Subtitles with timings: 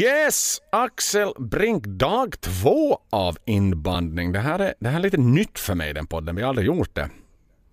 [0.00, 0.58] Yes!
[0.70, 4.32] Axel Brink, dag två av inbandning.
[4.32, 6.36] Det här, är, det här är lite nytt för mig, den podden.
[6.36, 7.10] Vi har aldrig gjort det.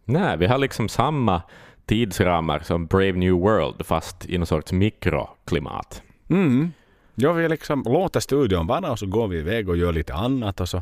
[0.05, 1.41] Nej, vi har liksom samma
[1.85, 6.01] tidsramar som Brave New World, fast i någon sorts mikroklimat.
[6.29, 6.71] Mm.
[7.15, 10.61] Ja, vi liksom låter studion vara och så går vi iväg och gör lite annat
[10.61, 10.81] och så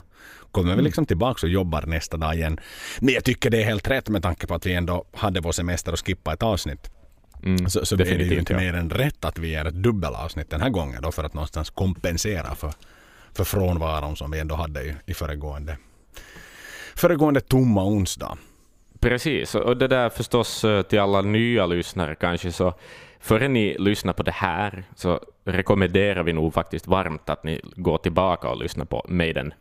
[0.51, 2.59] kommer vi liksom tillbaka och jobbar nästa dag igen.
[2.99, 5.51] Men jag tycker det är helt rätt med tanke på att vi ändå hade vår
[5.51, 6.91] semester och skippa ett avsnitt.
[7.43, 10.49] Mm, Så, så är det ju inte mer än rätt att vi gör ett dubbelavsnitt
[10.49, 12.73] den här gången då för att någonstans kompensera för,
[13.33, 15.77] för frånvaron som vi ändå hade i, i föregående,
[16.95, 18.37] föregående tomma onsdag.
[18.99, 22.73] Precis, och det där förstås eh, till alla nya lyssnare kanske så
[23.19, 27.97] före ni lyssnar på det här så rekommenderar vi nog faktiskt varmt att ni går
[27.97, 29.53] tillbaka och lyssnar på Maiden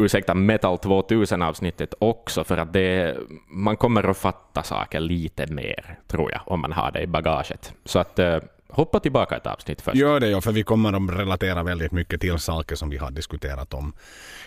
[0.00, 3.16] ursäkta, Metal 2000 avsnittet också för att det,
[3.48, 7.72] man kommer att fatta saker lite mer tror jag om man har det i bagaget.
[7.84, 9.96] Så att eh, hoppa tillbaka ett avsnitt först.
[9.96, 13.10] Gör det ja, för vi kommer att relatera väldigt mycket till saker som vi har
[13.10, 13.92] diskuterat om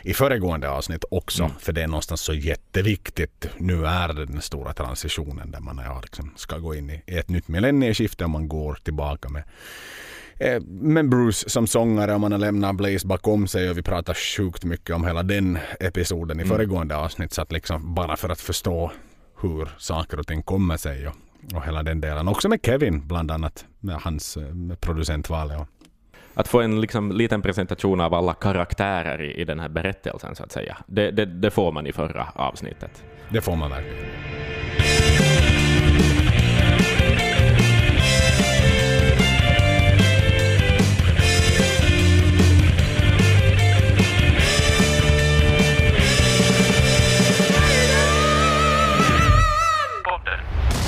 [0.02, 1.43] i föregående avsnitt också.
[1.43, 1.55] Mm.
[1.59, 3.49] För det är någonstans så jätteviktigt.
[3.57, 7.29] Nu är det den stora transitionen där man ja, liksom ska gå in i ett
[7.29, 9.43] nytt millennieskifte och man går tillbaka med
[10.44, 14.13] eh, med Bruce som sångare och man har lämnat Blaze bakom sig och vi pratar
[14.13, 16.55] sjukt mycket om hela den episoden i Mm.
[16.55, 17.34] föregående avsnitt.
[17.34, 18.91] Så att liksom bara för att förstå
[19.41, 21.14] hur saker och ting kommer sig och,
[21.55, 22.27] och hela den delen.
[22.27, 25.60] Också med Kevin bland annat, med hans eh, med producentvalet.
[25.60, 25.68] Och,
[26.36, 30.44] Att få en liksom, liten presentation av alla karaktärer i, i den här berättelsen så
[30.44, 30.77] att säga.
[30.88, 33.04] Det, det, det får man i förra avsnittet.
[33.30, 34.43] det får man verkligen.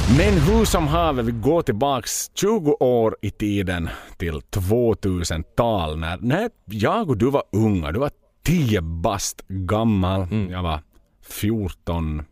[0.10, 6.50] Men hur som haver, vi går tillbaks 20 år i tiden till 2000-tal när, när
[6.66, 7.92] jag och du var unga.
[7.92, 8.12] Du var
[8.44, 10.28] 10 bast gammal.
[10.52, 10.80] Jag var
[11.28, 12.24] 14.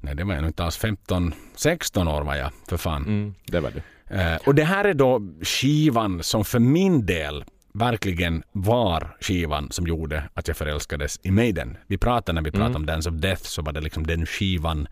[0.00, 0.76] Nej, det var jag nog inte alls.
[0.76, 3.02] 15, 16 år var jag för fan.
[3.02, 3.82] Mm, det var du.
[4.16, 9.86] Eh, och det här är då skivan som för min del verkligen var skivan som
[9.86, 11.76] gjorde att jag förälskades i Maiden.
[11.86, 14.88] Vi pratade när vi pratade om Dance of Death så var det liksom den skivan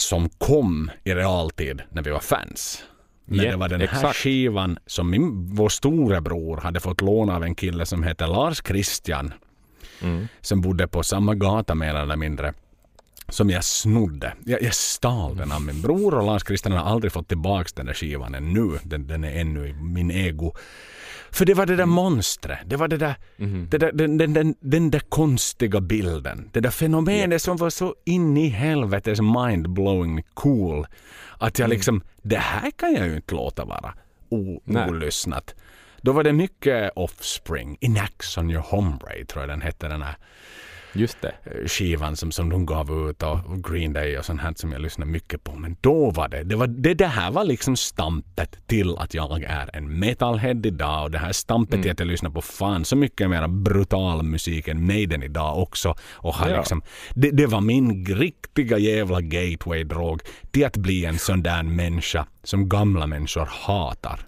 [0.00, 2.84] som kom i realtid när vi var fans.
[3.24, 4.16] Men Ja, det var den här exakt.
[4.16, 9.32] skivan som min, vår storebror hade fått låna av en kille som heter Lars Christian.
[10.02, 10.28] Mm.
[10.40, 12.54] Som bodde på samma gata mer eller mindre.
[13.28, 14.32] Som jag snodde.
[14.44, 17.86] Jag, jag stal den av min bror och Lars Christian har aldrig fått tillbaka den
[17.86, 18.78] där skivan ännu.
[18.82, 20.54] Den, den är ännu i min ego.
[21.32, 22.58] För det var det där monstret.
[22.66, 23.14] Det var det där,
[23.70, 26.48] det där den, den, den, den där konstiga bilden.
[26.52, 30.86] Det där fenomenet som var så in i helvetes mind-blowing cool.
[31.38, 33.94] Att jag liksom, det här kan jag ju inte låta vara
[34.28, 35.54] o- olyssnat.
[36.02, 37.76] Då var det mycket Offspring.
[37.80, 40.16] Inax on your hombre tror jag den hette den här
[40.92, 41.32] Just det.
[41.44, 44.80] eh, skivan som, som de gav ut och Green Day och sånt här som jag
[44.80, 45.54] lyssnade mycket på.
[45.54, 49.42] Men då var det, det, var, det, det här var liksom stampet till att jag
[49.42, 52.96] är en metalhead idag och det här stampet till att jag lyssnar på fan så
[52.96, 55.94] mycket mer brutal musik än Maiden idag också.
[56.12, 56.56] Och har Ja.
[56.56, 56.82] liksom,
[57.14, 62.68] det, det var min riktiga jävla gateway-drog till att bli en sån där människa som
[62.68, 64.20] gamla människor hatar.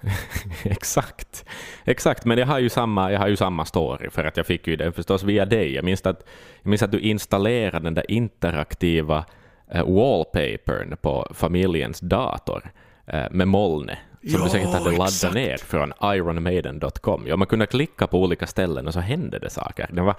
[0.64, 1.44] Exakt.
[1.84, 4.66] Exakt, men jag har, ju samma, jag har ju samma story för att jag fick
[4.66, 5.74] ju den förstås via dig.
[5.74, 6.24] Jag minns att,
[6.62, 9.24] jag minns att du installerade den där interaktiva
[9.70, 12.70] eh, wallpapern på familjens dator
[13.06, 15.34] eh, med molnet som Ja, du säkert hade laddat exakt.
[15.34, 17.24] ner från ironmaiden.com.
[17.26, 19.88] Ja, man kunde klicka på olika ställen och så hände det saker.
[19.92, 20.14] Den var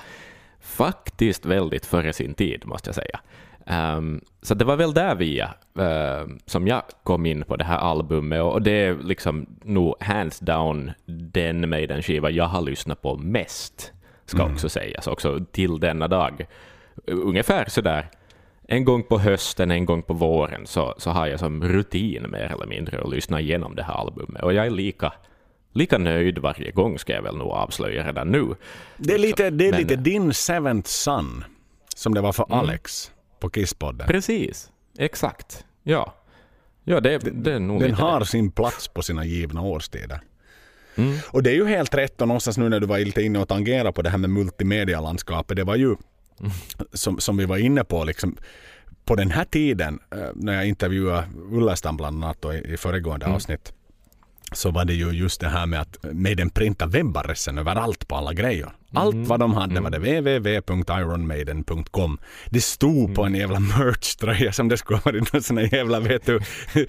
[0.62, 3.20] faktiskt väldigt före sin tid, måste jag säga.
[3.70, 7.78] Ehm, så det var väl där via ehm, som jag kom in på det här
[7.78, 13.94] albumet och det är liksom nog hands down den Maiden-skiva jag har lyssnat på mest,
[14.26, 16.46] ska också sägas, också till denna dag.
[17.06, 18.08] Ungefär sådär
[18.68, 22.52] en gång på hösten, en gång på våren så, så har jag som rutin mer
[22.54, 25.14] eller mindre att lyssna igenom det här albumet och jag är lika
[25.74, 28.46] Lika nöjd varje gång ska jag väl nog avslöja redan nu.
[28.98, 31.44] Det är lite, det är Men- lite din seventh son
[31.96, 32.60] som det var för Mm.
[32.60, 34.08] Alex på Kisspodden.
[34.08, 35.66] Precis, exakt.
[35.84, 36.14] Ja,
[36.84, 38.26] ja det, det är nog Den har det.
[38.26, 40.22] sin plats på sina givna årstider.
[40.96, 41.18] Mm.
[41.30, 43.48] Och det är ju helt rätt och någonstans nu när du var lite inne och
[43.48, 45.58] tangerade på det här med multimedialandskapet.
[45.58, 45.96] Det var ju
[46.94, 48.38] som, som vi var inne på liksom
[49.06, 53.74] på den här tiden eh, när jag intervjuade Ullerstam bland annat i, i föregående avsnitt
[54.52, 58.34] så var det ju just det här med att Maiden printa webbadressen överallt på alla
[58.34, 58.70] grejer.
[58.98, 62.18] Allt vad de hade var det www.ironmaiden.com.
[62.50, 66.00] Det stod på en jävla merch-tröja som det skulle ha varit någon sån här jävla,
[66.00, 66.40] vet du,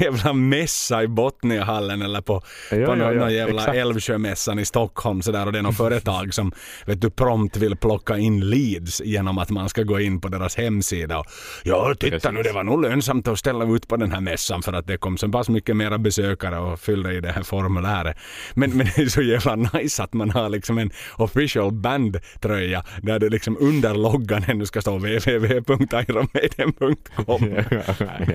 [0.00, 3.74] jävla mässa i Botniahallen eller på, Ja, på ja, någon, ja, någon jävla.
[3.74, 6.52] Älvsjömässan i Stockholm sådär och det är något företag som
[6.86, 10.56] vet du prompt vill plocka in leads genom att man ska gå in på deras
[10.56, 11.26] hemsida och
[11.64, 12.32] ja titta Precis.
[12.32, 14.96] nu det var nog lönsamt att ställa ut på den här mässan för att det
[14.96, 18.16] kom så pass mycket mera besökare och fyllde i det här formuläret.
[18.54, 23.18] Men, men det är så jävla nice att man har liksom en official band-tröja där
[23.18, 27.44] det liksom under loggan ännu ska stå www.ironmaiden.com.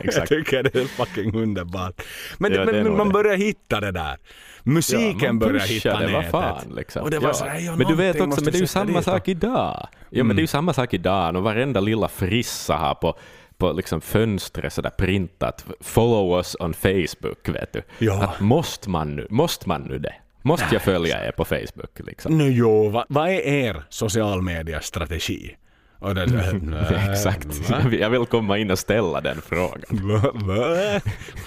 [0.04, 2.02] Jag tycker det är fucking underbart.
[2.38, 4.18] Men, Ja, men nog man börjar hitta det där.
[4.64, 6.32] Musiken Ja, börjar hitta det, nätet.
[6.32, 7.04] fan liksom.
[7.04, 7.34] Och det var ja.
[7.34, 9.04] sådär, ja, men du vet också, men det är ju samma dit.
[9.04, 9.88] sak idag.
[10.10, 13.18] Ja, men det är ju samma sak idag och varenda lilla frissa har på
[13.58, 17.82] på liksom fönstret sådär printat “Follow us on Facebook”, vet du.
[18.00, 18.24] Ja.
[18.24, 20.14] Att måste man nu, måste man nu det?
[20.48, 22.00] Måste jag följa er på Facebook?
[22.00, 22.38] Liksom?
[22.38, 25.56] Nu jo, vad, vad är er social media strategi?
[26.00, 26.24] Och det,
[27.12, 27.70] Exakt.
[27.70, 27.84] Va?
[27.92, 29.82] Jag vill komma in och ställa den frågan.
[29.90, 30.32] Va?
[30.34, 31.02] Va?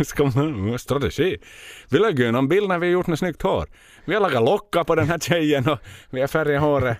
[0.04, 1.38] Ska man, strategi?
[1.88, 3.66] Vi lägger ju någon bild när vi har gjort något snyggt hår.
[4.04, 5.78] Vi har lagat lockar på den här tjejen och
[6.10, 6.98] vi har färgat håret,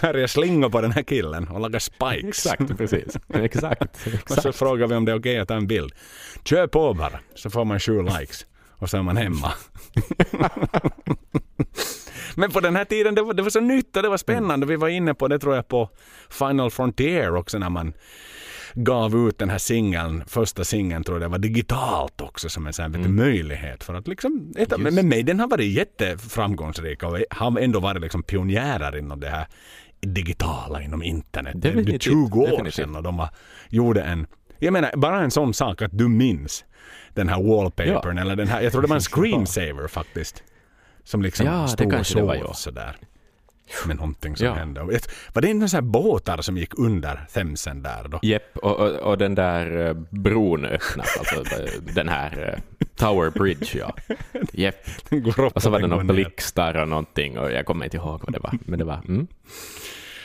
[0.00, 2.28] färgat slingor på den här killen och lagat spikes.
[2.28, 3.16] Exakt, precis.
[3.34, 3.82] Exakt.
[3.82, 4.56] Och så Exakt.
[4.56, 5.92] frågar vi om det är okej att ta en bild.
[6.44, 8.46] Kör på bara, så får man sju likes.
[8.80, 9.52] Och så är man hemma.
[12.34, 14.66] Men på den här tiden, det var, det var så nytt och det var spännande.
[14.66, 15.90] Vi var inne på det tror jag på
[16.30, 17.92] Final Frontier också när man
[18.74, 22.72] gav ut den här singeln, första singeln tror jag det var digitalt också som en
[22.72, 27.18] sån här du, möjlighet för att liksom, ett, men, men Maiden har varit jätteframgångsrika och
[27.30, 29.46] har ändå varit liksom pionjärer inom det här
[30.00, 31.52] digitala, inom internet.
[31.56, 32.74] Det är Definitivt, 20 år definitivt.
[32.74, 33.28] sedan och de var,
[33.68, 34.26] gjorde en,
[34.58, 36.64] jag menar bara en sån sak att du minns
[37.14, 40.42] den här wallpapern eller den här, jag tror det var en screensaver faktiskt.
[41.04, 42.54] Som liksom Ja, stod och sov ja.
[42.54, 42.96] sådär.
[43.86, 44.52] Med någonting som Ja.
[44.54, 44.80] hände.
[45.32, 48.18] Var det inte så här båtar som gick under Themsen där då?
[48.22, 53.30] Jepp, och, och, och den där eh, bron öppnas, alltså eh, den här eh, Tower
[53.30, 53.94] Bridge, ja.
[54.52, 54.86] Jepp.
[55.54, 58.38] Och så var det någon blixtar och någonting och jag kommer inte ihåg vad det
[58.38, 58.58] var.
[58.60, 59.26] Men det var, mm.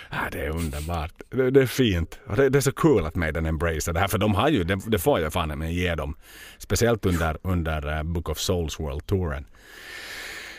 [0.09, 1.11] Ah, det är underbart.
[1.29, 2.19] Det, det är fint.
[2.27, 4.07] Och det, det är så kul att Maiden embracear det här.
[4.07, 6.15] För de har ju, det, det får jag fan med ge dem.
[6.57, 9.45] Speciellt under, under eh, Book of Souls World Touren.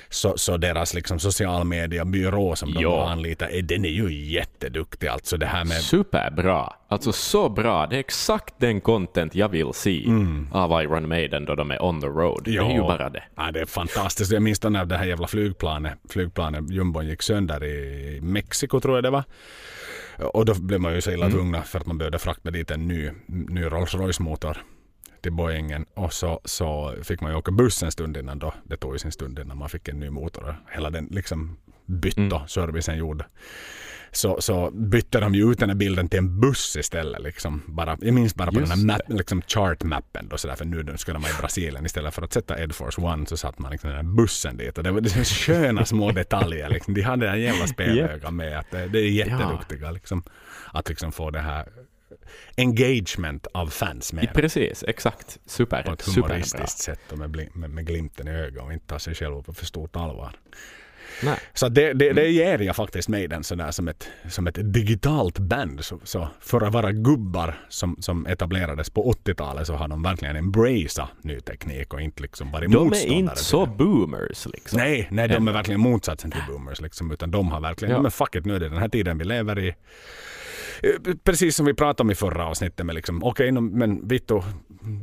[0.08, 5.06] Så, så deras liksom social media byrå som de anlitat, eh, den är ju jätteduktig.
[5.06, 6.72] Alltså det här med Superbra.
[6.88, 7.86] Alltså så bra.
[7.86, 10.04] Det är exakt den content jag vill se
[10.52, 12.42] av Iron Maiden då de är on the road.
[12.44, 13.22] Det är ju bara det.
[13.36, 14.32] Ja, det är fantastiskt.
[14.32, 19.04] Jag minns när det här jävla flygplanet, flygplanet jumbon gick sönder i Mexiko tror jag
[19.04, 19.24] det var.
[20.18, 22.88] Och då blev man ju så illa tvungna för att man behövde frakta dit en
[22.88, 24.58] ny, ny Rolls Royce motor
[25.26, 28.54] till Boeingen och så, så fick man ju åka buss en stund innan då.
[28.64, 31.56] Det tog ju sin stund innan man fick en ny motor och hela den liksom
[31.86, 33.24] bytt då, servicen gjord.
[34.12, 37.22] Så, så bytte de ju ut den här bilden till en buss istället.
[37.22, 37.62] Liksom.
[37.66, 41.18] Bara, jag minns bara på Just den här map, liksom chart-mappen då, för nu skulle
[41.18, 43.96] man i Brasilien istället för att sätta Ed Force One så satte man liksom den
[43.96, 44.78] här bussen dit.
[44.78, 46.68] Och det var liksom sköna små detaljer.
[46.68, 46.94] Liksom.
[46.94, 50.22] De hade en jävla spelöga med att det, det är jätteduktiga liksom,
[50.72, 51.68] att liksom få det här
[52.56, 55.34] engagement av fans med Precis, exakt.
[55.44, 56.28] på Super, ett superbra.
[56.28, 59.52] humoristiskt sätt och med, med, med glimten i ögat och inte ta sig själv på
[59.54, 60.32] för stort allvar.
[61.22, 61.38] Nej.
[61.54, 65.84] Så det, det, det ger jag faktiskt Maiden sådär som ett, som ett digitalt band.
[65.84, 70.36] Så, så för att vara gubbar som, som etablerades på 80-talet så har de verkligen
[70.36, 73.72] embraceat ny teknik och inte liksom varit De är motståndare inte till så det.
[73.72, 74.78] boomers liksom.
[74.78, 78.02] Nej, nej, de är verkligen motsatsen till boomers liksom, utan de har verkligen, ja.
[78.02, 79.74] men fuck it, nu är det den här tiden vi lever i.
[80.82, 84.40] Eh, Precis som vi pratade om i förra avsnittet med liksom, okej, no, men vittu,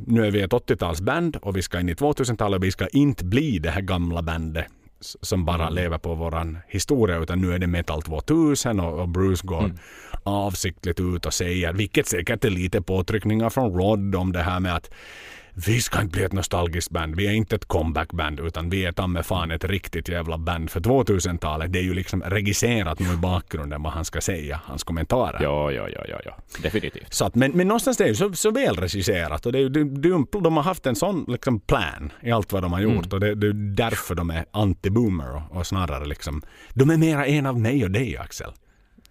[0.06, 3.24] nu är vi ett 80-talsband och vi ska in i 2000-talet och vi ska inte
[3.24, 4.64] bli det här gamla bandet
[5.00, 5.74] som bara Mm.
[5.74, 9.76] lever på våran historia utan nu är det Metal 2000 och, och Bruce går Mm.
[10.22, 14.74] avsiktligt ut och säger, vilket säkert är lite påtryckningar från Rod om det här med
[14.74, 14.90] att
[15.54, 17.16] vi ska inte bli ett nostalgiskt band.
[17.16, 20.70] Vi är inte ett comebackband utan vi är ta med fan ett riktigt jävla band
[20.70, 21.72] för 2000-talet.
[21.72, 25.42] Det är ju liksom regisserat nu i bakgrunden vad han ska säga, hans kommentarer.
[25.42, 26.36] Ja, ja, ja, ja, ja.
[26.62, 27.14] Definitivt.
[27.14, 29.68] Så att, men, men någonstans det är ju så, så väl regisserat och det är,
[29.68, 33.12] det, det, de har haft en sån liksom plan i allt vad de har gjort
[33.12, 36.42] och det, det är därför de är anti-boomer och, och snarare liksom,
[36.74, 38.50] de är mera en av mig och dig Axel.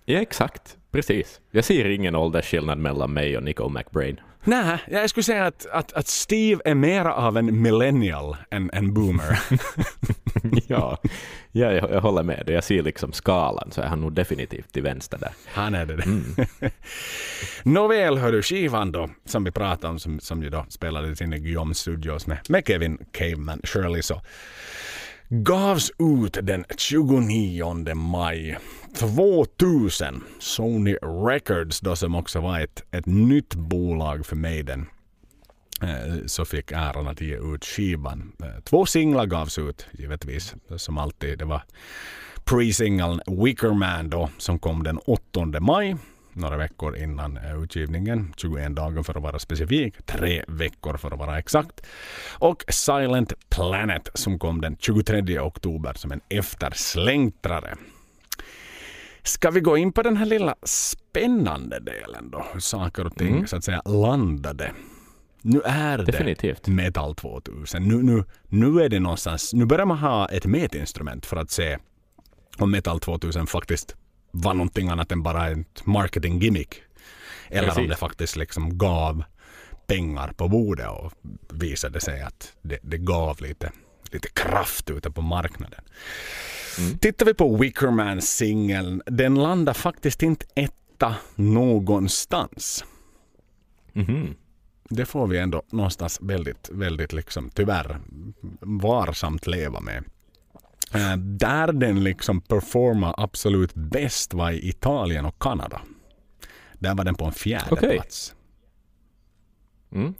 [0.06, 0.78] Ja, exakt.
[0.92, 1.42] Precis.
[1.52, 4.20] Jag ser ingen åldersskillnad mellan mig och Nico McBrain.
[4.44, 8.94] Nej, jag skulle säga att, att, att Steve är mera av en millennial än en
[8.94, 9.40] boomer.
[10.68, 10.98] ja,
[11.52, 12.44] ja jag, jag håller med.
[12.48, 15.32] Jag ser liksom skalan så är han nog definitivt till vänster där.
[15.54, 16.04] Han är det.
[17.64, 21.40] Nåväl, hörru, skivan då, som vi pratade om, som, som ju då spelades in i
[21.40, 24.22] Guillaume Studios med, med Kevin Caveman Shirley, så
[25.30, 28.58] gavs ut den 29 maj
[28.96, 30.24] 2000.
[30.40, 34.86] Sony Records då som också var ett, ett nytt bolag för Maiden
[35.82, 38.32] eh, så fick äran att ge ut skivan.
[38.44, 41.40] Eh, två singlar gavs ut givetvis som alltid.
[41.40, 41.62] Det var
[42.46, 45.96] pre-singeln Wicker Man då som kom den 8 maj
[46.36, 48.34] några veckor innan eh, utgivningen.
[48.38, 50.06] 21 dagar för att vara specifik.
[50.06, 51.82] Tre veckor för att vara exakt.
[52.40, 57.76] Och Silent Planet som kom den 23 oktober som en eftersläntrare.
[59.24, 62.46] Ska vi gå in på den här lilla spännande delen då?
[62.54, 63.48] Hur saker och ting mm.
[63.48, 64.72] så att säga landade.
[65.42, 66.68] Nu är det Definitivt.
[66.68, 67.84] Metal 2000.
[67.84, 71.78] Nu, nu, nu är det någonstans, nu börjar man ha ett mätinstrument för att se
[72.58, 73.96] om Metal 2000 faktiskt
[74.36, 76.82] var någonting annat än bara ett marketing gimmick.
[77.50, 77.82] Eller Precis.
[77.82, 79.24] om det faktiskt liksom gav
[79.88, 81.14] pengar på bordet och
[81.50, 83.72] visade sig att det, det gav lite,
[84.12, 85.82] lite kraft ute på marknaden.
[86.78, 86.98] Mm.
[86.98, 92.86] Tittar vi på Wickerman-singeln, den landar faktiskt inte etta någonstans.
[93.94, 94.36] Mm.
[94.90, 98.00] Det får vi ändå någonstans väldigt, väldigt liksom tyvärr
[98.62, 100.04] varsamt leva med.
[100.96, 105.82] Uh, där den liksom performar absolut bäst var i Italien och Kanada.
[106.74, 107.96] Där var den på en fjärde okay.
[107.96, 108.36] plats.
[109.92, 110.14] Mm.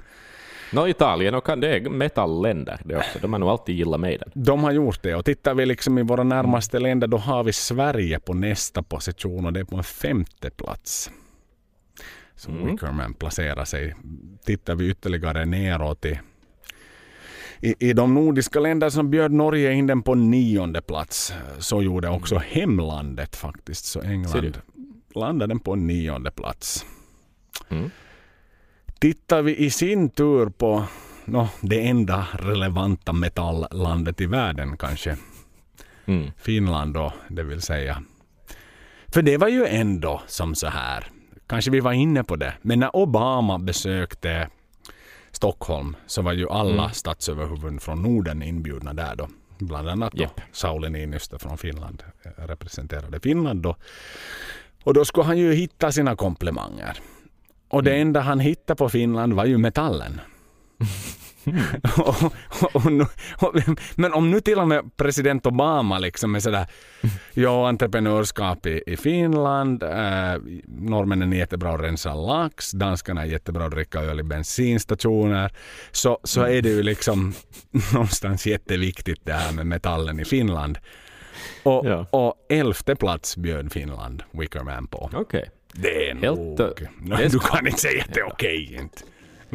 [0.74, 3.20] No, Italien och det är metallländer det också.
[3.22, 4.32] De har nog alltid gillat Maiden.
[4.34, 5.16] De har gjort det.
[5.16, 9.46] Och tittar vi liksom i våra närmaste länder då har vi Sverige på nästa position
[9.46, 11.12] och det är på en femte plats.
[12.36, 12.72] Så mm.
[12.72, 13.96] Wickerman placerar sig.
[14.46, 16.20] Tittar vi ytterligare neråt i
[17.64, 21.34] i, I de nordiska länderna så bjöd Norge in den på nionde plats.
[21.60, 23.86] Så gjorde också hemlandet faktiskt.
[23.86, 24.58] Så England
[25.16, 26.86] landade den på nionde plats.
[27.70, 27.90] Mm.
[29.00, 30.84] Tittar vi i sin tur på
[31.26, 35.18] no, det enda relevanta metalllandet i världen kanske.
[36.06, 36.32] Mm.
[36.38, 38.04] Finland då, det vill säga.
[39.08, 41.08] För det var ju ändå som så här.
[41.48, 42.54] Kanske vi var inne på det.
[42.62, 44.50] Men när Obama besökte
[45.36, 46.94] Stockholm så var ju alla mm.
[46.94, 49.28] statsöverhuvuden från Norden inbjudna där då.
[49.58, 50.42] Bland annat yep.
[50.52, 53.76] Sauli Niinistö från Finland eh, representerade Finland då.
[54.84, 57.00] Och då skulle han ju hitta sina komplimanger.
[57.70, 58.08] Och det mm.
[58.08, 60.22] enda han hittade på Finland var ju metallen.
[61.46, 61.64] Mm.
[61.98, 62.34] och,
[62.76, 62.86] och,
[63.40, 63.56] och,
[63.96, 66.66] men om nu till och med president Obama liksom är sådär,
[67.34, 69.90] ja entreprenörskap i, i Finland, äh,
[70.68, 75.52] norrmännen är jättebra att rensa lax, danskarna är jättebra att dricka öl i bensinstationer,
[75.92, 77.34] så, så är det ju liksom
[77.94, 80.78] någonstans jätteviktigt det här med metallen i Finland.
[81.64, 82.06] Och, ja.
[82.12, 85.10] och elfte plats bjöd Finland Wickerman på.
[85.14, 85.46] Okay.
[85.74, 86.58] Det är Helt, nog...
[87.18, 89.04] Det du kan inte säga att det är okej okay, inte.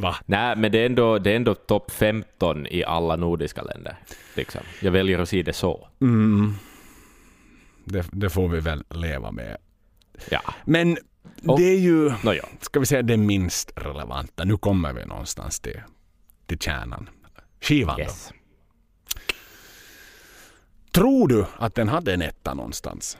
[0.00, 0.16] Va?
[0.26, 3.96] Nej, men det är ändå, ändå topp 15 i alla nordiska länder.
[4.34, 4.60] Liksom.
[4.82, 5.88] Jag väljer att se det så.
[6.00, 6.54] Mm.
[7.84, 9.56] Det, det, får vi väl leva med.
[10.30, 10.40] Ja.
[10.64, 10.98] Men
[11.42, 12.48] det är ju, no, ja.
[12.60, 14.44] ska vi säga det minst relevanta.
[14.44, 15.80] Nu kommer vi någonstans till,
[16.46, 17.08] till kärnan.
[17.60, 18.28] Skivan yes.
[18.28, 18.34] då.
[20.90, 23.18] Tror du att den hade en etta någonstans?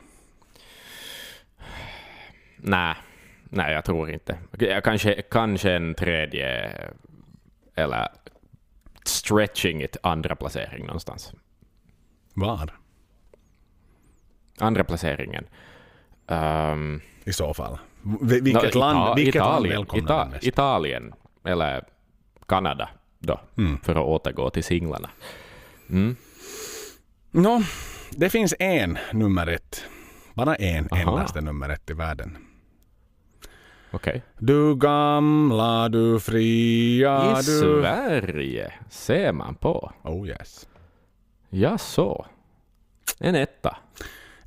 [2.57, 2.95] Nej.
[3.49, 4.37] Nej, jag tror inte.
[4.83, 6.71] Kanske, kanske en tredje
[7.75, 8.07] eller
[9.03, 11.33] stretching it andra placering någonstans.
[12.33, 12.69] Var?
[14.59, 15.45] Andra placeringen.
[16.27, 17.77] Um, I så fall.
[18.21, 20.47] Vilket no, land, vilket Italien, land välkomnar Ita mest?
[20.47, 21.13] Italien
[21.45, 21.83] eller
[22.47, 22.89] Kanada
[23.19, 23.79] då, mm.
[23.79, 25.09] för att återgå till singlarna.
[25.89, 26.15] Mm.
[27.31, 27.61] No,
[28.11, 29.85] det finns en nummer ett.
[30.33, 31.01] Bara en Aha.
[31.01, 32.37] endaste nummer ett i världen.
[33.91, 34.21] Okay.
[34.37, 37.59] Du gamla, du fria, I du...
[37.59, 39.91] Sverige ser man på.
[40.03, 40.67] Oh yes.
[41.49, 42.25] Ja så.
[43.19, 43.77] En etta.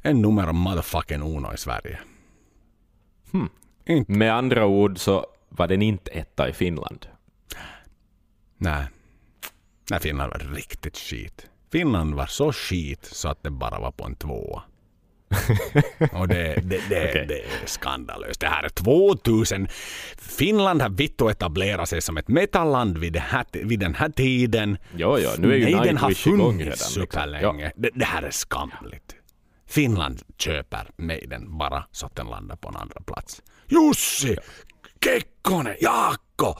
[0.03, 1.99] En nummer motherfucking uno i Sverige.
[3.33, 3.51] Hmm.
[4.07, 7.07] Med andra ord så var den inte etta i Finland.
[8.57, 8.87] Nej.
[9.91, 11.47] Nej, Finland var riktigt skit.
[11.73, 14.63] Finland var så skit så att det bara var på en tvåa.
[16.13, 17.27] Och det, det, det, okay.
[17.27, 18.41] det, är skandalöst.
[18.41, 19.69] Det här är 2000.
[20.17, 24.79] Finland har vitt etablerat sig som ett metalland vid, här, vid den här tiden.
[24.97, 27.65] Jo, jo, nu är ju Nej, den har funnits superlänge.
[27.65, 27.83] Liksom.
[27.83, 29.17] Det, det här är skamligt.
[29.67, 33.43] Finland köper Maiden bara så att den landar på en andra plats.
[33.69, 34.37] Jussi!
[35.05, 35.75] Kekkonen!
[35.81, 36.55] Jaakko!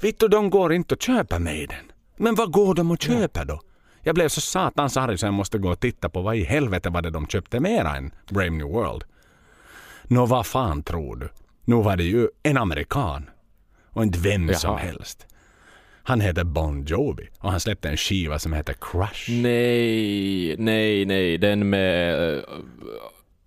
[0.00, 1.92] Vittu, de går inte att köpa Maiden.
[2.16, 3.60] Men vad går de att köpa då?
[4.06, 6.90] Jag blev så satans arg så jag måste gå och titta på vad i helvete
[6.90, 9.04] var det de köpte mera än Brave New World.
[10.02, 11.28] Nå, vad fan tror du?
[11.64, 13.30] Nu var det ju en amerikan.
[13.90, 14.58] Och inte vem Jaha.
[14.58, 15.26] som helst.
[16.02, 19.30] Han heter Bon Jovi och han släppte en skiva som heter Crush.
[19.30, 22.18] Nej, nej, nej, den med...
[22.34, 22.40] Uh,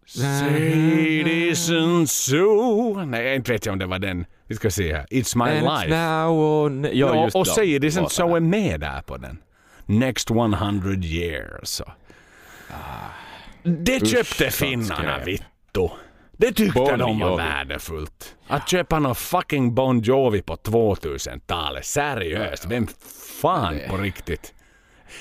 [0.05, 3.05] Citizen Zoo.
[3.05, 4.25] Nej, inte vet jag om det var den.
[4.47, 5.05] Vi ska se här.
[5.11, 5.95] It's my And life.
[5.95, 6.83] Now on...
[6.83, 8.09] Ja, Ja, och Citizen låtarna.
[8.09, 9.37] Zoo är med där på den.
[9.89, 11.81] Next 100 years.
[13.63, 15.87] Det Usch, köpte sånt finnarna, vittu.
[16.31, 17.43] Det tyckte Bon de var Jovi.
[17.43, 18.35] värdefullt.
[18.47, 21.85] Att köpa någon fucking Bon Jovi på 2000-talet.
[21.85, 22.87] Seriöst, vem
[23.41, 24.53] fan på riktigt?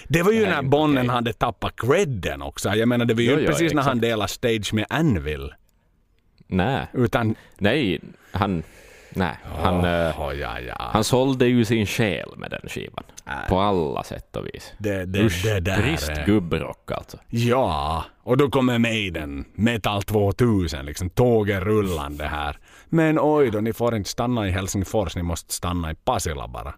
[0.09, 1.15] Det var ju när Bonnen okej.
[1.15, 2.69] hade tappat credden också.
[2.75, 4.03] Jag menar, det var ju Jo, inte jo, precis när han exakt.
[4.03, 5.55] delade stage med Anvil.
[6.47, 7.35] Nej, Utan...
[7.59, 8.01] nej,
[8.33, 8.63] han...
[9.11, 9.85] Nej, han...
[9.85, 10.75] eh, Åh, ja, ja.
[10.93, 13.05] Han sålde ju sin själ med den skivan.
[13.49, 14.73] På alla sätt och vis.
[14.79, 17.17] Det, det, Usch, det där trist är- gubbrock alltså.
[17.31, 22.59] Ja, och då kommer Maiden, Metal 2000, liksom tåget rullande här.
[22.89, 26.75] Men oj då, ni får inte stanna i Helsingfors, ni måste stanna i Pasila bara.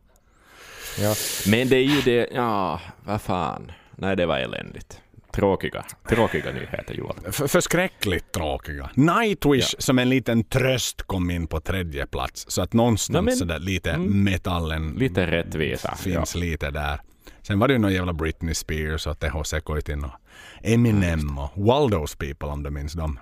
[1.00, 1.14] Ja.
[1.50, 3.72] Men det är ju det, ja, vad fan.
[3.96, 5.00] Nej, det var eländigt.
[5.32, 7.16] Tråkiga, tråkiga nyheter Joel.
[7.28, 8.90] F- förskräckligt tråkiga.
[8.94, 12.44] Nightwish som en liten tröst kom in på tredje plats.
[12.48, 14.24] Så att någonstans Ja, men- sådär lite Mm.
[14.24, 15.94] metallen Lite rättvisa.
[15.96, 17.00] finns lite där.
[17.42, 20.10] Sen var det ju någon jävla Britney Spears och Teho Sekoitin och
[20.62, 23.18] Eminem och Waldo's People om du minns dem.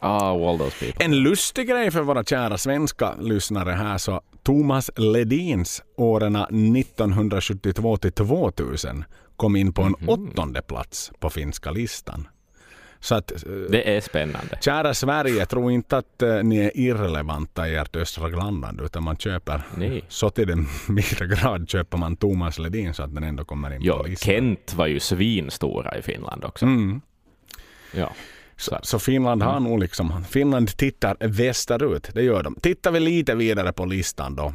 [0.00, 1.04] Ah, those people.
[1.04, 8.12] En lustig grej för våra kära svenska lyssnare här så Thomas Ledins åren 1972 till
[8.12, 9.04] 2000
[9.36, 10.08] kom in på en Mhm.
[10.08, 12.28] åttonde plats på finska listan.
[13.00, 14.58] Så att eh, Det är spännande.
[14.60, 19.16] kära Sverige, tro inte att eh, ni är irrelevanta i ert östra grannland utan man
[19.16, 20.04] köper Nej.
[20.08, 23.80] så till den milda grad köper man Thomas Ledin så att den ändå kommer in
[23.82, 24.26] Jo, på listan.
[24.34, 26.64] Kent var ju svinstora i Finland också.
[26.66, 27.00] Mm.
[27.94, 28.12] Ja.
[28.58, 32.54] Så, så Finland har nog liksom, Finland tittar västerut, det gör de.
[32.62, 34.52] Tittar vi lite vidare på listan då,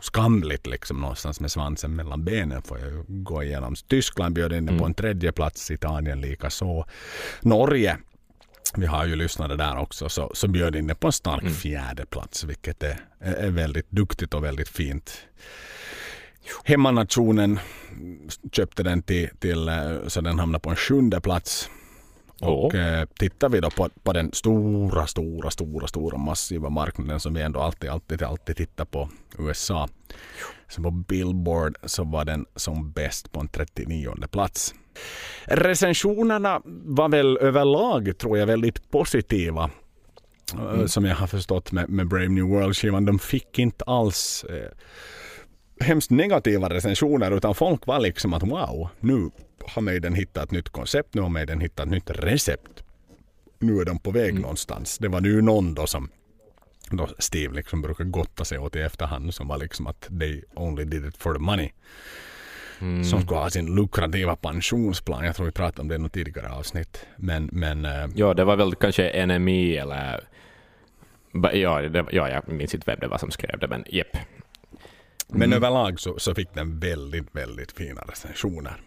[0.00, 3.74] skamligt liksom någonstans med svansen mellan benen får jag gå igenom.
[3.74, 6.86] Tyskland bjöd in det på en tredje plats, Italien lika så.
[7.40, 7.96] Norge,
[8.76, 12.44] vi har ju lyssnare där också, så, så bjöd in på en stark fjärde plats
[12.44, 15.26] vilket är, är väldigt duktigt och väldigt fint.
[16.64, 17.58] Hemmanationen
[18.52, 19.74] köpte den till, till eh,
[20.06, 21.70] så den hamnade på en sjunde plats.
[22.42, 27.34] Och eh, tittar vi då på, på den stora, stora, stora, stora massiva marknaden som
[27.34, 29.88] vi ändå alltid, alltid, alltid tittar på, USA.
[30.68, 34.74] Så på Billboard så var den som bäst på en 39 plats.
[35.44, 39.70] Recensionerna var väl överlag, tror jag, väldigt positiva.
[40.54, 43.04] Eh, Som jag har förstått med, med Brave New World-skivan.
[43.04, 44.70] De fick inte alls eh,
[45.84, 49.30] hemskt negativa recensioner utan folk var liksom att wow, nu
[49.66, 52.82] har Maiden hittat ett nytt koncept, nu har Maiden hittat ett nytt recept.
[53.58, 54.98] Nu är de på väg någonstans.
[54.98, 56.08] Det var nu någon då som
[56.90, 60.84] då Steve liksom brukar gotta sig åt i efterhand som var liksom att they only
[60.84, 61.70] did it for the money.
[63.04, 65.24] Som skulle ha sin lukrativa pensionsplan.
[65.24, 67.06] Jag tror vi pratade om det i något tidigare avsnitt.
[67.16, 70.24] Men, men eh, ja, det var väl kanske NMI eller...
[71.52, 74.16] Ja, det, ja, jag minns inte vem det var som skrev det, men jepp.
[75.28, 78.80] Men överlag så, så fick den väldigt, väldigt fina recensioner.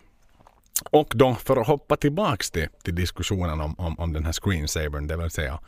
[0.83, 5.07] Och då för att hoppa tillbaks till, till diskussionen om, om, om den här screensavern,
[5.07, 5.59] det vill säga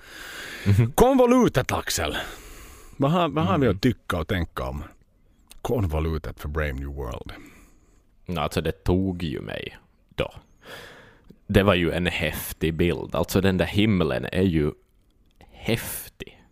[0.96, 2.18] konvolutet Axel.
[2.98, 4.84] Vad har, vad har vi att tycka och tänka om
[5.62, 7.32] konvolutet för Brave New World?
[8.38, 9.78] Alltså det tog ju mig
[10.16, 10.34] då.
[11.48, 13.16] Det var ju en häftig bild.
[13.16, 14.72] Alltså den där himlen är ju
[15.52, 16.44] häftig.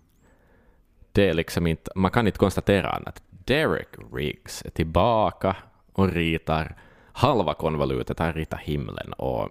[1.12, 3.24] Det är liksom inte, man kan inte konstatera annat.
[3.30, 5.56] Derek Riggs är tillbaka
[5.94, 6.78] och ritar
[7.16, 8.20] halva konvolutet.
[8.20, 9.50] har ritar himlen och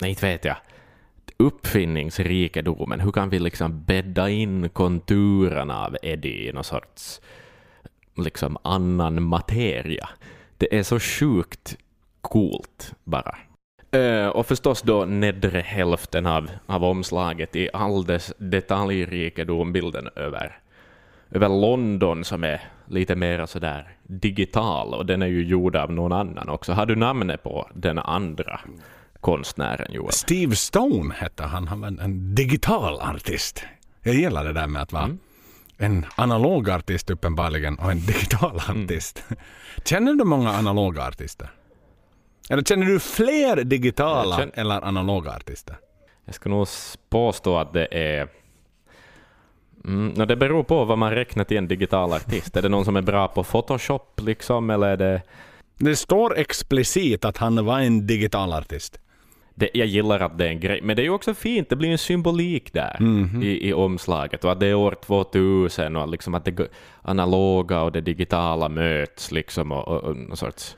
[0.00, 0.56] nej, inte vet jag.
[1.36, 3.00] Uppfinningsrikedomen.
[3.00, 7.20] Hur kan vi liksom bädda in konturerna av Eddie i någon sorts
[8.16, 10.08] liksom annan materia.
[10.56, 11.76] Det är så sjukt
[12.20, 13.38] coolt bara.
[13.90, 20.58] Eh, och förstås då nedre hälften av, av omslaget i all dess detaljrikedom, bilden över,
[21.30, 26.12] över London som är lite mer sådär digital och den är ju gjord av någon
[26.12, 26.72] annan också.
[26.72, 28.60] Har du namnet på den andra
[29.20, 30.12] konstnären Joel?
[30.12, 31.68] Steve Stone hette han.
[31.68, 33.64] Han var en, en digital artist.
[34.02, 35.18] Jag gillar det där med att vara Mm.
[35.78, 38.84] en analog artist uppenbarligen och en digital Mm.
[38.84, 39.24] artist.
[39.84, 41.50] Känner du många analoga artister?
[42.50, 45.76] Eller känner du fler digitala känner- eller analoga artister?
[46.24, 46.68] Jag ska nog
[47.10, 48.28] påstå att det är...
[49.84, 52.56] Mm, no, det beror på vad man räknar till en digital artist.
[52.56, 55.22] Är det någon som är bra på Photoshop liksom, eller är det...
[55.78, 58.98] Det står explicit att han var en digital artist.
[59.54, 61.76] det, jag gillar att det är en grej, men det är ju också fint, det
[61.76, 63.42] blir en symbolik där Mhm.
[63.42, 66.68] i, i omslaget och att det är år 2000 och liksom att det
[67.02, 70.76] analoga och det digitala möts liksom och, och, och någon sorts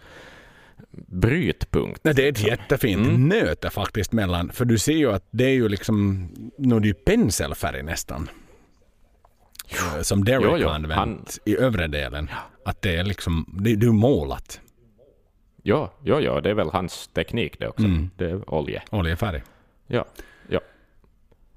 [1.06, 2.00] brytpunkt.
[2.04, 3.28] Nej, det är ett jättefint Mm.
[3.28, 6.88] möte faktiskt mellan, för du ser ju att det är ju liksom, nu är det
[6.88, 8.28] ju penselfärg nästan.
[9.72, 12.30] Eh, Som Derek Jo, jo, har använt han- i övre delen.
[12.64, 14.60] Att det är liksom, det, det är målat.
[15.62, 17.84] Ja, ja, ja, det är väl hans teknik det också.
[17.84, 18.10] Mm.
[18.16, 18.82] Det är olje.
[18.90, 19.42] Oljefärg.
[19.86, 20.04] Ja,
[20.48, 20.60] ja.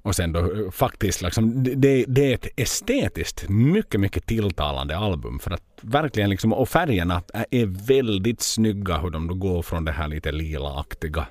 [0.02, 5.40] Och sen då eh, faktiskt liksom, det- det, är ett estetiskt mycket, mycket tilltalande album.
[5.40, 7.22] För att verkligen liksom, och färgerna
[7.52, 11.28] är- väldigt snygga hur de då går från det här lite lilaaktiga,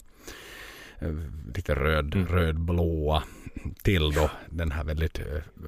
[0.99, 1.09] eh,
[1.55, 3.23] lite röd, rödblåa
[3.83, 5.25] till då den här väldigt eh,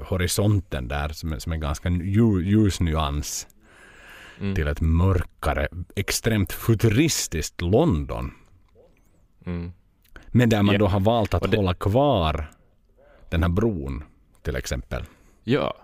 [0.09, 3.49] horisonten där som som är ganska lju- ljus nyans
[4.41, 4.55] Mm.
[4.55, 8.35] till ett mörkare, extremt futuristiskt London.
[9.47, 9.73] Mm.
[10.29, 10.81] Men där man Japp.
[10.81, 12.51] då har valt att det- hålla kvar
[13.31, 14.05] den här bron
[14.43, 15.05] till exempel.
[15.45, 15.75] Ja,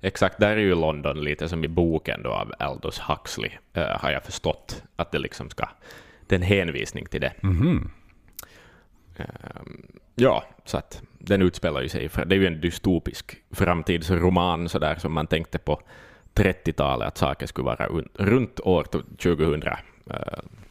[0.00, 0.38] exakt.
[0.40, 4.22] Där är ju London lite som i boken då av Aldous Huxley, eh, har jag
[4.24, 4.82] förstått.
[4.96, 5.68] Att det liksom ska...
[6.26, 7.32] Det är en hänvisning till det.
[7.42, 7.90] Mhm.
[9.16, 9.82] Ehm,
[10.14, 12.08] ja, så att den utspelar ju sig...
[12.08, 15.80] För, det är ju en dystopisk framtidsroman sådär som man tänkte på
[16.34, 18.84] 30-talet att saker skulle vara un, runt år
[19.16, 19.76] 2000, eh,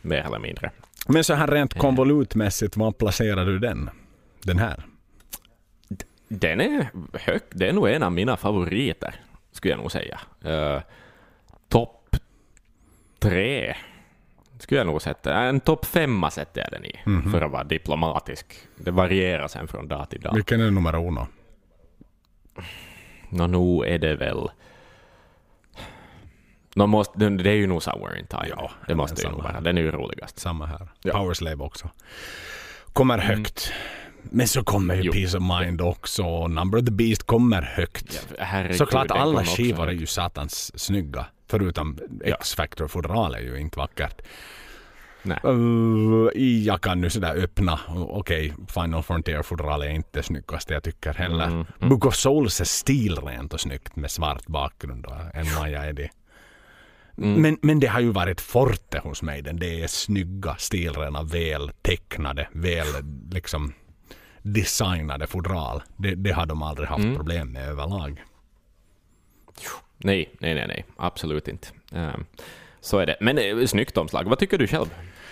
[0.02, 0.72] mer eller mindre.
[1.08, 3.90] Men så här rent konvolutmässigt, var placerar du den?
[4.42, 4.84] Den här?
[6.28, 7.42] Den är hög.
[7.50, 9.16] Det är nog en av mina favoriter,
[9.52, 10.20] skulle jag nog säga.
[10.46, 10.82] Uh,
[11.70, 12.16] topp
[13.20, 13.76] tre
[14.62, 15.34] skulle jag nog sätta.
[15.34, 17.00] En topp femma sätter jag den i,
[17.32, 18.46] för att vara diplomatisk.
[18.78, 20.36] Det varierar sen från dag till dag.
[20.36, 21.28] Vilken är nummer uno?
[23.30, 24.50] Nå, nu är det väl...
[26.76, 28.48] Nå, måste, det är ju nog Somewhere in Time.
[28.50, 29.62] Ja, det måste ju samma nog vara.
[29.62, 30.40] Den är ju roligast.
[30.40, 30.88] Samma här.
[31.04, 31.14] Ja.
[31.14, 31.90] Powerslave också.
[32.94, 33.74] Kommer högt.
[34.24, 35.12] Men så kommer ju Jo.
[35.12, 36.24] Peace of Mind också.
[36.24, 38.28] och Number of the Beast kommer högt.
[38.40, 41.26] Herregud, Såklart alla skivor är ju satans snygga.
[41.52, 42.36] Förutom Ja.
[42.36, 44.22] X-Factor fodral är ju inte vackert.
[45.24, 45.40] Nej.
[45.46, 46.30] Uh,
[46.66, 47.80] jag kan nu sådär öppna.
[47.90, 51.46] Okej, Final Frontier fodral är inte det snyggaste jag tycker heller.
[51.48, 56.10] Mm, Book of Souls är stilrent och snyggt med svart bakgrund och en Maja Eddie.
[57.18, 57.42] Mm.
[57.42, 59.42] Men, men det har ju varit forte hos mig.
[59.42, 59.58] Den.
[59.60, 62.88] Det är snygga, stilrena, väl tecknade, väl
[63.32, 63.74] liksom
[64.42, 65.84] designade fodral.
[65.98, 67.16] Det, det har de aldrig haft Mm.
[67.16, 68.24] problem med överlag.
[70.04, 70.86] Nej, nej, nej, nej.
[70.98, 71.68] Absolut inte.
[71.92, 72.26] Ehm,
[72.82, 73.16] så är det.
[73.20, 74.24] Men eh, snyggt omslag.
[74.24, 74.86] Vad tycker du själv?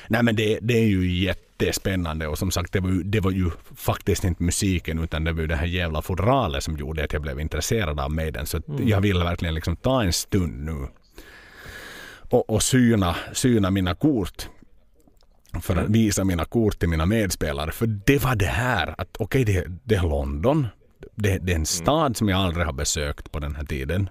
[0.07, 3.31] Nej men det, det är ju jättespännande och som sagt det var, ju, det var
[3.31, 7.13] ju faktiskt inte musiken utan det var ju det här jävla fodralet som gjorde att
[7.13, 8.45] jag blev intresserad av Maiden.
[8.45, 10.87] Så att jag ville verkligen liksom ta en stund nu
[12.29, 14.49] och, och syna, syna mina kort
[15.61, 17.71] för att visa mina kort till mina medspelare.
[17.71, 20.67] För det var det här att okej det, det är London.
[21.15, 24.09] Det, det är en stad som jag aldrig har besökt på den här tiden.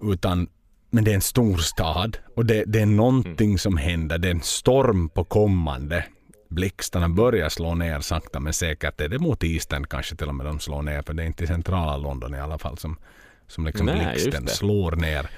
[0.00, 0.48] Utan
[0.90, 4.18] men det är en stor stad och det, det är någonting som händer.
[4.18, 6.04] Det är en storm på kommande.
[6.48, 8.98] Blixtarna börjar slå ner sakta men säkert.
[8.98, 11.02] Det är det mot Eastern kanske till och med de slår ner.
[11.02, 12.96] För det är inte i centrala London i alla fall som,
[13.46, 15.30] som liksom Nej, blixten slår ner.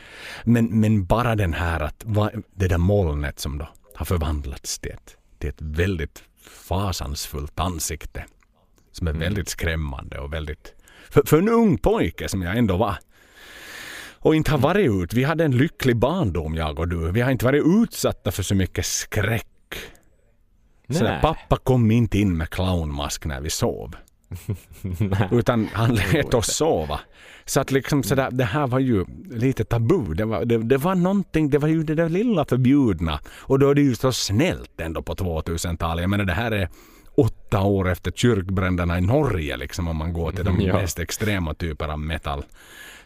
[0.45, 4.93] Men, men bara den här att va, det där molnet som då har förvandlats till
[4.93, 8.25] ett, till ett väldigt fasansfullt ansikte.
[8.93, 10.75] Som är väldigt skrämmande och väldigt...
[11.11, 12.97] För, för en ung pojke som jag ändå var
[14.21, 15.15] och inte har varit ut.
[15.15, 17.13] Vi hade en lycklig barndom jag och du.
[17.13, 19.47] Vi har inte varit utsatta för så mycket skräck.
[20.91, 21.21] Sådär, Nej.
[21.23, 23.97] pappa kom inte in med clownmask när vi sov.
[25.31, 27.01] Utan han lät oss sova.
[27.45, 30.15] Så att liksom sådär, det här var ju lite tabu.
[30.15, 33.21] Det var, det, det var någonting, det var ju det där lilla förbjudna.
[33.29, 36.03] Och då är det ju så snällt ändå på 2000-talet.
[36.03, 36.69] Jag menar det här är
[37.19, 40.75] åtta år efter kyrkbränderna i Norge liksom om man går till de Ja.
[40.75, 42.45] mest extrema typer av metal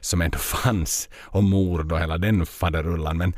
[0.01, 3.17] som ändå fanns och mord och hela den faderullan.
[3.19, 3.33] Men,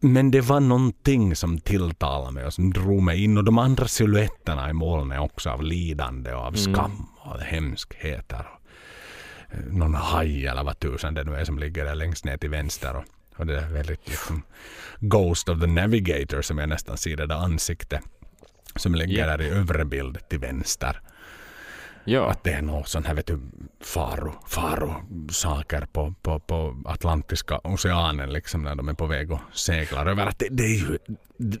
[0.00, 3.88] men det var någonting som tilltalade mig och som drog mig in och de andra
[3.88, 8.46] silhuetterna i molnet också av lidande och av skam och hemskheter.
[8.54, 8.60] Och,
[9.70, 12.96] någon haj eller vad tusan det nu är som ligger där längst ner till vänster.
[12.96, 13.04] Och,
[13.36, 14.42] och det är väldigt liksom
[15.00, 18.00] Ghost of the Navigator som jag nästan ser det där ansiktet
[18.76, 19.26] som ligger Ja.
[19.26, 21.00] där i övre bild till vänster.
[22.04, 22.30] Ja.
[22.30, 23.40] Att det är något sån här vet du,
[23.80, 24.94] faro, faro
[25.30, 30.26] saker på, på, på Atlantiska oceanen liksom när de är på väg och seglar över.
[30.26, 30.98] Att det, det är ju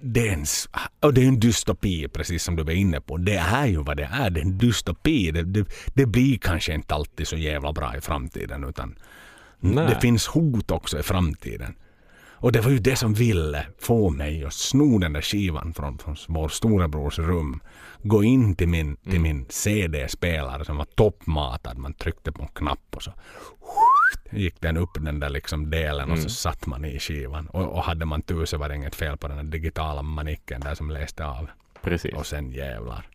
[0.02, 0.44] det är en,
[1.00, 3.16] och det är en dystopi precis som du var inne på.
[3.16, 4.30] Det är ju vad det är.
[4.30, 5.30] Det är en dystopi.
[5.30, 8.98] Det, det, det blir kanske inte alltid så jävla bra i framtiden utan
[9.60, 9.86] Nej.
[9.88, 11.74] det finns hot också i framtiden.
[12.44, 15.98] Och det var ju det som ville få mig att sno den där skivan från,
[15.98, 17.60] från vår storebrors rum.
[18.02, 21.78] Gå in till min, till min CD-spelare som var toppmatad.
[21.78, 23.12] Man tryckte på en knapp och så
[24.30, 27.46] gick den upp den där liksom delen och så satt man i skivan.
[27.46, 30.60] Och, och hade man tur så var det inget fel på den där digitala manicken
[30.60, 31.50] där som läste av.
[31.82, 32.14] Precis.
[32.14, 33.06] Och sen jävlar.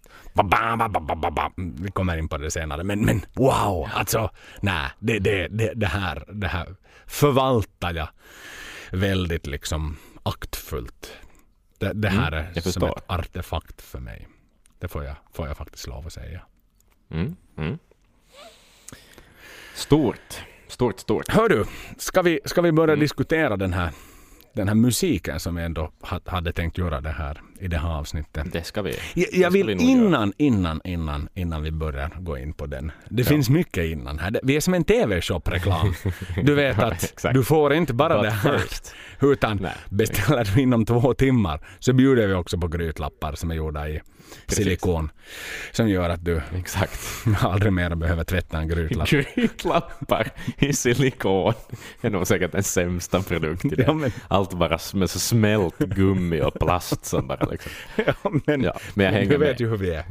[1.55, 2.83] Vi kommer in på det senare.
[2.83, 3.89] Men, men wow!
[3.93, 4.29] Alltså,
[4.61, 4.89] nej.
[4.99, 6.75] Det, det, det, det, här, det här
[7.07, 8.07] förvaltar jag
[8.91, 11.13] väldigt liksom aktfullt.
[11.77, 14.27] Det, det här är jag som ett artefakt för mig.
[14.79, 16.41] Det får jag, får jag faktiskt lov att säga.
[17.11, 17.35] Mm.
[17.57, 17.77] Mm.
[19.75, 20.43] Stort.
[20.67, 21.29] Stort, stort.
[21.29, 21.65] Hör du,
[21.97, 23.91] ska vi, ska vi börja diskutera den här,
[24.59, 27.89] den här musiken som vi ändå ha- hade tänkt göra det här, i det här
[27.99, 28.53] avsnittet?
[28.53, 28.93] Det ska vi.
[29.13, 29.81] Jag, jag vill vi göra.
[29.83, 32.91] innan, innan, innan, innan vi börjar gå in på den.
[33.09, 34.39] Det finns mycket innan här.
[34.43, 35.93] Vi är som en TV-shop-reklam.
[36.43, 38.57] Du vet att du får inte bara But det här.
[38.57, 38.95] first.
[39.21, 39.73] Utan Nej.
[39.89, 44.01] beställer du inom två timmar så bjuder vi också på grytlappar som är gjorda i
[44.47, 44.63] Precis.
[44.65, 45.09] silikon.
[45.71, 46.99] Som gör att du Exakt.
[47.41, 49.09] aldrig mer behöver tvätta en grytlapp.
[49.09, 51.53] Grytlappar i silikon
[52.01, 53.71] är nog säkert den sämsta produkten.
[53.77, 57.71] Ja, men- Allt bara med så smält gummi och plast som bara liksom.
[57.95, 58.13] Ja,
[58.45, 59.61] men, Ja, men jag hänger du vet med.
[59.61, 60.03] ju hur vi är.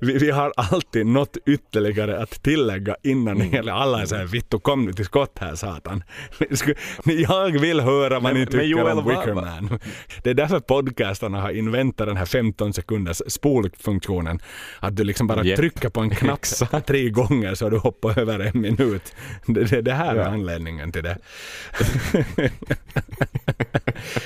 [0.00, 3.68] Vi, vi har alltid något ytterligare att tillägga innan Mm.
[3.68, 6.04] alla är såhär Vittu kom nu till skott här satan.
[7.04, 9.78] Jag vill höra vad ni tycker Joel, om Wickerman.
[10.22, 14.40] Det är därför podcastarna har inventat den här 15 sekunders spolfunktionen.
[14.80, 15.56] Att du liksom bara Japp.
[15.58, 16.40] trycker på en knapp
[16.86, 19.14] tre gånger så du hoppar över en minut.
[19.46, 20.24] Det, det, det här är Ja.
[20.26, 21.18] anledningen till det.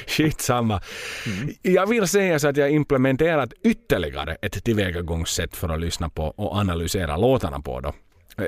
[0.07, 0.81] Shit samma.
[1.63, 6.57] Jag vill säga så att jag implementerat ytterligare ett tillvägagångssätt för att lyssna på och
[6.57, 7.81] analysera låtarna på.
[7.81, 7.92] Då.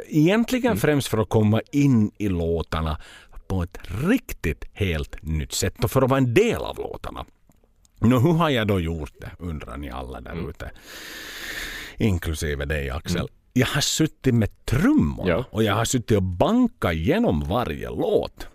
[0.08, 3.00] Egentligen främst för att komma in i låtarna
[3.48, 7.24] på ett riktigt helt nytt sätt och för att vara en del av låtarna.
[8.00, 10.70] Nå, hur har jag då gjort det, undrar ni alla där ute.
[11.98, 13.28] Inklusive dig Axel.
[13.52, 15.44] Jag har suttit med trummorna Ja.
[15.50, 18.48] och jag har suttit och bankat igenom varje låt.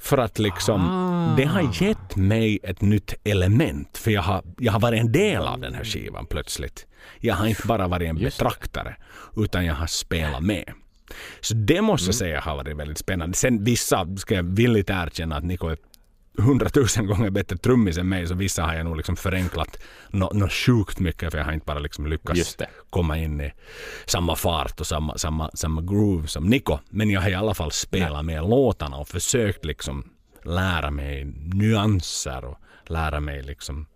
[0.00, 1.36] För att liksom, Ah.
[1.36, 3.98] det har gett mig ett nytt element.
[3.98, 6.86] För jag har, jag har varit en del av den här skivan plötsligt.
[7.20, 8.44] Jag har inte bara varit en Just det.
[8.44, 8.96] betraktare,
[9.36, 10.64] utan jag har spelat med.
[11.40, 12.08] Så det måste Mm.
[12.08, 13.36] jag säga har varit väldigt spännande.
[13.36, 15.76] Sen vissa ska jag villigt erkänna att Niko är
[16.38, 20.48] hundratusen gånger bättre trummis än mig, så vissa har jag nog liksom förenklat något no
[20.48, 22.56] sjukt mycket, för jag har inte bara liksom lyckats
[22.90, 23.52] komma in i
[24.06, 26.78] samma fart och samma, samma, samma groove som Niko.
[26.90, 30.04] Men jag har i alla fall spelat med låtarna och försökt liksom
[30.44, 33.86] lära mig nyanser och lära mig liksom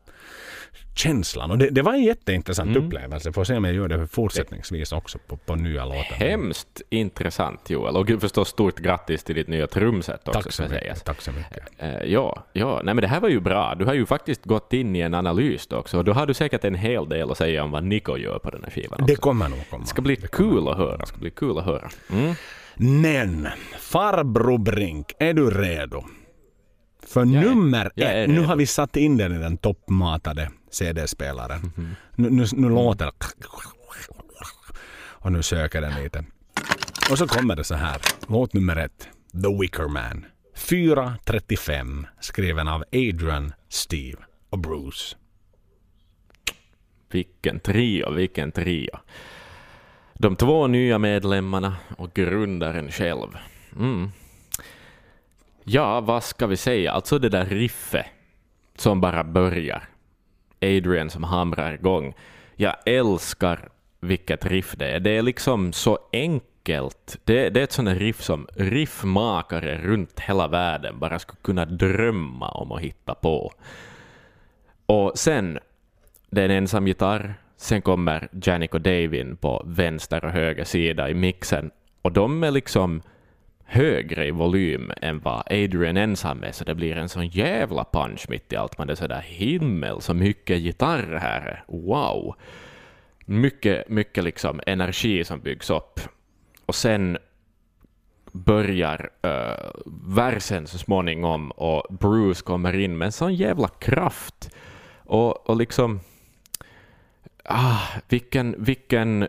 [0.94, 1.50] känslan.
[1.50, 2.86] Och det, det var en jätteintressant Mm.
[2.86, 3.32] upplevelse.
[3.32, 6.14] Får se om jag gör det fortsättningsvis också på, på nya låtar.
[6.16, 7.96] Hemskt intressant Joel.
[7.96, 10.82] Och förstås stort grattis till ditt nya trumset också Tack så ska sägas.
[10.82, 11.04] mycket.
[11.04, 11.58] Tack så mycket.
[11.78, 12.80] Eh, ja, ja.
[12.84, 13.74] Nej, men det här var ju bra.
[13.74, 15.98] Du har ju faktiskt gått in i en analys också.
[15.98, 18.50] Och då har du säkert en hel del att säga om vad Nico gör på
[18.50, 19.06] den här skivan också.
[19.06, 19.82] Det kommer nog komma.
[19.82, 20.96] Det ska bli kul att höra.
[20.96, 21.88] Det ska bli kul att höra.
[22.12, 22.34] Mm.
[22.76, 23.48] Men
[23.80, 26.04] farbror Brink, är du redo?
[27.06, 31.72] För nummer jag är ett, nu har vi satt in den i den toppmatade CD-spelaren.
[31.76, 31.94] Mhm.
[32.14, 33.10] Nu, nu, nu låter.
[34.96, 36.24] Och nu söker den lite.
[37.10, 38.00] Och så kommer det så här.
[38.28, 39.08] Låt nummer ett.
[39.42, 40.26] The Wicker Man.
[40.56, 44.18] 4.35 skriven av Adrian, Steve
[44.50, 45.16] och Bruce.
[47.10, 48.98] Vilken trio, vilken trio.
[50.14, 53.28] De två nya medlemmarna och grundaren själv.
[53.76, 54.10] Mm.
[55.66, 56.92] Ja, vad ska vi säga?
[56.92, 58.06] Alltså det där riffet
[58.76, 59.88] som bara börjar.
[60.60, 62.14] Adrian som hamrar igång.
[62.56, 63.68] Jag älskar
[64.00, 65.00] vilket riff det är.
[65.00, 67.18] Det är liksom så enkelt.
[67.24, 71.64] Det, det är ett sånt där riff som riffmakare runt hela världen bara skulle kunna
[71.64, 73.52] drömma om att hitta på.
[74.86, 75.58] Och sen,
[76.30, 77.34] det är en ensam gitarr.
[77.56, 81.70] Sen kommer Janik och Davin på vänster och höger sida i mixen.
[82.02, 83.02] Och de är liksom
[83.74, 88.26] högre i volym än vad Adrian ensam är, så det blir en sån jävla punch
[88.28, 88.78] mitt i allt.
[88.78, 91.64] Men det är sådär himmel så mycket gitarr här.
[91.68, 92.34] Wow!
[93.24, 96.00] Mycket, mycket liksom energi som byggs upp.
[96.66, 97.18] Och sen
[98.32, 99.70] börjar uh,
[100.14, 104.50] versen så småningom och Bruce kommer in med en sån jävla kraft.
[105.04, 106.00] Och, och liksom...
[107.44, 109.28] Ah, vilken, vilken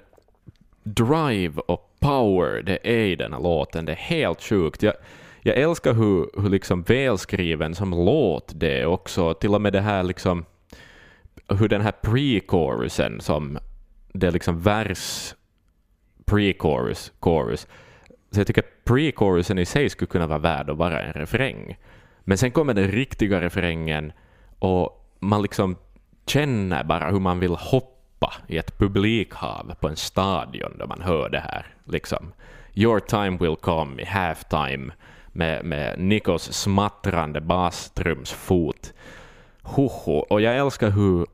[0.86, 3.86] drive och power det är i den här låten.
[3.86, 4.84] Det är helt sjukt.
[4.84, 4.93] Jag,
[5.41, 9.34] jag älskar hur, hur liksom välskriven som låt det är också.
[9.34, 10.45] Till och med det här liksom
[11.48, 13.58] hur den här pre-chorusen som
[14.13, 15.34] det är liksom vers
[16.26, 17.67] pre-chorus, chorus.
[18.32, 21.78] Så jag tycker pre-chorusen i sig skulle kunna vara värd att vara en refräng.
[22.19, 24.12] Men sen kommer den riktiga refrängen
[24.60, 25.76] och man liksom
[26.28, 27.94] känner bara hur man vill hoppa
[28.47, 31.65] i ett publikhav på en stadion då man hör det här.
[31.86, 32.32] Liksom.
[32.73, 34.93] Your time will come i halftime
[35.28, 38.93] med, med Nikos smattrande bastrumsfot.
[39.62, 40.13] Hoho.
[40.13, 41.25] Och jag älskar hur,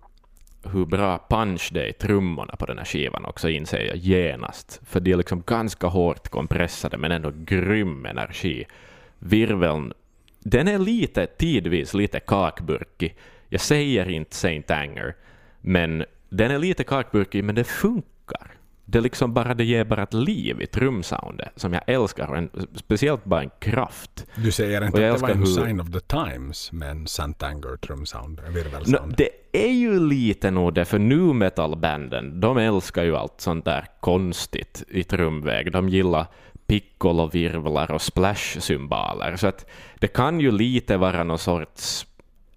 [0.64, 4.82] hur bra punch det är i trummorna på den här skivan också, inser jag genast.
[4.86, 8.66] För de är liksom ganska hårt kompressade, men ändå grym energi.
[9.20, 9.94] Virveln,
[10.40, 13.16] den är lite, tidvis lite kakburkig.
[13.50, 15.16] Jag säger inte Saint Anger,
[15.62, 18.52] men den är lite kakburkig, men det funkar
[18.92, 22.50] det liksom bara det ger bara ett liv i trumsoundet som jag älskar, och en,
[22.76, 24.28] speciellt bara en kraft.
[24.36, 25.46] Du säger inte att det var en hur...
[25.46, 29.10] sign of the times med en Santanger trumsound, virvelsound?
[29.10, 33.66] No, det är ju lite nog det, för nu metal-banden, de älskar ju allt sånt
[33.66, 35.72] där konstigt i trumväg.
[35.72, 36.28] De gillar
[36.68, 39.66] piccolo-virvlar och splash-symboler, så att
[40.00, 42.08] det kan ju lite vara någon sorts,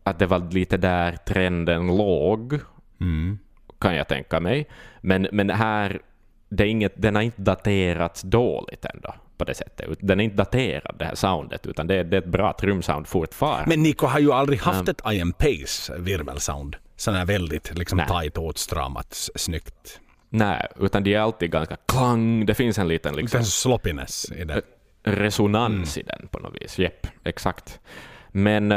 [0.03, 2.61] att det var lite där trenden låg,
[3.01, 3.39] mm.
[3.85, 4.69] Kan jag tänka mig.
[5.01, 6.01] Men, men här
[6.49, 9.99] det är inget, den har inte daterats dåligt ändå på det sättet.
[10.01, 13.07] Den är inte daterad, det här soundet, utan det är, det är ett bra trumsound
[13.07, 13.69] fortfarande.
[13.69, 16.77] Men Nico har ju aldrig haft um, ett I am Pace virvelsound.
[16.97, 18.07] Sån här väldigt liksom nej.
[18.09, 20.01] tight åtstramat, snyggt.
[20.29, 22.47] Nej, utan de är alltid ganska klang.
[22.47, 23.39] Det finns en liten liksom...
[23.39, 24.63] En sloppiness i det.
[25.05, 26.07] Resonans mm.
[26.07, 26.79] i den på något vis.
[26.79, 27.81] Jepp, exakt.
[28.29, 28.73] Men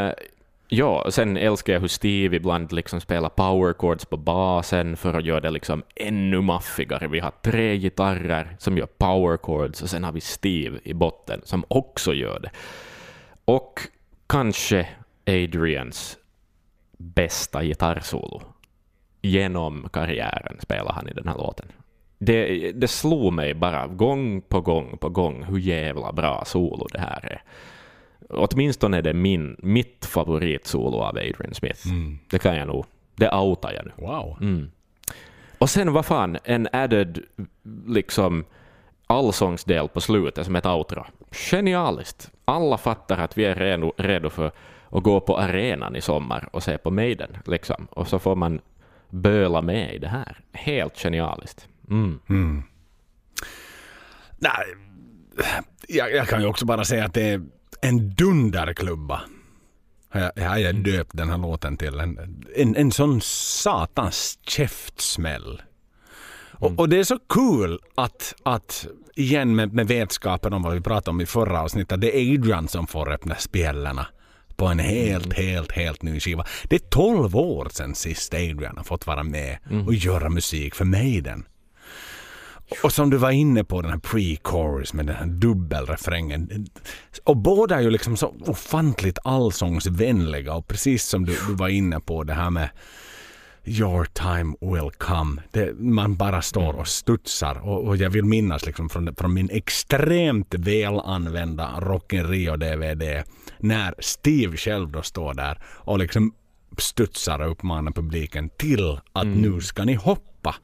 [0.70, 5.26] Ja, sen älskar jag hur Steve ibland liksom spelar power chords på basen för att
[5.26, 7.08] göra det liksom ännu maffigare.
[7.08, 11.42] Vi har tre gitarrer som gör power chords och sen har vi Steve i botten
[11.44, 12.52] som också gör det.
[13.46, 13.80] Och
[14.28, 14.88] kanske
[15.28, 16.18] Adrians
[16.98, 18.42] bästa gitarrsolo.
[19.22, 21.66] Genom karriären spelar han i den här låten.
[22.20, 27.00] Det, det slog mig bara gång på gång på gång hur jävla bra solo det
[27.00, 27.42] här är.
[28.30, 31.88] Åtminstone är det min, mitt favoritsolo av Adrian Smith.
[31.88, 32.20] Mm.
[32.30, 32.86] Det kan jag nog.
[33.16, 33.92] Det outar jag nu.
[33.96, 34.38] Wow.
[34.42, 34.72] Mm.
[35.58, 37.24] Och sen vad fan, en added
[37.88, 38.46] liksom
[39.08, 41.06] allsångsdel på slutet som ett outro.
[41.32, 42.32] Genialiskt.
[42.46, 44.52] Alla fattar att vi är redo, redo för
[44.90, 47.38] att gå på arenan i sommar och se på Maiden.
[47.46, 47.88] Liksom.
[47.90, 48.62] Och så får man
[49.10, 50.40] böla med i det här.
[50.52, 51.68] Helt genialiskt.
[51.90, 52.20] Mm.
[52.30, 52.64] Mm.
[54.40, 54.66] Nej,
[55.88, 57.42] jag, jag, kan ju också bara säga att det är
[57.82, 59.22] en dunderklubba.
[60.36, 62.00] Jag har jag döpt den här låten till.
[62.00, 65.62] En, en, en sån satans käftsmäll.
[66.62, 66.74] Mm.
[66.74, 70.82] Och, och, det är så kul att, att igen med, med vetskapen om vad vi
[70.82, 74.08] pratade om i förra avsnittet, det är Adrian som får öppna spjällarna
[74.56, 75.36] på en helt, mm.
[75.38, 76.46] helt, helt ny skiva.
[76.64, 79.88] Det är 12 år sedan sist Adrian har fått vara med mm.
[79.88, 81.46] och göra musik för Maiden.
[82.84, 86.68] Och som du var inne på, den här pre-chorus med den här dubbelrefrängen.
[87.24, 92.00] Och båda är ju liksom så ofantligt allsångsvänliga och precis som du, du var inne
[92.00, 92.70] på det här med
[93.68, 95.42] Your time will come.
[95.52, 97.68] Det, man bara står och studsar.
[97.68, 103.24] Och, och jag vill minnas liksom från, från min extremt välanvända Rock in Rio-DVD
[103.60, 106.34] när Steve själv då står där och liksom
[106.78, 109.42] studsar och uppmanar publiken till att mm.
[109.42, 110.56] nu ska ni hoppa.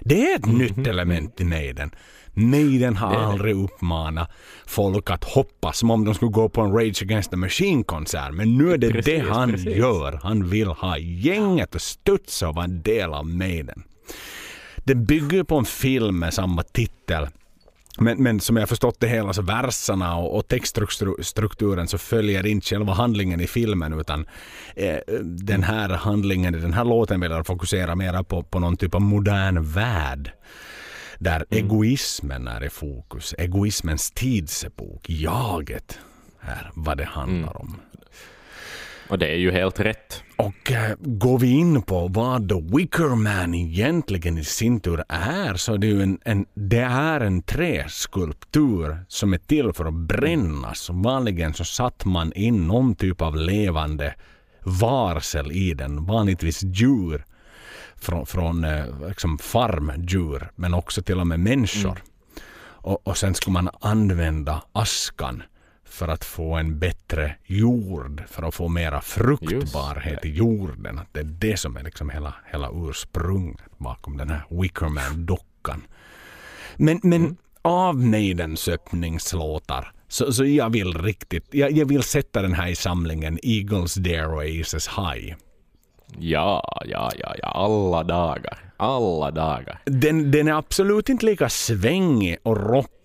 [0.00, 0.58] Det är ett mm.
[0.58, 1.90] nytt element i Maiden.
[2.32, 4.30] Maiden har aldrig uppmanat
[4.66, 8.32] folk att hoppa som om de skulle gå på en Rage Against the Machine-konsert.
[8.32, 9.76] Men nu är det precis, det han precis.
[9.76, 10.20] gör.
[10.22, 13.82] Han vill ha gänget att studsa och vara en del av Maiden.
[14.76, 17.28] Det bygger på en film med samma titel.
[18.00, 22.66] Men, men som jag förstått det hela så verserna och, och textstrukturen så följer inte
[22.66, 24.26] själva handlingen i filmen utan
[24.76, 28.94] eh, den här handlingen i den här låten vill fokusera mer på, på någon typ
[28.94, 30.32] av modern värld.
[31.18, 31.64] Där mm.
[31.64, 33.34] egoismen är i fokus.
[33.38, 35.10] Egoismens tidsepok.
[35.10, 35.98] Jaget
[36.40, 37.56] är vad det handlar mm.
[37.56, 37.80] om.
[39.08, 40.22] Och det är ju helt rätt.
[40.36, 45.54] Och äh, går vi in på vad The Wicker Man egentligen i sin tur är
[45.54, 49.94] så är det ju en, en, det är en träskulptur som är till för att
[49.94, 50.88] brännas.
[50.90, 54.14] Vanligen så satt man in någon typ av levande
[54.62, 57.24] varsel i den, vanligtvis djur
[57.96, 61.90] från, från äh, liksom farmdjur men också till och med människor.
[61.90, 62.02] Mm.
[62.80, 65.42] Och, och sen skulle man använda askan
[65.90, 70.98] för att få en bättre jord, för att få mera fruktbarhet i jorden.
[70.98, 75.82] Att det är det som är liksom hela, hela ursprunget bakom den här Wickerman-dockan.
[76.76, 77.36] Men, men mm.
[77.62, 82.76] av Maidens öppningslåtar så, så jag vill riktigt, jag, jag vill sätta den här i
[82.76, 85.34] samlingen Eagles Dare och Aces High.
[86.18, 88.58] Ja, ja, ja, ja, alla dagar.
[88.76, 89.80] Alla dagar.
[89.84, 92.56] Den, den är absolut inte lika svängig och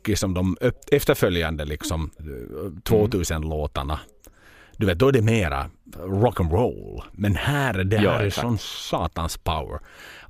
[0.04, 0.58] rockig som de
[0.92, 2.10] efterföljande liksom
[2.84, 4.00] 2000-låtarna.
[4.78, 7.02] du vet, då är det mera rock'n'roll.
[7.12, 8.42] Men här, det här Ja, är exakt.
[8.48, 9.80] sån satans power.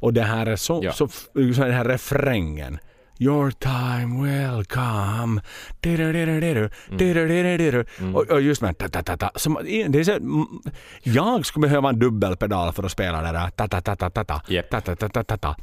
[0.01, 0.91] Och det här är så, Ja.
[0.91, 1.29] så, så
[1.61, 2.77] den här refrängen.
[3.19, 5.23] Your time will come.
[5.23, 5.41] Mm.
[5.79, 7.85] du-du-du-du-du.
[8.13, 9.31] Och, och just med ta-ta-ta-ta.
[9.35, 10.45] Som, det är så, mm,
[11.03, 14.41] jag skulle behöva en dubbelpedal för att spela det där ta-ta-ta-ta-ta.
[14.47, 14.69] Japp.
[14.69, 15.55] Ta-ta-ta-ta-ta.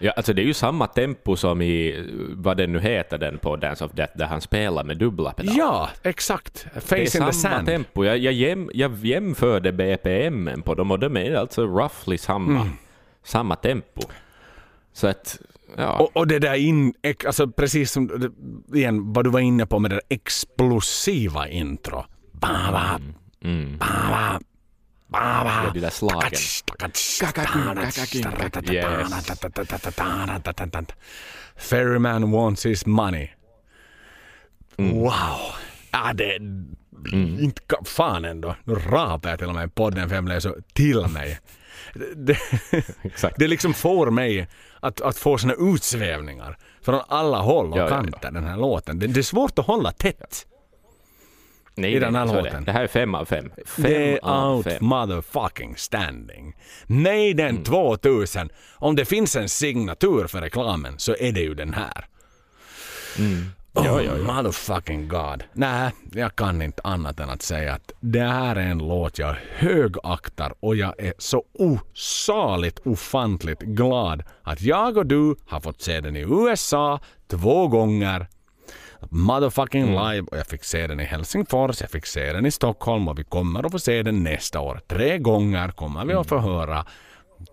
[0.00, 2.04] Ja, alltså det är ju samma tempo som i,
[2.36, 5.58] vad det nu heter den på Dance of Death, där han spelar med dubbla pedaler.
[5.58, 6.66] Ja, exakt.
[6.74, 7.66] Face det är in samma the sand.
[7.66, 8.04] tempo.
[8.04, 12.72] Jag, jag, jäm, jag jämförde BPM på dem och de är alltså roughly samma, Mm.
[13.22, 14.00] samma tempo.
[14.92, 15.38] Så att,
[15.76, 15.98] ja.
[15.98, 16.94] Och, och det där in,
[17.26, 22.04] alltså precis som det- igen vad du var inne på med det explosiva intro.
[22.32, 22.98] Ba, ba,
[23.44, 23.78] mm.
[23.78, 24.40] ba, ba.
[25.12, 26.30] Ja, de där slagen.
[31.56, 33.28] Ferryman wants his money.
[34.76, 35.12] Wow.
[35.90, 36.36] Ja, det...
[37.12, 38.56] Inte ka- fan ändå.
[38.64, 41.38] Nu rapar jag till och med podden för jag blev så till mig.
[41.94, 42.38] Det, det,
[43.36, 44.48] det liksom får mig
[44.80, 47.96] att, att få såna utsvävningar från alla håll och Ja, ja, ja.
[48.02, 48.98] kanter den här låten.
[48.98, 50.46] Det, det är svårt att hålla tätt.
[51.80, 52.64] Nej, i den här nej, låten.
[52.64, 52.66] Det.
[52.66, 53.50] det här är fem av fem.
[53.66, 54.76] Fem är av out fem.
[54.80, 56.56] motherfucking standing.
[56.86, 58.48] Maiden 2000.
[58.74, 62.06] Om det finns en signatur för reklamen så är det ju den här.
[63.74, 64.34] Oh, Ja, ja, ja.
[64.34, 65.44] motherfucking god.
[65.52, 69.36] Nej, jag kan inte annat än att säga att det här är en låt jag
[69.56, 76.00] högaktar och jag är så osaligt ofantligt glad att jag och du har fått se
[76.00, 77.00] den i USA
[77.30, 78.26] två gånger
[79.10, 83.08] motherfucking live och jag fick se den i Helsingfors, jag fick se den i Stockholm
[83.08, 84.80] och vi kommer att få se den nästa år.
[84.86, 86.86] Tre gånger kommer vi att få höra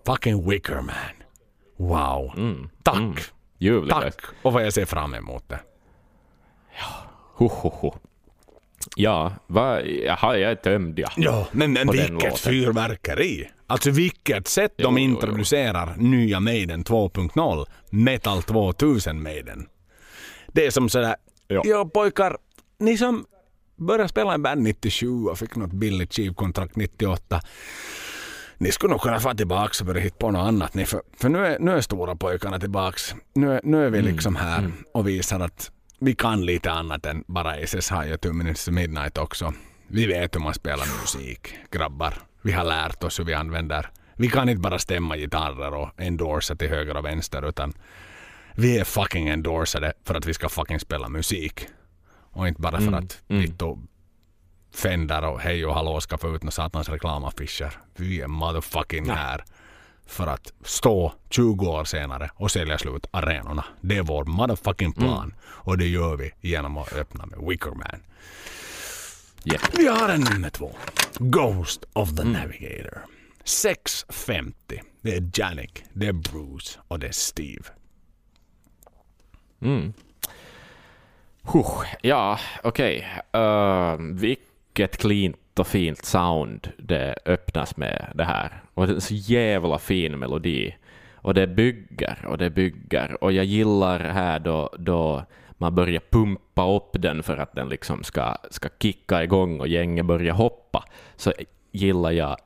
[0.06, 0.94] fucking Wicker Man.
[1.76, 2.32] Wow.
[2.82, 3.30] Tack.
[3.58, 3.94] Ljuvligt.
[3.94, 5.60] Tack och vad jag ser fram emot det.
[7.34, 7.94] Ho, ho, ho.
[8.96, 11.08] Ja, va, jaha, jag är tömd ja.
[11.16, 13.50] Ja, men, men vilket fyrverkeri!
[13.66, 15.14] Alltså vilket sätt Jo, de jo, jo.
[15.14, 19.66] introducerar nya Maiden 2.0, Metal 2000 Maiden.
[20.46, 21.16] Det är som sådär,
[21.48, 21.62] Ja.
[21.64, 22.36] ja pojkar,
[22.78, 23.26] ni som
[23.76, 27.40] började spela i band 97 och fick något billigt skivkontrakt 98.
[28.58, 30.74] Ni skulle nog kunna få tillbaka och börja hitta på något annat.
[30.74, 33.14] Ni, för för nu, är, nu är stora pojkarna tillbaks.
[33.34, 37.24] Nu är, nu är vi liksom här och visar att vi kan lite annat än
[37.26, 39.54] bara SSH och Two Minutes to Midnight också.
[39.86, 42.14] Vi vet hur man spelar musik, grabbar.
[42.42, 43.90] Vi har lärt oss hur vi använder.
[44.16, 47.72] Vi kan inte bara stämma gitarrer och endorsa till höger och vänster utan
[48.56, 51.66] vi är fucking endorsade för att vi ska fucking spela musik.
[52.32, 53.76] Och inte bara för att Vittu
[54.74, 57.78] Fender och Hej och Hallå ska få ut några satans reklamaffischer.
[57.96, 59.44] Vi är motherfucking här
[60.06, 63.64] för att stå 20 år senare och sälja slut arenorna.
[63.80, 65.34] Det är vår motherfucking plan.
[65.42, 68.02] Och det gör vi genom att öppna med Wicker Man.
[69.44, 69.78] Japp.
[69.78, 70.72] Vi har en nummer två.
[71.18, 73.04] Ghost of the Navigator.
[73.44, 74.80] 6.50.
[75.02, 77.64] Det är Janik, det är Bruce och det är Steve.
[79.60, 79.92] Mm.
[81.42, 83.06] Huh, ja, okej.
[83.36, 88.62] Uh, vilket cleant och fint sound det öppnas med det här.
[88.74, 90.76] Och det är en så jävla fin melodi.
[91.14, 93.24] Och det bygger och det bygger.
[93.24, 95.24] Och jag gillar här då, då
[95.58, 100.06] man börjar pumpa upp den för att den liksom ska, ska kicka igång och gänget
[100.06, 100.84] börjar hoppa.
[101.16, 101.32] Så
[101.72, 102.36] gillar jag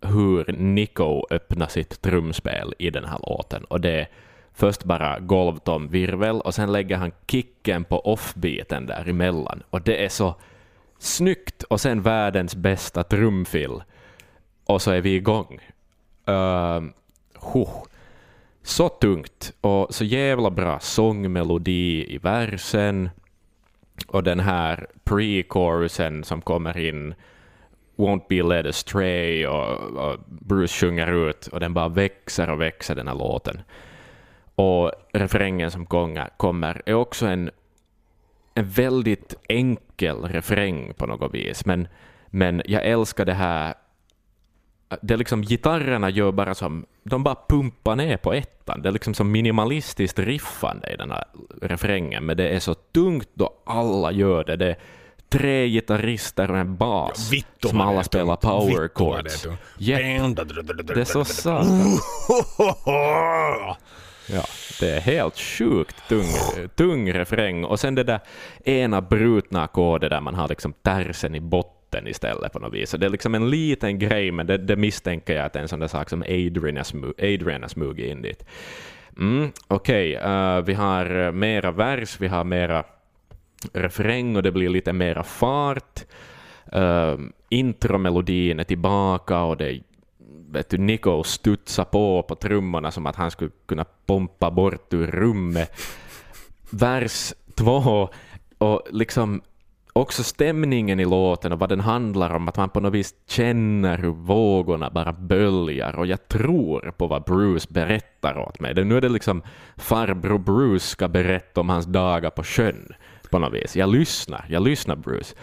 [0.00, 3.64] hur Nico öppnar sitt trumspel i den här låten.
[3.64, 4.08] Och det är
[4.56, 9.62] först bara golvtom virvel och sen lägger han kicken på offbeaten däremellan.
[9.70, 10.34] Och det är så
[10.98, 13.82] snyggt och sen världens bästa trumfill.
[14.64, 15.58] Och så är vi igång.
[16.28, 16.82] Uh,
[17.52, 17.82] huh.
[18.62, 23.10] Så tungt och så jävla bra sångmelodi i versen.
[24.06, 27.14] Och den här pre-chorusen som kommer in
[27.96, 32.94] Won't be led astray och, och Bruce sjunger ut och den bara växer och växer
[32.94, 33.60] den här låten.
[34.56, 35.86] Och refrängen som
[36.36, 37.50] kommer är också en,
[38.54, 41.66] en väldigt enkel refräng på något vis.
[41.66, 41.88] Men,
[42.26, 43.74] men jag älskar det här
[45.02, 48.82] det är liksom gitarrerna gör bara som, de bara pumpar ner på ettan.
[48.82, 51.24] Det är liksom som minimalistiskt riffande i den här
[51.62, 54.56] refrängen, men det är så tungt då alla gör det.
[54.56, 54.76] Det är
[55.28, 59.42] tre gitarrister och en bas Vittu som alla spelar power chords.
[59.42, 59.56] det.
[59.78, 60.00] Japp,
[60.86, 61.98] det är så satan.
[64.28, 64.44] Ja,
[64.80, 66.26] det är helt sjukt tung,
[66.76, 67.64] tung refräng.
[67.64, 68.20] Och sen det där
[68.64, 72.90] ena brutna ackordet där man har liksom tersen i botten istället på något vis.
[72.90, 75.62] Så det är liksom en liten grej, men det, det misstänker jag att det är
[75.62, 78.44] en sån där sak som Adrian har, smu- Adrian har smugit in dit.
[79.18, 82.84] Mm, Okej, eh, vi har mera vers, vi har mera
[83.72, 86.04] refräng och det blir lite mera fart.
[86.76, 87.18] Uh,
[87.48, 89.80] intromelodin är tillbaka och det
[90.50, 95.06] vet du, Nico studsar på på trummorna som att han skulle kunna pompa bort ur
[95.06, 95.72] rummet.
[96.70, 98.08] Vers två,
[98.58, 99.42] och liksom
[99.92, 103.98] också stämningen i låten och vad den handlar om, att man på något vis känner
[103.98, 108.84] hur vågorna bara böljar och jag tror på vad Bruce berättar åt mig.
[108.84, 109.42] Nu är det liksom
[109.76, 112.88] farbror Bruce ska berätta om hans dagar på sjön
[113.30, 113.76] på något vis.
[113.76, 115.34] Jag lyssnar, jag lyssnar Bruce.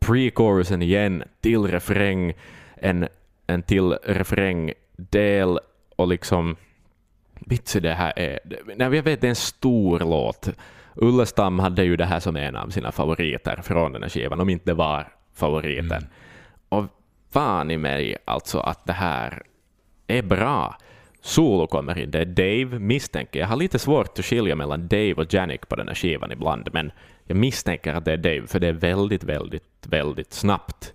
[0.00, 2.32] Pre-chorusen igen, till refräng,
[2.76, 3.08] en,
[3.52, 5.58] en till refrängdel
[5.96, 6.56] och liksom
[7.46, 8.38] Vitsi, det här är...
[8.76, 10.48] Nej, jag vet, det är en stor låt.
[10.94, 14.48] Ullestam hade ju det här som en av sina favoriter från den här skivan, om
[14.48, 15.92] inte det var favoriten.
[15.92, 16.08] Mm.
[16.68, 16.84] Och
[17.30, 19.42] fan i mig alltså att det här
[20.06, 20.76] är bra.
[21.20, 23.46] Solo kommer in, det är Dave, misstänker jag.
[23.46, 26.92] har lite svårt att skilja mellan Dave och Janik på den här skivan ibland, men
[27.24, 30.94] jag misstänker att det är Dave, för det är väldigt, väldigt, väldigt snabbt.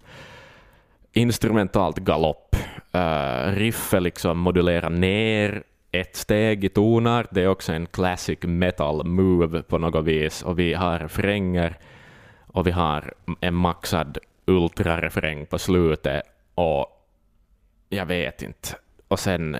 [1.17, 2.55] Instrumentalt galopp.
[2.91, 7.27] Eh, uh, riffet liksom modulerar ner ett steg i tonar.
[7.31, 10.43] Det är också en classic metal move på något vis.
[10.43, 11.77] Och vi har refränger
[12.47, 16.21] och vi har en maxad ultrarefräng på slutet.
[16.55, 16.85] Och
[17.89, 18.69] jag vet inte.
[19.07, 19.57] Och sen,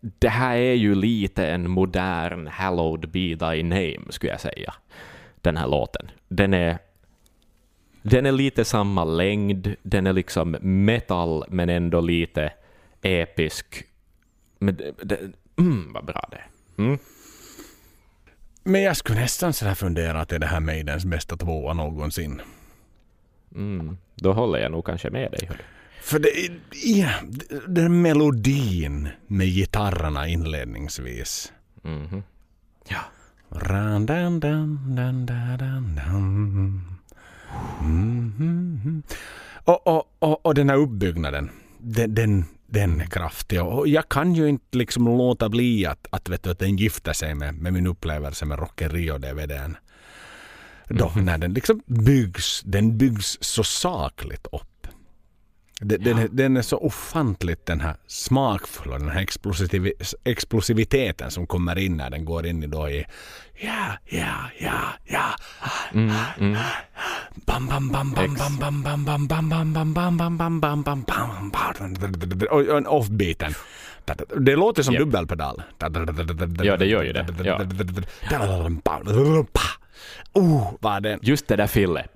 [0.00, 4.74] det här är ju lite en modern Hallowed Be Thy Name, skulle jag säga.
[5.40, 6.10] Den här låten.
[6.28, 6.78] Den är,
[8.10, 12.52] den är lite samma längd, den är liksom metal men ändå lite
[13.02, 13.84] episk
[14.58, 15.18] men det, det,
[15.58, 16.48] mm, vad bra det är.
[16.84, 16.98] Mm.
[18.62, 22.40] Men jag skulle nästan sådär fundera att det är det här Maidens bästa tvåa någonsin.
[23.54, 23.96] Mm.
[24.14, 25.50] Då håller jag nog kanske med dig.
[26.02, 26.30] För det,
[26.84, 27.10] ja,
[27.68, 31.52] den melodin med gitarrerna inledningsvis.
[31.84, 32.22] Mm.
[32.88, 33.00] Ja.
[33.50, 35.56] Ran, dan, dan, dan, dan,
[35.96, 36.97] dan.
[37.80, 39.02] Mm,
[39.64, 43.62] och, och, och, och den här uppbyggnaden, den, den, den är kraftig.
[43.62, 47.12] Och jag kan ju inte liksom låta bli att, att, vet du, att den gifter
[47.12, 49.76] sig med, med min upplevelse med Rock Rio-DVDn.
[50.88, 51.24] Då, mm.
[51.24, 54.67] när den liksom byggs, den byggs så sakligt upp.
[55.80, 56.08] Den, ja.
[56.08, 59.92] den, är, den, är, så ofantligt den här smakfulla, den här explosiv,
[60.24, 63.04] explosiviteten som kommer in när den går in i då i
[63.60, 65.34] ja, ja, ja, ja.
[65.92, 66.56] Mm, mm.
[67.34, 70.60] Bam, bam, bam, bam, bam, bam, bam, bam, bam, bam, bam, bam, bam, bam, bam,
[70.60, 73.54] bam, bam, en offbeaten.
[74.36, 75.62] Det låter som dubbelpedal.
[76.62, 77.26] Ja, det gör ju det.
[80.32, 81.18] Oh, vad den...
[81.22, 82.06] Just det där fillet.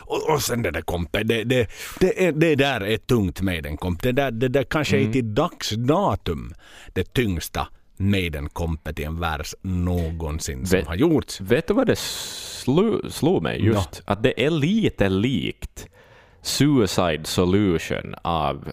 [0.00, 1.28] Och, och sen det där kompet.
[1.28, 4.02] Det, det, det, är, det där är tungt Maiden-komp.
[4.02, 5.08] Det där, det där kanske mm.
[5.08, 6.54] är till dags datum
[6.92, 11.40] det tyngsta Maiden-kompet i en vers någonsin som har gjorts.
[11.40, 14.02] Vet du vad det slog, slog mig just?
[14.06, 14.12] No.
[14.12, 15.88] Att det är lite likt
[16.42, 18.68] Suicide Solution av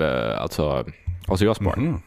[0.00, 0.84] uh, alltså
[1.28, 1.82] Ozzy Osbourne.
[1.82, 2.00] Mm -hmm.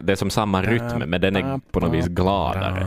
[0.00, 2.80] Det är som samma rytm, men den är på något vis gladare.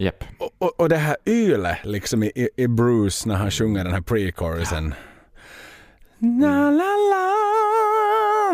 [0.00, 0.24] Yep.
[0.38, 4.00] Och, och, och det här ylet liksom i, i Bruce när han sjunger den här
[4.00, 4.92] pre-chorusen.
[6.40, 6.70] La,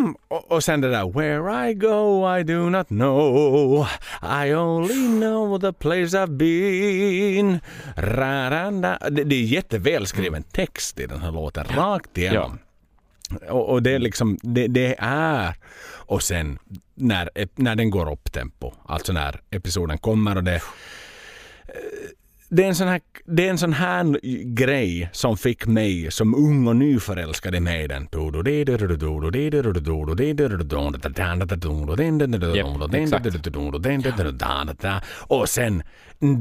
[0.02, 0.14] la.
[0.28, 3.86] Och, och sen det där Where I go I do not know
[4.22, 7.60] I only know the place I've been
[7.96, 8.98] Raranda.
[9.10, 10.48] Det, det är jättevälskriven mm.
[10.52, 12.58] text i den här låten, rakt igenom.
[12.58, 13.52] Ja.
[13.52, 15.54] Och, och, det är liksom, det, det, är...
[16.08, 16.58] Och sen
[16.94, 20.62] när, när den går upp tempo, alltså när episoden kommer och det
[22.56, 26.34] det är, en sån här, det är en sån här grej som fick mig som
[26.34, 28.08] ung och nyförälskad i Maiden.
[35.28, 35.82] Och sen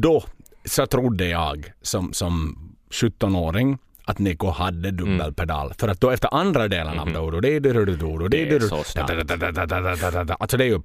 [0.02, 0.24] då
[0.66, 2.58] så trodde jag som, som
[2.92, 5.66] 17-åring att Nico hade dubbelpedal.
[5.66, 5.76] Mm.
[5.80, 8.84] För att då efter andra delen av Dodo, det är så
[10.40, 10.76] Alltså det är ju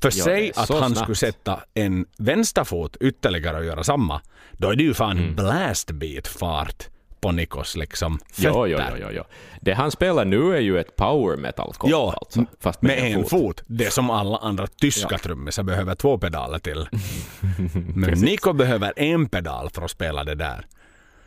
[0.00, 4.20] För säg att han skulle sätta en vänsterfot ytterligare och göra samma,
[4.52, 5.34] då är det ju fan mm.
[5.34, 6.88] blastbeat fart
[7.24, 8.48] på Nikos liksom fötter.
[8.48, 9.22] Jo, jo, jo, jo.
[9.60, 13.22] Det han spelar nu är ju ett power metal Ja, alltså, fast med, med en
[13.22, 13.30] fot.
[13.30, 13.62] fot.
[13.66, 15.18] Det som alla andra tyska ja.
[15.18, 16.88] trummisar behöver två pedaler till.
[17.94, 20.66] Men Niko behöver en pedal för att spela det där.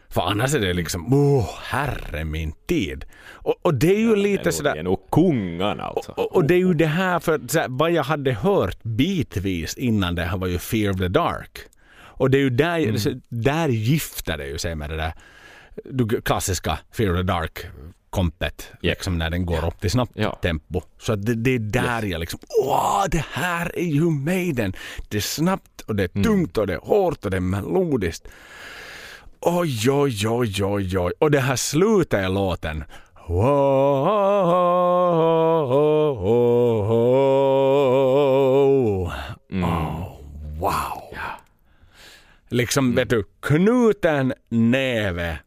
[0.10, 3.06] För annars är det liksom, oh, herre min tid.
[3.30, 4.74] Och, och det är ju lite sådär...
[4.74, 6.12] Det är nog kungarna alltså.
[6.12, 10.16] Och, och, det är ju det här, för såhär, vad jag hade hört bitvis innan
[10.16, 11.60] det här var ju Fear of the Dark.
[11.98, 13.22] Och det är ju där, mm.
[13.30, 15.14] där gifter det ju sig med det där
[16.22, 17.66] klassiska Fear of the Dark
[18.10, 18.90] kompet, Ja.
[18.90, 20.32] liksom när den går upp till snabbt Ja.
[20.42, 20.82] tempo.
[21.00, 24.74] Så att det, det är där jag liksom, åh, det här är ju Maiden.
[25.10, 26.24] Det är snabbt och det är Mm.
[26.24, 28.28] tungt och det är hårt och det är melodiskt.
[29.50, 31.14] Oj, oj, oj, oj, oj.
[31.20, 32.84] Och det här slutet i låten.
[33.28, 33.48] Wow.
[39.64, 40.22] Oh,
[40.60, 41.04] wow.
[42.50, 45.40] Liksom, vet du, knuten näve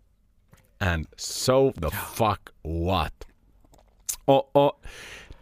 [0.78, 3.26] and so the fuck what.
[4.24, 4.72] Och, och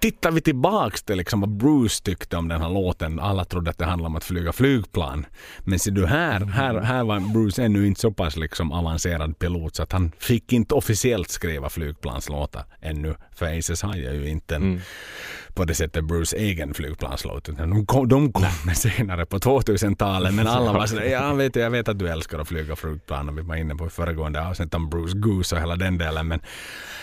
[0.00, 3.20] tittar vi tillbaks till liksom vad Bruce tyckte om den här låten.
[3.20, 5.26] Alla trodde att det handlade om att flyga flygplan.
[5.60, 9.76] Men ser du här, här, här var Bruce ännu inte så pass liksom avancerad pilot
[9.76, 13.14] så att han fick inte officiellt skriva flygplanslåtar ännu.
[13.34, 14.80] För Aces High är ju inte en,
[15.54, 17.48] på det sättet Bruce egen flygplanslåt.
[17.48, 21.70] Utan de kom, de kom senare på 2000-talet men alla var sådär, ja vet jag
[21.70, 24.90] vet att du älskar att flyga flygplan och vi var inne på föregående avsnitt om
[24.90, 26.28] Bruce Goose och hela den delen.
[26.28, 26.40] Men,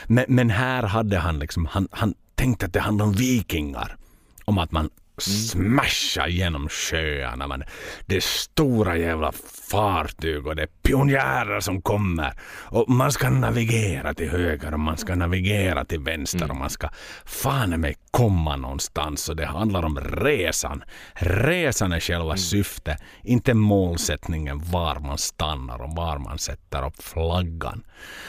[0.07, 3.97] men, men här hade han liksom, han, han tänkte att det handlade om vikingar.
[4.45, 7.47] Om att man smashar genom sjöarna.
[7.47, 7.63] Man,
[8.05, 9.31] det är stora jävla
[9.71, 12.33] fartyg och det är pionjärer som kommer.
[12.49, 16.89] Och man ska navigera till höger och man ska navigera till vänster och man ska
[17.25, 19.29] fan mig komma någonstans.
[19.29, 20.83] Och det handlar om resan.
[21.13, 27.83] Resan är själva syftet, inte målsättningen var man stannar och var man sätter upp flaggan.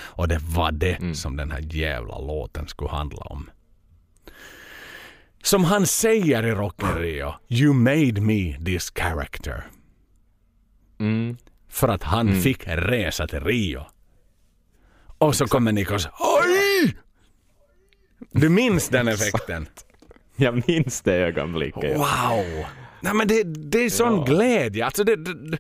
[0.04, 3.50] Och det var det som den här jävla låten skulle handla om.
[5.47, 7.34] Som han säger i Rock in Rio.
[7.49, 9.64] You made me this character.
[11.01, 11.36] Mm.
[11.68, 13.86] För att han fick resa till Rio.
[15.18, 16.09] Och så kommer Nikos.
[16.20, 16.97] Oj!
[18.30, 19.68] Du minns den effekten?
[20.36, 21.99] Jag minns det ögonblicket.
[21.99, 22.64] Wow!
[23.01, 24.84] Nej men det, det är sån glädje.
[24.84, 25.59] Alltså det, det,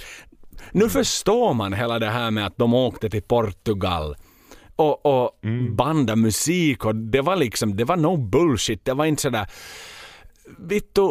[0.72, 4.16] nu förstår man hela det här med att de åkte till Portugal
[4.76, 5.30] och, och
[5.70, 8.84] banda musik och det var liksom, det var no bullshit.
[8.84, 9.46] Det var inte sådär,
[10.58, 11.08] Vittu,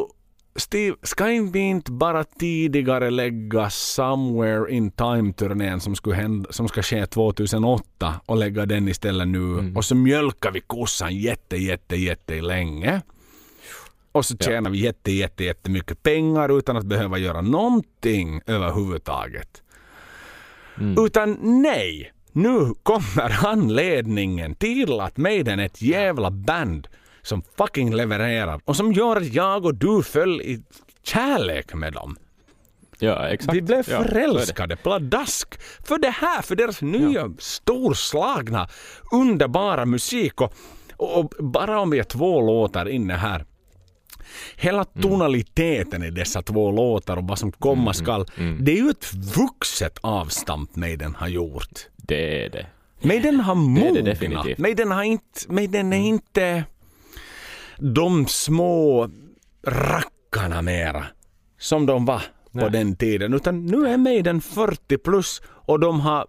[0.55, 6.82] Steve, ska vi inte bara tidigare lägga Somewhere in Time-turnén som, skulle hända, som ska
[6.82, 12.41] ske 2008 och lägga den istället nu och så mjölkar vi kossan jätte, jätte, jätte
[12.41, 13.01] länge.
[14.11, 19.63] Och så tjänar vi jätte, jätte, jättemycket pengar utan att behöva göra någonting överhuvudtaget.
[21.05, 26.88] Utan nej, nu kommer anledningen till att Maiden är ett jävla band
[27.21, 30.63] som fucking levererar och som gör att jag och du föll i
[31.03, 32.15] kärlek med dem.
[32.99, 33.55] Ja, exakt.
[33.55, 38.67] Vi blev Ja, förälskade pladask för det här, för deras nya storslagna,
[39.11, 40.41] underbara musik.
[40.41, 40.53] Och,
[40.97, 43.45] och, och bara om vi är två låtar inne här.
[44.57, 45.01] Hela Mm.
[45.09, 48.25] tonaliteten i dessa två låtar och vad som komma skall.
[48.38, 51.79] Mm, Det är ju ett vuxet avstamp Maiden har gjort.
[51.97, 52.65] Det är det.
[53.01, 53.93] Maiden har mognat.
[54.57, 56.63] Maiden, har inte, Maiden är inte
[57.77, 59.09] de små
[59.67, 61.05] rackarna mera
[61.59, 62.19] som de var
[62.51, 62.69] på Nej.
[62.71, 63.33] den tiden.
[63.33, 66.25] Utan nu är Maiden 40 plus och de har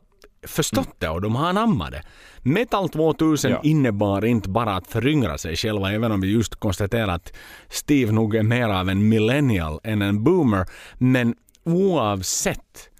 [0.46, 2.02] förstått det och de har anammat det.
[2.42, 3.60] Metal 2000 Ja.
[3.62, 7.32] innebar inte bara att föryngra sig själva, även om vi just konstaterar att
[7.68, 10.66] Steve nog är mer av en millennial än en boomer.
[10.98, 11.34] Men
[11.64, 12.90] oavsett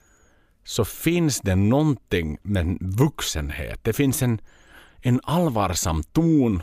[0.64, 3.80] så finns det någonting med vuxenhet.
[3.84, 4.38] Det finns en,
[5.02, 6.62] en allvarsam ton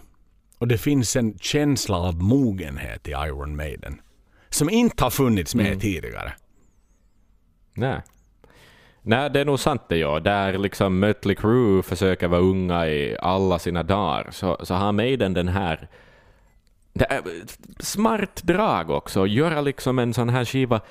[0.58, 4.02] och det finns en känsla av mogenhet i Iron Maiden.
[4.50, 6.34] Som inte har funnits med tidigare.
[7.74, 8.02] Nej.
[9.06, 10.20] Nej, det är nog sant det ja.
[10.20, 15.34] Där liksom Mötley Crüe försöker vara unga i alla sina dagar, så, så har Maiden
[15.34, 15.88] den här
[16.93, 20.82] det är ett smart drag också, göra liksom en sån här skiva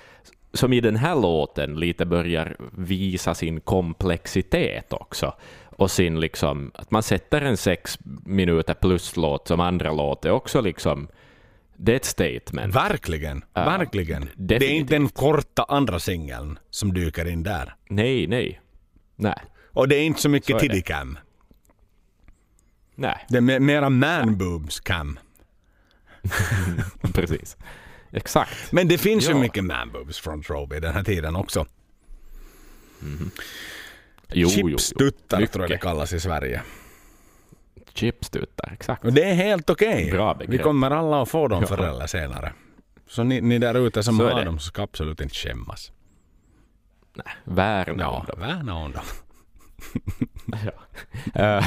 [0.52, 5.34] som i den här låten lite börjar visa sin komplexitet också.
[5.76, 10.30] Och sin liksom, att man sätter en sex minuter plus låt som andra låt är
[10.30, 11.08] också liksom,
[11.76, 12.74] det är ett statement.
[12.74, 14.28] Verkligen, Ja, verkligen.
[14.36, 17.74] Det är inte den korta andra singeln som dyker in där.
[17.90, 18.60] Nej, nej.
[19.16, 19.38] Nej,
[19.72, 20.60] Och det är inte så Så mycket är det.
[20.60, 21.18] tiddicam.
[22.94, 25.18] nej, Det är me- mera man-boobs cam.
[27.14, 27.56] precis.
[28.12, 28.72] Exakt.
[28.72, 29.38] Men det finns ju Ja.
[29.40, 31.66] mycket man-boobs från Troby den här tiden också.
[34.34, 34.68] Jo, jo.
[34.78, 36.62] Chipstuttar tror jag det kallas i Sverige.
[37.94, 39.04] Chipstuttar, exakt.
[39.04, 40.10] Och det är helt okej.
[40.10, 41.66] Bra Vi kommer alla att få dem Ja.
[41.76, 42.52] förr eller senare.
[43.08, 44.44] Så ni, ni där ute som Så är har det.
[44.44, 45.92] dem ska absolut inte skämmas.
[47.14, 48.40] Nej, värna Ja, om dem.
[48.40, 49.02] värna om dem.
[50.64, 50.72] Ja.
[51.42, 51.66] Eh,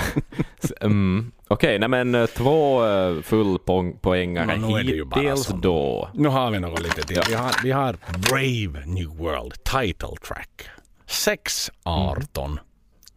[0.63, 5.19] s- mm, Okej, nej men eh, två uh, fullpoängare Nå, nu är det ju bara
[5.21, 6.09] hittills då.
[6.13, 7.15] Nu har vi något lite till.
[7.17, 7.23] Ja.
[7.29, 7.95] Vi, har, vi har
[8.29, 10.67] Brave New World Title Track.
[11.07, 12.57] 6.18.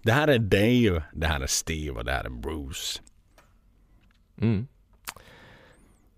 [0.08, 3.00] Det här är Dave, det här är Steve och det här är Bruce.
[4.40, 4.66] Mm.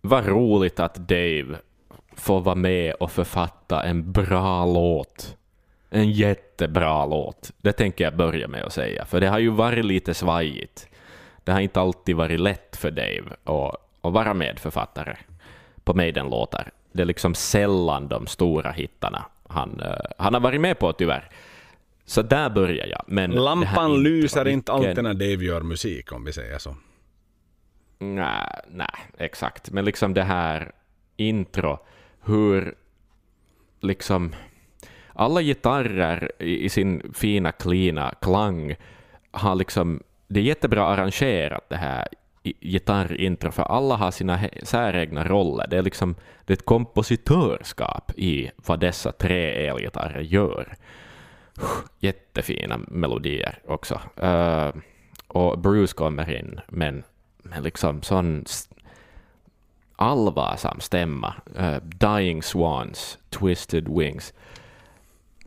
[0.00, 1.56] Vad roligt att Dave
[2.16, 5.36] får vara med och författa en bra låt.
[5.90, 7.52] En jättebra låt.
[7.58, 10.88] Det tänker jag börja med att säga, för det har ju varit lite svajigt.
[11.44, 15.16] Det har inte alltid varit lätt för Dave att, att vara medförfattare
[15.84, 16.70] på Maiden-låtar.
[16.92, 21.30] Det är liksom sällan de stora hittarna han, eh, han har varit med på tyvärr.
[22.10, 23.02] Så där börjar jag.
[23.06, 26.76] Men Lampan lyser inte alltid när Dave gör musik, om vi säger så.
[27.98, 28.86] Nej, nej,
[29.18, 29.70] exakt.
[29.70, 30.72] Men liksom det här
[31.16, 31.78] intro,
[32.24, 32.74] hur
[33.80, 34.34] liksom
[35.12, 38.76] alla gitarrer i, i sin fina, klina klang
[39.30, 42.08] har liksom, det är jättebra arrangerat det här
[42.42, 45.66] gitarrintro, för alla har sina säregna roller.
[45.70, 50.76] Det är liksom det är ett kompositörskap i vad dessa tre elgitarrer gör.
[51.98, 54.00] Jättefina melodier också.
[54.22, 54.70] Uh,
[55.26, 57.02] och Bruce kommer in, men,
[57.38, 58.44] men liksom sån
[59.96, 61.34] allvarsam stämma.
[61.58, 64.32] Uh, Dying Swans, Twisted Wings,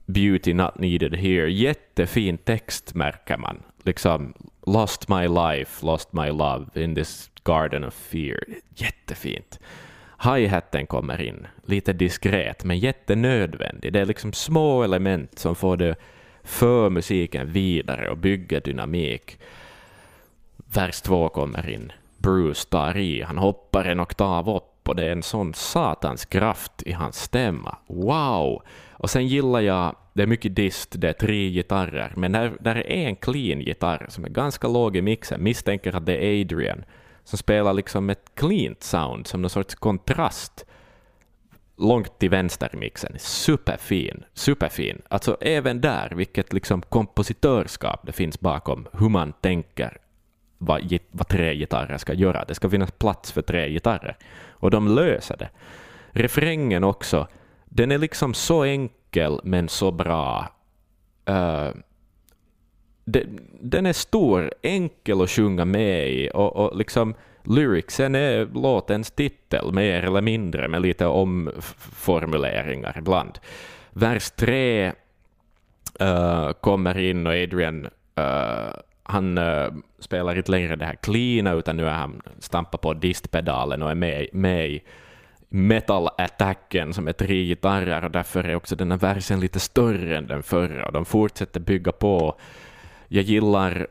[0.06, 1.48] Beauty Not Needed Here.
[1.48, 3.64] Jättefin text märker man.
[3.84, 4.34] Liksom
[4.66, 8.40] Lost My Life, Lost My Love in this Garden of Fear.
[8.76, 9.60] Jättefint.
[10.24, 13.94] Hi-hatten kommer in, lite diskret men jättenödvändig.
[13.94, 15.96] Det är liksom små element som får det
[16.44, 19.40] för musiken vidare och bygger dynamik.
[20.74, 21.92] Vers två kommer in.
[22.18, 26.84] Bruce tar i, han hoppar en oktav upp och det är en sån satans kraft
[26.84, 27.78] i hans stämma.
[27.88, 28.64] Wow!
[28.92, 32.76] Och sen gillar jag, det är mycket dist, det är tre gitarrer, men där, där
[32.76, 36.84] är en clean gitarr som är ganska låg i mixen, misstänker att det är Adrian,
[37.24, 40.66] som spelar liksom ett cleant sound som någon sorts kontrast
[41.78, 43.16] långt till vänster i mixen.
[43.20, 45.02] Superfin, superfin.
[45.08, 49.98] Alltså även där, vilket liksom kompositörskap det finns bakom hur man tänker
[50.58, 52.46] vad, vad tre gitarrer ska göra.
[52.46, 54.18] Det ska finnas plats för tre gitarrer.
[54.50, 55.50] Och de löser det.
[56.12, 57.28] Refrängen också,
[57.66, 60.48] den är liksom så enkel men så bra.
[61.30, 61.70] Uh,
[63.62, 69.74] den är stor, enkel att sjunga med i och, och liksom lyricsen är låtens titel
[69.74, 73.40] mer eller mindre med lite omformuleringar ibland.
[73.90, 74.94] Vers tre
[76.02, 77.86] uh, kommer in och Adrian
[78.20, 78.74] uh,
[79.04, 83.82] han uh, spelar inte längre det här cleana utan nu är han stampar på distpedalen
[83.82, 84.84] och är med, med i
[85.50, 90.28] metal-attacken som är tre gitarrer och därför är också den här versen lite större än
[90.28, 92.38] den förra och de fortsätter bygga på.
[93.16, 93.88] Jag gillar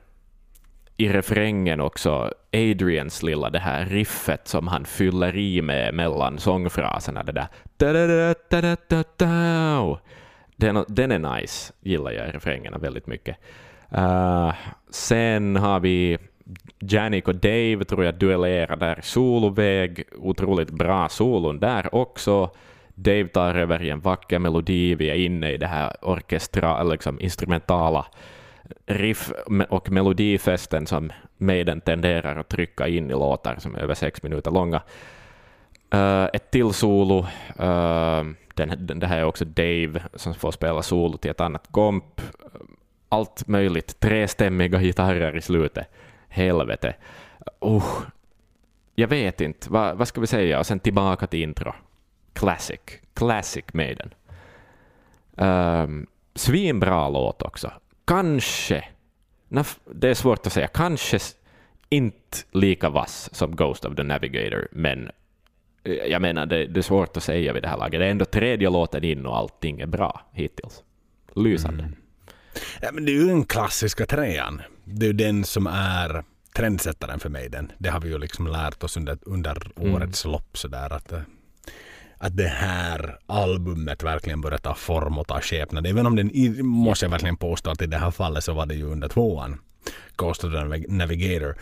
[0.97, 7.23] i refrängen också Adrians lilla det här riffet som han fyller i med mellan sångfraserna,
[7.23, 7.49] det där
[10.57, 13.37] den, den är nice, gillar jag i refrängerna väldigt mycket.
[13.99, 14.53] Uh,
[14.91, 16.19] sen har vi
[16.79, 22.51] Janik och Dave tror jag duellerar där soloväg, otroligt bra solon där också.
[22.95, 27.21] Dave tar över i en vacker melodi, vi är inne i det här orkestra, liksom
[27.21, 28.07] instrumentala
[28.87, 29.33] riff
[29.69, 34.51] och melodifesten som Maiden tenderar att trycka in i låtar som är över sex minuter
[34.51, 34.83] långa.
[35.95, 37.19] Uh, ett till solo,
[37.61, 41.69] uh, den, den, det här är också Dave som får spela solo till ett annat
[41.71, 42.21] komp.
[42.21, 42.61] Eh,
[43.09, 45.87] allt möjligt, trestämmiga gitarrer i slutet.
[46.29, 46.95] Helvete.
[47.65, 48.03] Uh,
[48.95, 50.59] jag vet inte, Va, vad ska vi säga?
[50.59, 51.73] Och sen tillbaka till intro.
[52.33, 52.81] Classic.
[53.15, 54.15] Classic Maiden.
[55.41, 56.05] Uh,
[56.35, 57.73] svinbra låt också
[58.05, 58.85] kanske,
[59.95, 61.19] det är svårt att säga, kanske
[61.89, 65.11] inte lika vass som Ghost of the Navigator, men
[65.85, 68.01] eh, jag menar, det, det, är svårt att säga vid det här laget.
[68.01, 70.83] Det är ändå tredje låten in och allting är bra hittills.
[71.35, 71.85] Lysande.
[71.85, 71.97] Mm.
[72.81, 74.63] Ja, men det är ju den klassiska trean.
[74.85, 76.25] Det är ju den som är
[76.57, 77.49] trendsättaren för mig.
[77.49, 77.73] Den.
[77.79, 79.95] Det har vi ju liksom lärt oss under, under mm.
[79.95, 80.59] årets lopp.
[80.59, 81.21] Sådär, att, eh,
[82.23, 85.87] att det här albumet verkligen börjar ta form och ta skepnad.
[85.87, 86.31] Även om den,
[86.67, 89.59] måste jag verkligen påstå att i det här fallet så var det ju under tvåan.
[90.17, 91.57] Ghost of the Navigator.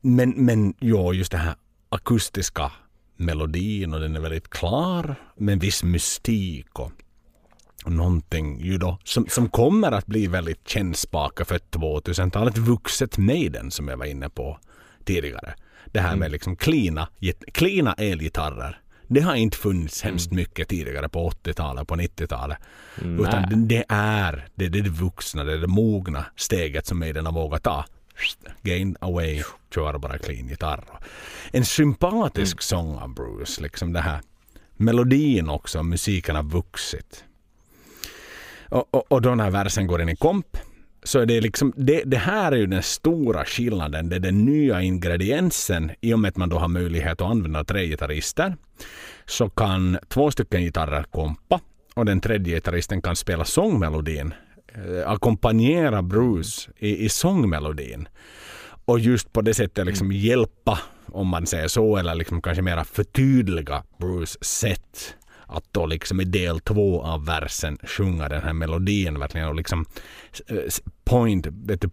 [0.00, 1.54] Men, men jo, just det här
[1.88, 2.72] akustiska
[3.16, 6.92] melodin och den är väldigt klar med viss mystik och
[7.86, 12.58] någonting ju då som, som kommer att bli väldigt kännspaka för 2000-talet.
[12.58, 14.58] Vuxet Maiden som jag var inne på
[15.04, 15.54] tidigare.
[15.86, 16.32] Det här med mm.
[16.32, 17.08] liksom klina,
[17.52, 18.81] klina elgitarrer
[19.12, 20.36] det har inte funnits hemskt mm.
[20.36, 22.58] mycket tidigare på 80-talet, på 90-talet.
[23.00, 27.26] Utan det är det, det, är det vuxna, det är det mogna steget som Maiden
[27.26, 27.84] har vågat ta.
[28.62, 29.42] Gain away,
[29.74, 30.84] kör bara clean gitarr.
[31.50, 32.60] En sympatisk mm.
[32.60, 34.20] sång av Bruce, liksom det här.
[34.76, 37.24] Melodin också, musiken har vuxit.
[38.68, 40.56] Och, och, och då när versen går in i komp
[41.02, 44.08] så är det liksom, det, det här är ju den stora skillnaden.
[44.08, 47.64] Det är den nya ingrediensen i och med att man då har möjlighet att använda
[47.64, 48.56] tre gitarrister.
[49.26, 51.60] Så kan två stycken gitarrer kompa
[51.94, 54.34] och den tredje gitarristen kan spela sångmelodin,
[54.74, 58.08] eh, ackompanjera Bruce i, i sångmelodin.
[58.84, 60.16] Och just på det sättet liksom mm.
[60.16, 65.16] hjälpa, om man säger så, eller liksom kanske mera förtydliga Bruce sätt
[65.52, 69.84] att då liksom i del två av versen sjunga den här melodin verkligen och liksom
[70.46, 70.56] eh,
[71.04, 71.46] point,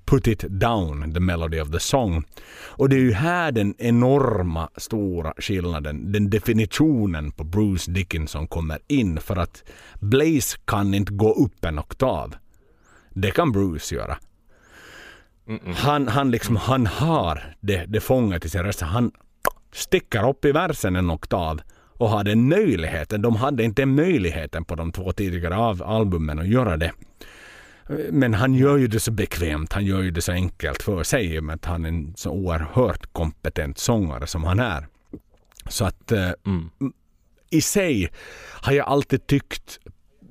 [0.05, 2.23] put it down, the melody of the song.
[2.51, 8.79] Och det är ju här den enorma stora skillnaden, den definitionen på Bruce Dickinson kommer
[8.87, 9.63] in för att
[9.99, 12.35] Blaze kan inte gå upp en oktav.
[13.13, 14.17] Det kan Bruce göra.
[15.75, 18.81] Han, han, liksom, han har det, det fångat i sin röst.
[18.81, 19.11] Han
[19.73, 21.61] sticker upp i versen en oktav
[21.99, 23.21] och hade möjligheten.
[23.21, 26.91] De hade inte möjligheten på de två tidigare av albumen att göra det.
[28.11, 31.25] Men han gör ju det så bekvämt, han gör ju det så enkelt för sig
[31.25, 34.87] i och med att han är en så oerhört kompetent sångare som han är.
[35.69, 36.69] Så att eh, mm.
[37.49, 38.09] i sig
[38.61, 39.79] har jag alltid tyckt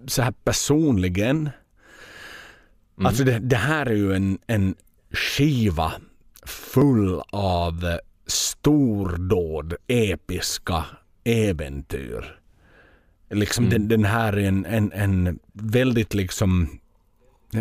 [0.07, 3.07] så här personligen mm.
[3.07, 4.75] Alltså det, det, här är ju en, en
[5.11, 5.93] skiva
[6.47, 10.85] full av stordåd, episka
[11.29, 12.39] äventyr.
[13.31, 13.73] Liksom mm.
[13.73, 16.79] den, den, här är en, en, en väldigt liksom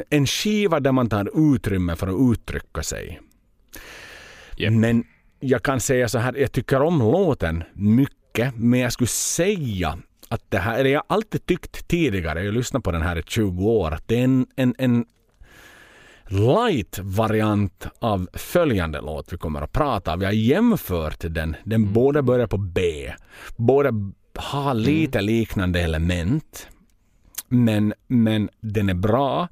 [0.10, 3.20] en skiva där man tar utrymme för att uttrycka sig.
[4.58, 4.74] Yep.
[4.74, 5.04] Men
[5.40, 9.98] jag kan säga så här, jag tycker om låten mycket, men jag skulle säga
[10.30, 13.18] att det här, eller jag har alltid tyckt tidigare, jag har lyssnat på den här
[13.18, 15.06] i 20 år, att det är en, en, en
[16.28, 21.56] light-variant av följande låt vi kommer att prata Vi har jämfört den.
[21.64, 21.94] Den mm.
[21.94, 23.14] båda börjar på B.
[23.56, 23.90] Båda
[24.36, 24.84] har mm.
[24.84, 25.26] lite mm.
[25.26, 26.68] liknande element.
[27.48, 29.48] Men, men den är bra.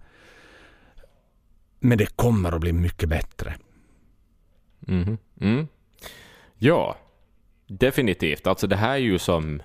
[1.80, 3.55] Men det kommer att bli mycket bättre.
[4.88, 5.17] Mm.
[5.41, 5.67] Mm.
[6.57, 6.97] Ja,
[7.67, 8.47] definitivt.
[8.47, 9.61] Alltså det här är ju som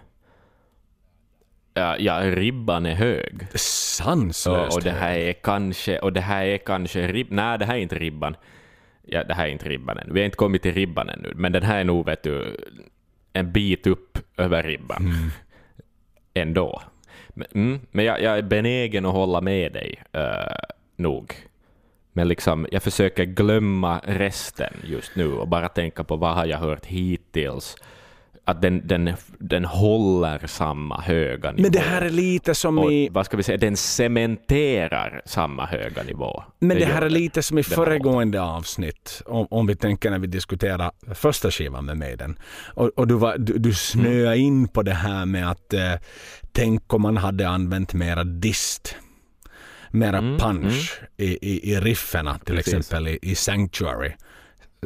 [1.75, 3.47] ja, ribban är hög.
[3.55, 7.65] Sanslöst och, och det här är kanske, och det här är kanske rib, nej det
[7.65, 8.37] här är inte ribban.
[9.03, 10.13] Ja, det här är inte ribban ännu.
[10.13, 12.57] Vi har inte kommit till ribban ännu, men den här är nog vet du,
[13.33, 15.03] en bit upp över ribban.
[15.03, 15.31] Mm.
[16.35, 16.83] Ändå.
[17.29, 20.23] Men, mm, men jag, jag, är benägen att hålla med dig, uh,
[20.97, 21.35] nog.
[22.13, 26.59] Men liksom, jag försöker glömma resten just nu och bara tänka på vad har jag
[26.59, 27.77] hört hittills
[28.51, 31.63] att den, den, den håller samma höga nivå.
[31.63, 33.09] Men det här är lite som och, i...
[33.09, 36.43] Vad ska vi säga, den cementerar samma höga nivå.
[36.59, 40.19] Men det, det här är lite som i föregående avsnitt, om, om vi tänker när
[40.19, 42.39] vi diskuterar första skivan med Maiden.
[42.75, 44.41] Och, och du, var, du, du snöade mm.
[44.41, 45.93] in på det här med att eh,
[46.53, 48.97] tänk om man hade använt mera dist
[49.91, 51.31] mera mm, punch mm.
[51.31, 52.75] I, i, i rifferna till Precis.
[52.75, 54.13] exempel i, i Sanctuary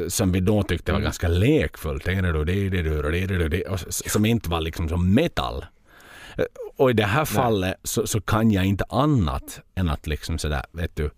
[0.09, 1.05] som vi då tyckte var mm.
[1.05, 2.05] ganska lekfullt.
[3.89, 5.65] Som inte var liksom som metal.
[6.77, 10.63] Och i det här fallet så, så, kan jag inte annat än att liksom sådär,
[10.73, 11.11] vet du,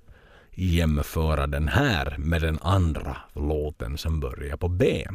[0.55, 5.07] jämföra den här med den andra låten som börjar på B.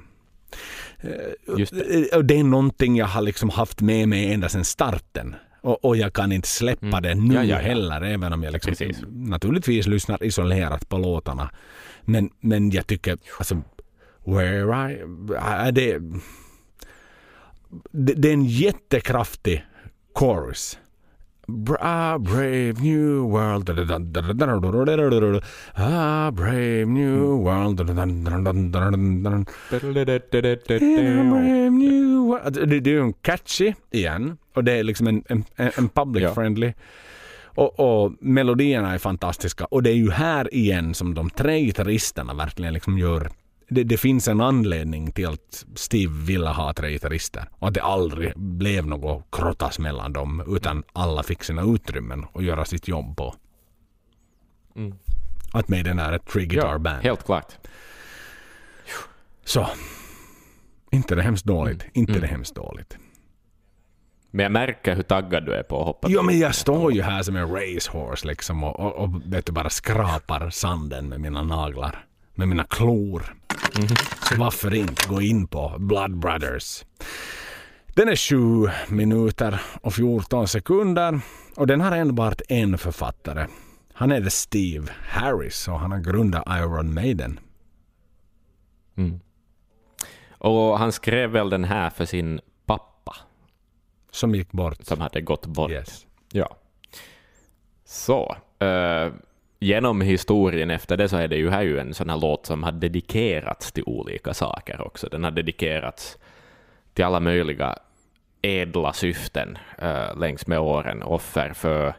[1.58, 2.22] Just det.
[2.22, 5.36] Det är någonting jag har liksom haft med mig ända sedan starten.
[5.62, 7.02] Och, och jag kan inte släppa mm.
[7.02, 7.58] det nu ja, ja, ja.
[7.58, 8.76] heller, även om jag liksom
[9.10, 11.52] naturligtvis lyssnar isolerat på låtarna.
[12.02, 13.62] Men, men jag tycker, alltså,
[14.26, 15.02] where I...
[15.38, 16.00] Är det,
[17.92, 19.66] det, det är en jättekraftig
[20.16, 20.80] chorus.
[21.80, 23.70] Ah, brave new world.
[25.76, 27.78] Ah, brave new world.
[27.78, 27.96] brave
[31.70, 32.70] new world.
[32.70, 34.38] Det är ju en catchy igen.
[34.54, 36.74] Och det är liksom en, en, en public friendly.
[37.56, 39.66] Och, och, melodierna är fantastiska.
[39.66, 43.30] Och det är ju här igen som de tre gitarristerna verkligen liksom gör
[43.72, 47.84] det, det, finns en anledning till att Steve ville ha tre gitarrister och att det
[47.84, 53.18] aldrig blev något krottas mellan dem utan alla fick sina utrymmen att göra sitt jobb
[53.18, 53.36] på.
[54.76, 54.98] Mm.
[55.54, 56.98] Att Maiden är ett three guitar band.
[56.98, 57.54] Ja, helt klart.
[59.46, 59.68] Så.
[60.92, 61.82] Inte det hemskt dåligt.
[61.82, 61.92] Mm.
[61.94, 62.22] Inte mm.
[62.22, 62.98] det hemskt dåligt.
[64.32, 66.08] Men jag märker hur taggad du är på att hoppa.
[66.12, 69.52] Jo, men jag står ju här som en racehorse liksom och, och, och vet du,
[69.52, 72.06] bara skrapar sanden med mina naglar.
[72.42, 73.36] Med mina klor.
[73.76, 74.30] Mm -hmm.
[74.30, 76.86] Så varför inte gå in på Blood Brothers.
[77.88, 81.20] Den är 7 minuter och 14 sekunder
[81.56, 83.48] och den har enbart en författare.
[83.94, 87.40] Han heter Steve Harris och han har grundat Iron Maiden.
[88.98, 89.20] Mm.
[90.38, 92.40] Och han skrev väl den här för sin
[94.12, 94.86] som gick bort.
[94.86, 95.72] Som hade gått bort.
[95.72, 96.06] Yes.
[96.32, 96.58] Ja.
[97.86, 98.36] Så.
[98.64, 99.14] Uh,
[99.62, 102.64] genom historien efter det så är det ju här ju en sån här låt som
[102.64, 105.08] har dedikerats till olika saker också.
[105.10, 106.18] Den har dedikerats
[106.94, 107.78] till alla möjliga
[108.42, 111.04] ädla syften uh, längs med åren.
[111.04, 111.94] Offer för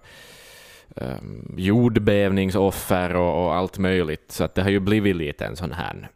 [0.97, 4.33] um, jordbävningsoffer och, och, allt möjligt.
[4.33, 6.09] Så det har ju blivit lite en sån här...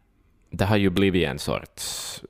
[0.50, 2.22] Det har ju blivit en sorts...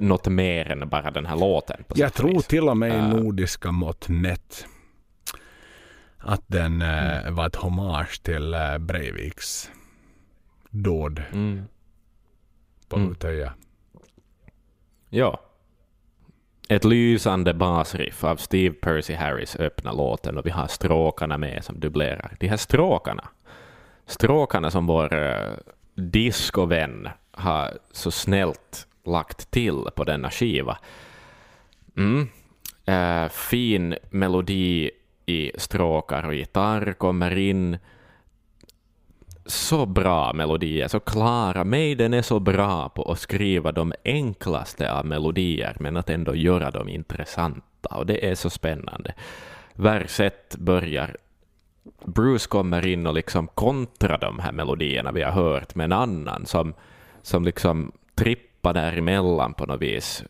[0.00, 1.84] Något mer än bara den här låten.
[1.94, 4.66] Jag tror till och med i nordiska mått mätt
[6.22, 7.34] att den eh, mm.
[7.34, 9.70] var ett hommage till uh, Breiviks
[10.70, 11.64] dåd mm.
[12.88, 13.10] på mm.
[13.10, 13.52] Utöja.
[15.10, 15.40] Ja.
[16.68, 21.80] Ett lysande basriff av Steve Percy Harris öppnar låten och vi har stråkarna med som
[21.80, 22.36] dubblerar.
[22.40, 23.28] De här stråkarna,
[24.06, 25.56] stråkarna som vår uh,
[25.94, 30.78] discovän har så snällt lagt till på denna skiva.
[31.96, 32.28] Mm.
[32.88, 34.90] Uh, fin melodi
[35.26, 37.78] i stråkar och gitarr kommer in.
[39.46, 41.64] Så bra melodier, så klara.
[41.64, 46.70] Maiden är så bra på att skriva de enklaste av melodier, men att ändå göra
[46.70, 49.14] dem intressanta, och det är så spännande.
[49.74, 51.16] Vers ett börjar
[52.04, 56.46] Bruce kommer in och liksom kontrar de här melodierna vi har hört med en annan
[56.46, 56.74] som,
[57.22, 60.24] som liksom trippar däremellan på något vis.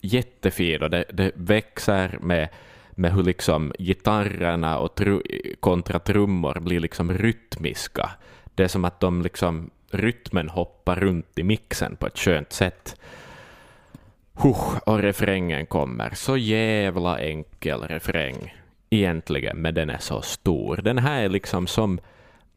[0.00, 2.48] Jättefin och det, det växer med
[2.94, 5.22] med hur liksom gitarrerna och tru
[5.60, 8.10] kontra trummor blir liksom rytmiska.
[8.54, 12.96] Det är som att de liksom, rytmen hoppar runt i mixen på ett skönt sätt.
[14.34, 16.10] Huh, och refrängen kommer.
[16.14, 18.54] Så jävla enkel refräng
[18.90, 20.76] egentligen, men den är så stor.
[20.76, 22.00] Den här är liksom som,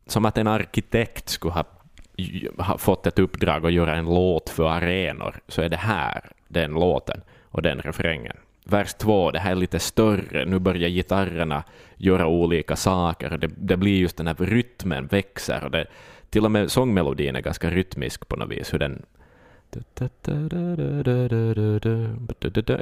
[0.08, 1.66] som att en arkitekt skulle ha,
[2.58, 6.72] ha fått ett uppdrag att göra en låt för arenor, så är det här den
[6.72, 11.64] låten och den refrängen vers två, det här är lite större, nu börjar gitarrerna
[11.98, 15.86] göra olika saker, det, det blir just den här rytmen växer, och det,
[16.30, 19.06] till och med sångmelodin är ganska rytmisk på något vis, hur den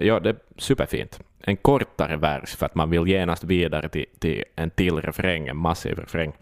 [0.02, 1.20] Ja, det är superfint.
[1.40, 5.58] En kortare vers för att man vill genast vidare till, till en till refräng, en
[5.58, 6.34] massiv refräng.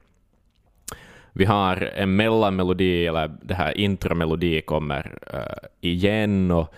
[1.34, 6.74] Vi har en mellanmelodi, eller det här intromelodi kommer uh, igen, och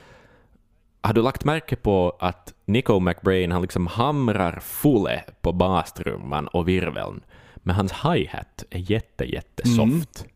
[1.04, 6.68] har du lagt märke på att Nico McBrain han liksom hamrar fulle på bastrumman och
[6.68, 7.24] virveln,
[7.56, 10.20] men hans hi-hat är jätte, jättesoft.
[10.22, 10.32] Mm.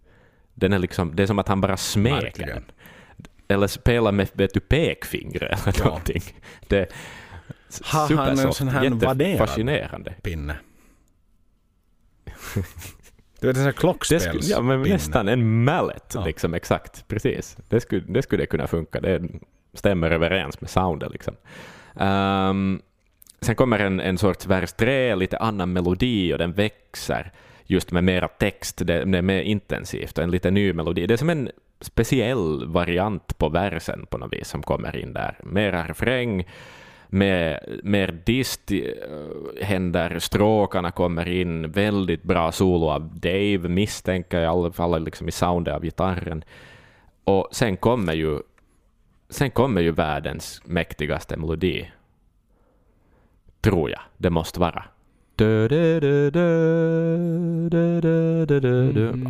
[0.53, 2.63] Den är liksom, det är som att han bara smeker den.
[3.47, 5.85] Eller spelar med vet du, pekfingret eller ja.
[5.85, 6.21] någonting.
[6.67, 6.87] Det är
[7.83, 10.13] Har han en sån här jättefascinerande.
[10.21, 10.57] pinne?
[13.39, 16.25] Du vet en sån här klockspels Ja, men nästan en mallet, ja.
[16.25, 17.07] liksom exakt.
[17.07, 17.57] Precis.
[17.69, 18.99] Det skulle, det skulle kunna funka.
[19.01, 19.29] Det är
[19.73, 21.11] stämmer överens med soundet.
[21.11, 21.35] Liksom.
[21.93, 22.81] Um,
[23.41, 27.31] sen kommer en, en sorts vers tre, lite annan melodi och den växer
[27.65, 31.07] just med mera text, det, det är mer intensivt och en lite ny melodi.
[31.07, 31.49] Det är som en
[31.81, 35.39] speciell variant på versen på något vis som kommer in där.
[35.43, 36.47] Mera refräng,
[37.09, 38.79] med mer dist eh,
[39.61, 45.27] händer, stråkarna kommer in, väldigt bra solo av Dave misstänker jag i alla fall liksom
[45.27, 46.43] i soundet av gitarren.
[47.23, 48.39] Och sen kommer ju
[49.29, 51.91] Sen kommer ju världens mäktigaste melodi.
[53.61, 54.83] Tror jag det måste vara.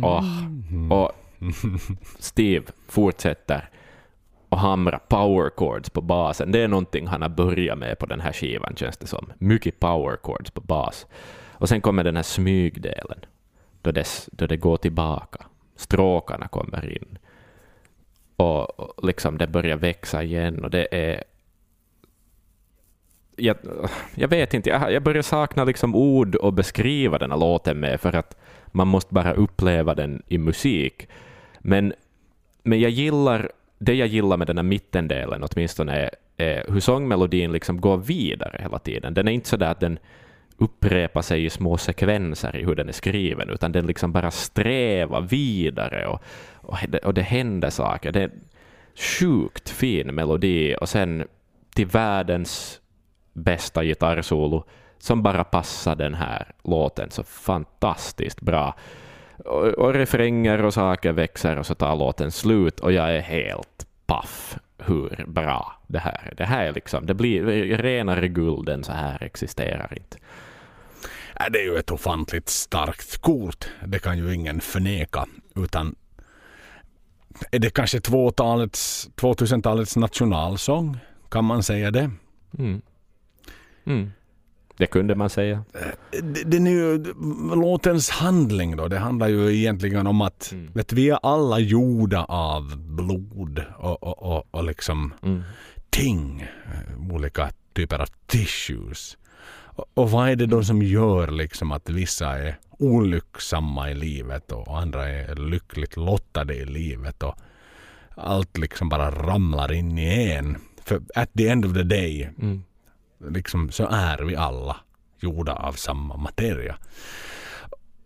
[0.02, 1.12] Oh, och
[2.18, 3.70] Steve fortsätter
[4.48, 6.52] och hamra power chords på basen.
[6.52, 9.32] Det är någonting han har börjat med på den här skivan känns det som.
[9.38, 11.06] Mycket power chords på bas.
[11.52, 13.18] Och sen kommer den här smygdelen,
[13.82, 15.44] då det, då det går tillbaka.
[15.76, 17.18] Stråkarna kommer in
[18.38, 21.24] och liksom det börjar växa igen och det är
[23.36, 23.56] jag,
[24.14, 28.00] jag vet inte, jag, jag börjar sakna liksom ord att beskriva den här låten med,
[28.00, 28.36] för att
[28.66, 31.08] man måste bara uppleva den i musik.
[31.58, 31.92] Men,
[32.62, 37.52] men jag gillar, det jag gillar med den här mittendelen åtminstone är, är hur sångmelodin
[37.52, 39.14] liksom går vidare hela tiden.
[39.14, 39.98] Den är inte så där att den
[40.58, 45.20] upprepa sig i små sekvenser i hur den är skriven, utan den liksom bara strävar
[45.20, 46.22] vidare och,
[46.54, 48.12] och, det, och det händer saker.
[48.12, 48.40] Det är en
[48.94, 51.24] sjukt fin melodi och sen
[51.74, 52.80] till världens
[53.32, 54.64] bästa gitarrsolo
[54.98, 58.74] som bara passar den här låten så fantastiskt bra.
[59.44, 63.86] Och, och refränger och saker växer och så tar låten slut och jag är helt
[64.06, 66.34] paff hur bra det här är.
[66.36, 67.42] Det här är liksom, det blir
[67.76, 70.18] renare guld än så här existerar inte.
[71.50, 73.68] Det är ju ett ofantligt starkt kort.
[73.86, 75.26] Det kan ju ingen förneka.
[75.56, 75.94] Utan
[77.50, 80.98] är det kanske 2000-talets nationalsång?
[81.30, 82.10] Kan man säga det?
[82.58, 82.82] Mm.
[83.86, 84.10] Mm.
[84.76, 85.64] Det kunde man säga.
[86.10, 87.04] Det, det är ju,
[87.54, 90.70] låtens handling då, det handlar ju egentligen om att Mm.
[90.74, 95.42] vet, vi är alla gjorda av blod och, och, och, och liksom Mm.
[95.90, 99.16] ting, eh, olika typer av tissues.
[99.94, 104.78] Och, vad är det då som gör liksom att vissa är olycksamma i livet och
[104.78, 107.34] andra är lyckligt lottade i livet och
[108.14, 110.56] allt liksom bara ramlar in i en.
[110.84, 112.62] För at the end of the day Mm.
[113.30, 114.76] liksom så är vi alla
[115.20, 116.76] gjorda av samma materia.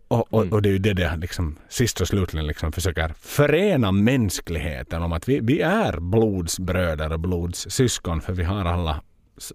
[0.07, 0.53] Och, och, Mm.
[0.53, 5.13] och det är ju det det liksom, sist och slutligen liksom försöker förena mänskligheten om
[5.13, 9.01] att vi, vi är blodsbröder och blodssyskon för vi har alla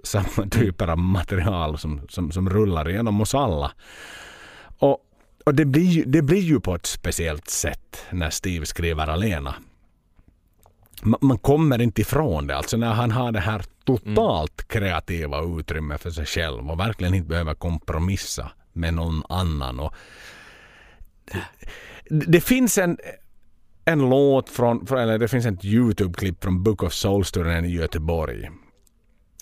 [0.03, 3.72] samma typer av material som, som, som rullar igenom oss alla.
[4.78, 4.99] Och,
[5.47, 9.55] och det, blir, det blir ju på ett speciellt sätt när Steve skriver alena.
[11.03, 12.57] Ma- Man kommer inte ifrån det.
[12.57, 17.28] Alltså när han har det här totalt kreativa utrymme för sig själv och verkligen inte
[17.28, 19.80] behöver kompromissa med någon annan.
[19.80, 19.95] Och
[22.11, 22.99] det, det finns en,
[23.84, 28.51] en låt från, från, eller det finns ett Youtube-klipp från Book of Souls-turnén i Göteborg.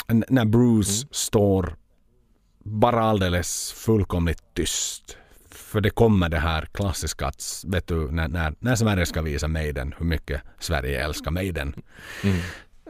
[0.09, 1.77] N- när Bruce står
[2.65, 5.17] bara alldeles fullkomligt tyst.
[5.51, 9.49] För det kommer det här klassiska att, vet du, när, när, när Sverige ska visa
[9.49, 11.75] Maiden, hur mycket Sverige älskar Maiden.
[12.25, 12.37] Mm.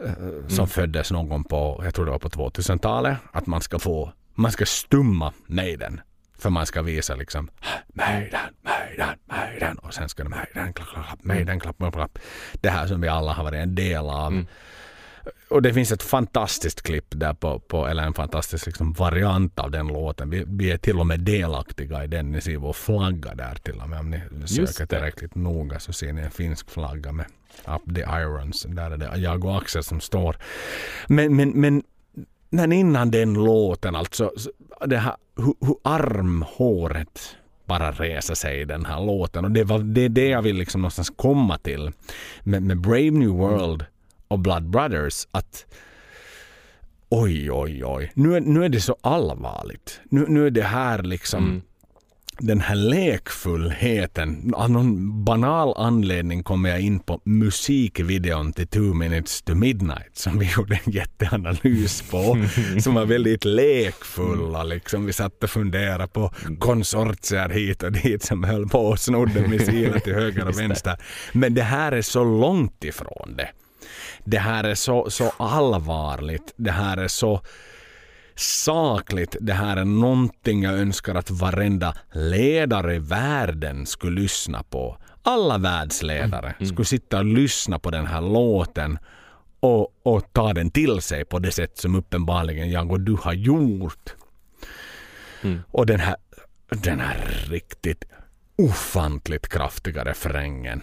[0.05, 3.17] eh, Som föddes någon gång på, jag tror det var på 2000-talet.
[3.31, 6.01] Att man ska få, man ska stumma Maiden.
[6.39, 7.49] För man ska visa liksom
[7.93, 9.77] Maiden, Maiden, Maiden.
[9.77, 12.19] Och sen ska det Maiden, klapp, klapp, Maiden, klapp, klapp, klapp.
[12.61, 14.31] Det här som vi alla har varit en del av.
[14.31, 14.45] Mm.
[15.49, 19.71] Och det finns ett fantastiskt klipp där på, på eller en fantastisk liksom variant av
[19.71, 20.29] den låten.
[20.29, 22.31] Vi, vi är till och med delaktiga i den.
[22.31, 23.99] Ni ser vår flagga där till och med.
[23.99, 27.25] Om ni söker tillräckligt noga så ser ni en finsk flagga med
[27.67, 28.65] Up the Irons.
[28.69, 30.37] Där är det jag och Axel som står.
[31.07, 31.83] Men, men, men
[32.49, 34.51] men innan den låten alltså, så-
[34.85, 39.45] det här, hur, hur armhåret bara reser sig i den här låten.
[39.45, 41.91] Och det, var, det är det jag vill liksom någonstans komma till
[42.43, 43.85] med, med Brave New World
[44.27, 45.27] och Blood Brothers.
[45.31, 45.65] Att
[47.09, 48.11] oj, oj, oj.
[48.15, 49.99] Nu är, nu är det så allvarligt.
[50.11, 51.61] Nu, nu är det här liksom Mm.
[52.39, 54.53] den här lekfullheten.
[54.55, 60.39] Av någon banal anledning kommer jag in på musikvideon till Two Minutes to Midnight som
[60.39, 62.37] vi gjorde en jätteanalys på.
[62.79, 64.63] som var väldigt lekfulla.
[64.63, 65.05] Liksom.
[65.05, 69.99] Vi satt och funderade på konsortier hit och dit som höll på och snodde missiler
[69.99, 70.97] till höger och vänster.
[71.33, 73.49] Men det här är så långt ifrån det.
[74.23, 76.53] Det här är så, så allvarligt.
[76.55, 77.41] Det här är så
[78.35, 79.35] sakligt.
[79.41, 84.97] Det här är någonting jag önskar att varenda ledare i världen skulle lyssna på.
[85.23, 88.99] Alla världsledare skulle sitta och lyssna på den här låten
[89.59, 93.33] och, och ta den till sig på det sätt som uppenbarligen jag och du har
[93.33, 94.15] gjort.
[95.43, 95.59] Mm.
[95.71, 96.15] Och den här,
[96.69, 98.05] den här riktigt
[98.55, 100.81] ofantligt kraftiga refrängen.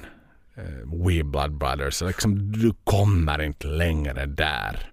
[0.57, 2.03] Eh, We Blood Brothers.
[2.03, 4.91] Liksom, du kommer inte längre där.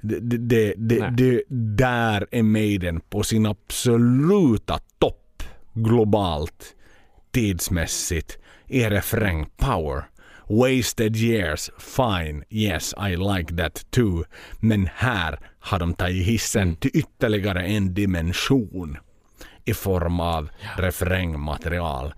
[0.00, 1.42] Det, det, det, det,
[1.76, 5.42] där är Maiden på sin absoluta topp
[5.72, 6.74] globalt
[7.30, 10.04] tidsmässigt i refräng power.
[10.48, 14.24] Wasted years, fine, yes I like that too.
[14.60, 18.98] Men här har de tagit hissen till ytterligare en dimension
[19.64, 22.14] i form av refrängmaterial.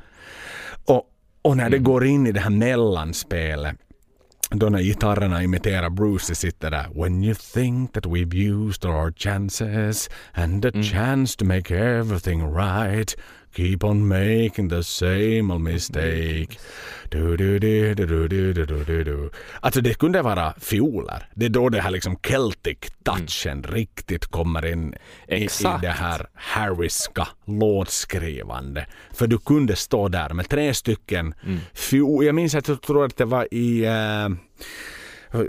[1.48, 3.76] Och, när det går in i det här mellanspelet
[4.50, 10.10] då när gitarrerna imiterar Bruce sitter där When you think that we've used our chances
[10.32, 13.16] and the chance to make everything right
[13.56, 16.48] Keep on making the same old mistake
[17.10, 19.30] du, du, du, du, du, du, du, du, du.
[19.60, 21.28] Alltså det kunde vara fioler.
[21.34, 24.94] Det är då det här liksom Celtic touchen riktigt kommer in
[25.28, 25.48] i, i
[25.82, 28.86] det här harriska låtskrivande.
[29.12, 31.34] För du kunde stå där med tre stycken
[31.74, 34.28] fio- Jag minns att jag tror att det var i eh,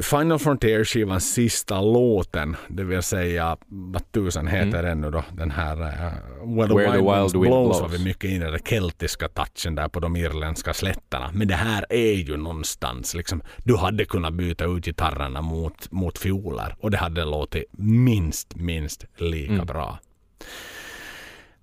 [0.01, 5.23] Final Frontier-skivans sista låten, det vill säga vad tusan heter den nu då?
[5.37, 8.29] Den här uh, Where the Where the Wild, Wild Winds Wind Blows var vi mycket
[8.31, 11.29] inne i den keltiska touchen där på de irländska slätterna.
[11.33, 16.17] Men det här är ju någonstans liksom, du hade kunnat byta ut gitarrerna mot, mot
[16.17, 19.99] fioler och det hade låtit minst, minst lika bra.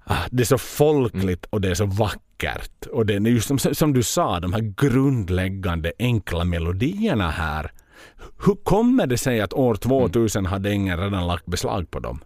[0.05, 2.87] Ah, Det är så folkligt och det är så vackert.
[2.93, 7.71] Och det är just som, som du sa, de här grundläggande enkla melodierna här.
[8.47, 12.21] Hur kommer det sig att år 2000 hade ingen redan lagt beslag på dem?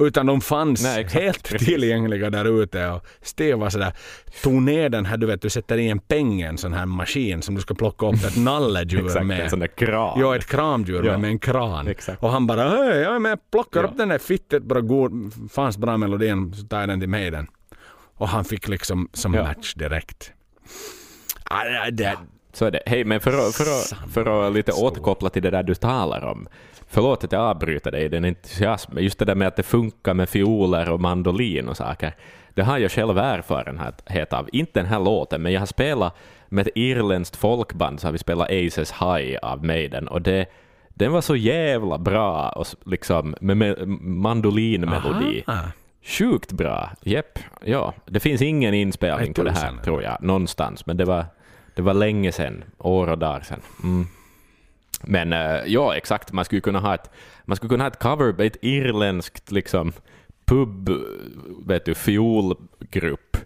[0.00, 1.22] Utan de fanns Nej, exakt.
[1.22, 1.68] helt Precis.
[1.68, 3.92] tillgängliga där ute och Steve var sådär,
[4.42, 7.42] tog ner den här, du vet, du sätter i en peng, en sån här maskin
[7.42, 9.40] som du ska plocka upp ett nalledjur Exakt, med.
[9.40, 10.20] en sån där kran.
[10.20, 11.18] Ja, ett kramdjur Ja.
[11.18, 11.88] med, en kran.
[11.88, 12.22] Exakt.
[12.22, 13.88] Och han bara hej, jag är med, plockar Ja.
[13.88, 17.30] upp den där fittet bra god, fanns bra melodin, så tar jag den till mig
[17.30, 17.46] den.
[18.14, 19.42] Och han fick liksom som Ja.
[19.42, 20.32] match direkt.
[21.44, 22.16] Ah, det, det,
[22.52, 22.80] Så är det.
[22.86, 26.24] Hej, men för att, för att, för att lite återkoppla till det där du talar
[26.24, 26.48] om.
[26.86, 28.98] Förlåt att jag avbryter dig i din entusiasm.
[28.98, 32.14] Just det där med att det funkar med fioler och mandolin och saker.
[32.54, 34.48] Det har jag själv erfarenhet av.
[34.52, 36.16] Inte den här låten, men jag har spelat
[36.48, 40.46] med ett irländskt folkband, så har vi spelat Aces High av Maiden, och det,
[40.88, 45.44] den var så jävla bra, och liksom, med, med mandolinmelodi.
[45.46, 45.70] Aha.
[46.02, 46.90] Sjukt bra.
[47.02, 47.38] Jepp.
[47.64, 51.24] Ja, det finns ingen inspelning på det här, tror jag, någonstans, men det var,
[51.78, 53.60] det var länge sedan, år och dagar sedan.
[53.82, 54.06] Mm.
[55.02, 57.10] Men eh, ja, exakt, man skulle kunna ha ett,
[57.44, 59.92] man skulle kunna ha ett cover, ett irländskt liksom,
[60.44, 60.90] pub,
[61.66, 63.36] vet du, fiolgrupp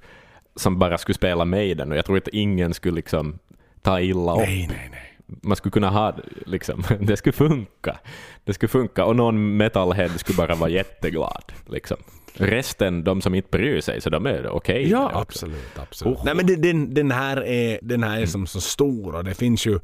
[0.56, 3.38] som bara skulle spela Maiden, och jag tror att ingen skulle liksom
[3.82, 4.38] ta illa upp.
[4.38, 5.18] Nej, nej, nej.
[5.26, 7.98] Man skulle kunna ha liksom, det skulle funka.
[8.44, 11.52] Det skulle funka och någon metalhead skulle bara vara jätteglad.
[11.66, 11.96] Liksom.
[12.34, 14.90] Resten, de som inte bryr sig, så de är okej.
[14.90, 15.18] Ja, det också.
[15.18, 15.78] absolut.
[15.78, 16.18] absolut.
[16.18, 16.24] Oh.
[16.24, 19.66] Nej, men den- den, här är, den här är som så stor och det finns
[19.66, 19.80] ju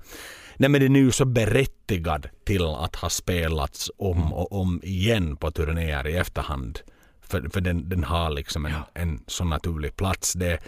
[0.60, 5.36] Nej men den är ju så berättigad till att ha spelats om och om igen
[5.36, 6.80] på turnéer i efterhand.
[7.20, 10.32] För, för den, den har liksom en, en så naturlig plats.
[10.32, 10.58] Det,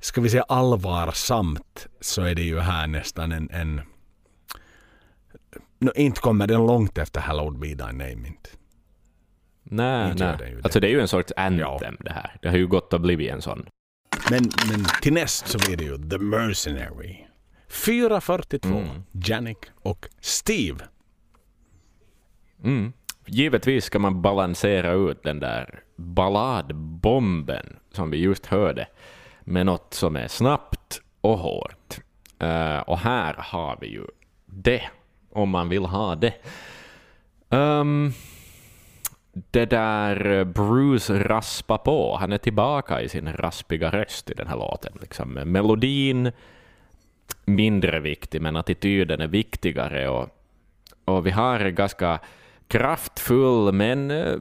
[0.00, 3.50] ska vi säga allvarsamt så är det ju här nästan en...
[3.50, 3.80] en
[5.78, 8.50] no, inte kommer den långt efter Hallowed Be Thy Name inte.
[9.70, 10.36] Nej, Inte nej.
[10.38, 10.64] den ju det.
[10.64, 12.36] Alltså det är ju en sorts anthem det här.
[12.42, 13.66] Det har ju gått att bli en sån.
[14.30, 17.24] Men, men till näst så blir det ju The Mercenary.
[17.70, 18.88] 4.42, Mm.
[19.12, 20.84] Janik och Steve.
[22.64, 22.92] Mm.
[23.26, 28.86] Givetvis ska man balansera ut den där balladbomben som vi just hörde
[29.40, 31.98] med något som är snabbt och hårt.
[32.38, 34.04] Eh, och här har vi ju
[34.46, 34.82] det,
[35.30, 36.34] om man vill ha det.
[37.50, 38.12] Ehm,
[39.50, 44.46] det där eh, Bruce raspar på, han är tillbaka i sin raspiga röst i den
[44.46, 44.92] här låten.
[45.00, 45.32] Liksom.
[45.32, 46.32] Melodin
[47.44, 50.08] mindre viktig, men attityden är viktigare.
[50.08, 50.28] Och,
[51.04, 52.20] och vi har en ganska
[52.68, 54.36] kraftfull men eh,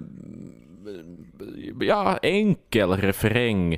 [1.79, 3.77] ja, enkel refräng.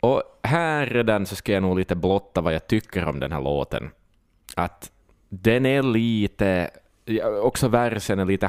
[0.00, 3.40] Och här redan så ska jag nog lite blotta vad jag tycker om den här
[3.40, 3.90] låten.
[4.54, 4.90] Att
[5.28, 6.70] den är lite,
[7.42, 8.46] också versen är lite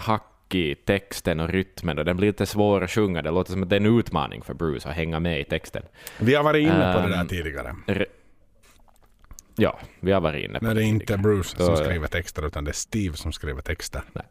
[0.50, 3.22] hackig, texten och rytmen, och den blir lite svår att sjunga.
[3.22, 5.84] Det låter som att det är en utmaning för Bruce att hänga med i texten.
[6.20, 7.76] Vi har varit inne på det där Ehm, tidigare.
[7.88, 8.06] Re-
[9.56, 11.18] ja, vi har varit inne på Men det är inte.
[11.18, 14.02] Bruce som Då- skriver texter utan det är Steve som skriver texter.
[14.14, 14.26] Nej.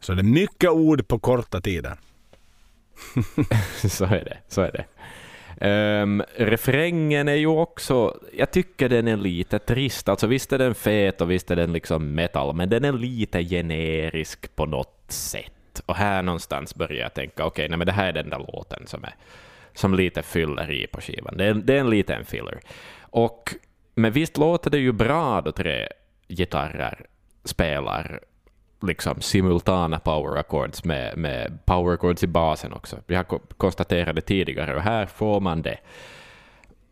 [0.00, 1.96] Så det är mycket ord på korta tider.
[3.88, 4.38] så är det.
[4.48, 4.84] Så är det.
[6.02, 10.08] Um, refrängen är ju också, jag tycker den är lite trist.
[10.08, 13.44] Alltså visst är den fet och visst är den liksom metal, men den är lite
[13.44, 15.82] generisk på något sätt.
[15.86, 18.86] Och här någonstans börjar jag tänka, okej, nej men det här är den där låten
[18.86, 19.14] som är
[19.74, 21.36] som lite fyller i på skivan.
[21.36, 22.60] Det är, det är en liten filler.
[23.00, 23.54] Och,
[23.94, 25.88] men visst låter det ju bra då tre
[26.28, 27.06] gitarrer
[27.44, 28.20] spelar
[28.82, 32.96] liksom simultana power accords med, med power accords i basen också.
[33.06, 33.24] Vi har
[33.56, 35.78] konstaterat det tidigare och här får man det.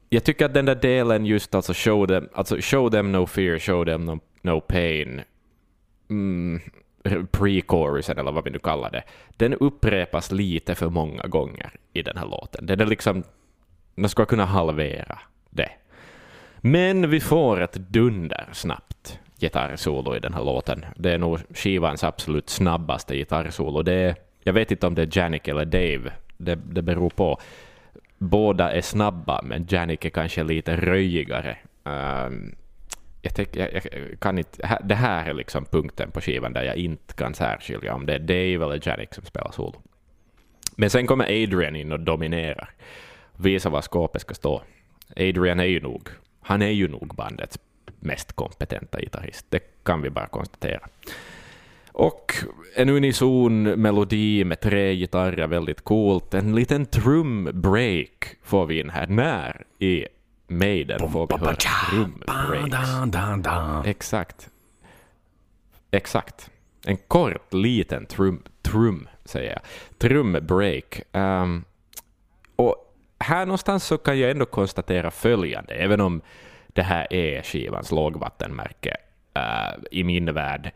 [0.09, 3.59] Jag tycker att den där delen just alltså show them, alltså show them no fear,
[3.59, 5.21] show them no, no pain,
[6.11, 6.61] mm,
[7.05, 9.03] pre-chorusen eller vad vi nu kallar det,
[9.37, 12.67] den upprepas lite för många gånger i den här låten.
[12.67, 13.23] Den är liksom,
[13.95, 15.19] man ska kunna halvera
[15.51, 15.71] det.
[16.57, 20.85] Men vi får ett dunder snabbt gitarrsolo i den här låten.
[20.97, 23.83] Det är nog skivans absolut snabbaste gitarrsolo.
[23.83, 27.41] Det är, jag vet inte om det är Janik eller Dave, det, det beror på.
[28.19, 31.57] Båda är snabba, men Janik är kanske lite röjigare.
[31.85, 32.55] Um,
[33.25, 37.15] jag, jag, jag kan inte, det här är liksom punkten på skivan där jag inte
[37.15, 39.83] kan särskilja om det är Dave eller Janik som spelar solo.
[40.77, 42.71] Men sen kommer Adrian in och dominerar.
[43.37, 44.63] Visar var skåpet ska stå.
[45.17, 46.09] Adrian är ju nog,
[46.41, 47.59] han är ju nog bandets
[48.01, 49.47] mest kompetenta gitarrist.
[49.49, 50.89] Det kan vi bara konstatera.
[51.93, 52.33] Och
[52.77, 56.35] en unison melodi med tre gitarrer, väldigt coolt.
[56.35, 59.07] En liten trumbreak får vi in här.
[59.07, 60.07] När i
[60.47, 63.83] Maiden får vi höra da, da.
[63.87, 64.51] Exakt.
[65.91, 66.51] Exakt.
[66.87, 69.61] En kort liten trum, trum säger jag.
[69.99, 71.01] Trumbreak.
[71.13, 71.65] Um,
[72.57, 76.21] och här någonstans så kan jag ändå konstatera följande, även om
[76.69, 78.97] det här är skivans lågvattenmärke
[79.39, 80.71] uh, i min värld,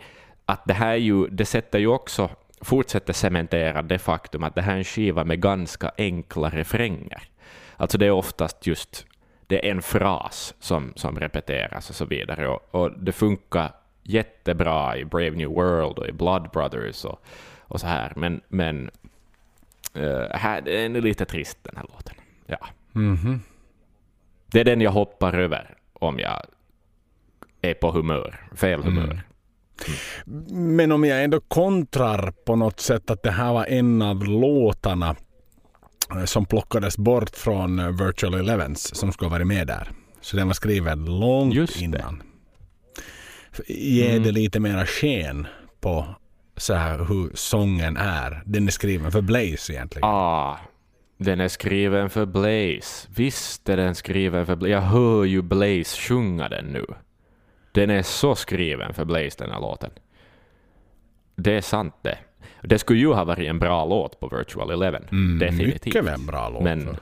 [0.46, 2.30] att det här ju, det sätter ju också
[2.60, 7.22] fortsätter cementera det faktum att det här är en skiva med ganska enkla refränger.
[7.76, 9.06] Alltså det är oftast just
[9.48, 12.48] det är en fras som, som repeteras och så vidare.
[12.48, 13.72] Och, och det funkar
[14.02, 17.20] jättebra i Brave New World och i Blood Brothers och,
[17.60, 18.12] och så här.
[18.16, 18.90] Men, men
[19.96, 22.14] uh, här det är lite trist den här låten.
[22.46, 22.66] Ja.
[22.92, 23.40] Mhm.
[24.46, 26.42] Det är den jag hoppar över om jag
[27.60, 29.04] är på humör, fel humör.
[29.04, 30.76] Mm.
[30.76, 35.16] Men om jag ändå kontrar på något sätt att det här var en av låtarna
[36.24, 39.90] som plockades bort från eh, Virtual Elevens som skulle varit med där.
[40.20, 41.84] Så den var skriven långt Just det.
[41.84, 42.22] innan.
[43.66, 44.22] Ge Mm.
[44.22, 45.46] det lite mera sken
[45.80, 46.06] på
[46.56, 48.42] så här hur sången är.
[48.46, 50.08] Den är skriven för Blaze egentligen.
[50.08, 50.58] Ah,
[51.18, 53.08] den är skriven för Blaze.
[53.16, 54.72] Visst är den skriven för Blaze.
[54.72, 56.86] Jag hör ju Blaze sjunga den nu.
[57.72, 59.90] Den är så skriven för Blaze, den här låten.
[61.36, 62.18] Det är sant det.
[62.62, 65.02] Det skulle ju ha varit en bra låt på Virtual Eleven.
[65.38, 65.84] Definitivt.
[65.84, 66.62] Mycket väl bra låt.
[66.62, 66.96] Men-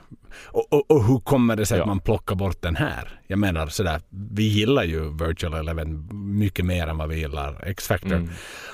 [0.51, 1.83] Och, och, och hur kommer det sig Ja.
[1.83, 3.19] att man plockar bort den här?
[3.27, 6.09] Jag menar sådär, vi gillar ju Virtual Eleven
[6.39, 8.13] mycket mer än vad vi gillar X-Factor.
[8.15, 8.29] Mm.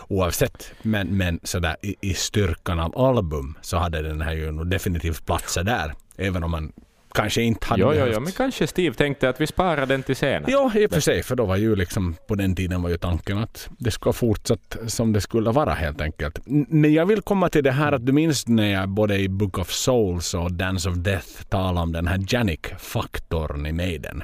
[0.08, 5.26] Oavsett, men, men sådär i, i styrkan av album så hade den här ju definitivt
[5.26, 5.94] platsat där.
[6.18, 6.72] Även om man
[7.14, 10.16] kanske inte hade Jo, jo, jo, men kanske Steve tänkte att vi sparar den till
[10.16, 10.52] senare.
[10.52, 11.24] Ja, i och för sig.
[11.24, 14.14] För då var ju liksom på den tiden var ju tanken att det skulle ha
[14.14, 16.40] fortsatt som det skulle vara helt enkelt.
[16.46, 19.58] Men jag vill komma till det här att du minns när jag både i Book
[19.58, 24.24] of Souls och Dance of Death talade om den här Janik-faktorn i Maiden.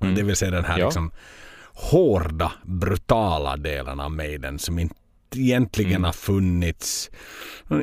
[0.00, 0.14] Mm.
[0.14, 0.84] Det vill säga den här Ja.
[0.84, 1.10] liksom
[1.72, 4.94] hårda, brutala delen av Maiden som inte
[5.36, 6.04] egentligen Mm.
[6.04, 7.10] har funnits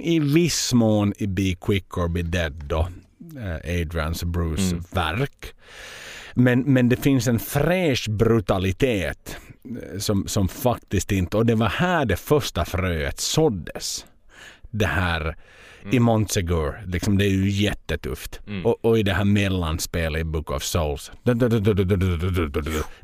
[0.02, 2.88] i viss mån i Be Quick or Be Dead då.
[3.82, 4.84] Adrians och Bruce mm.
[4.92, 5.54] verk.
[6.34, 9.38] Men, men det finns en fräsch brutalitet
[9.98, 11.38] som, som faktiskt inte...
[11.38, 14.06] Och det var här det första fröet såddes.
[14.62, 15.96] Det här mm.
[15.96, 18.40] i Montsegur, liksom, det är ju jättetufft.
[18.48, 18.66] Mm.
[18.66, 21.12] Och, och, i det här mellanspelet i Book of Souls.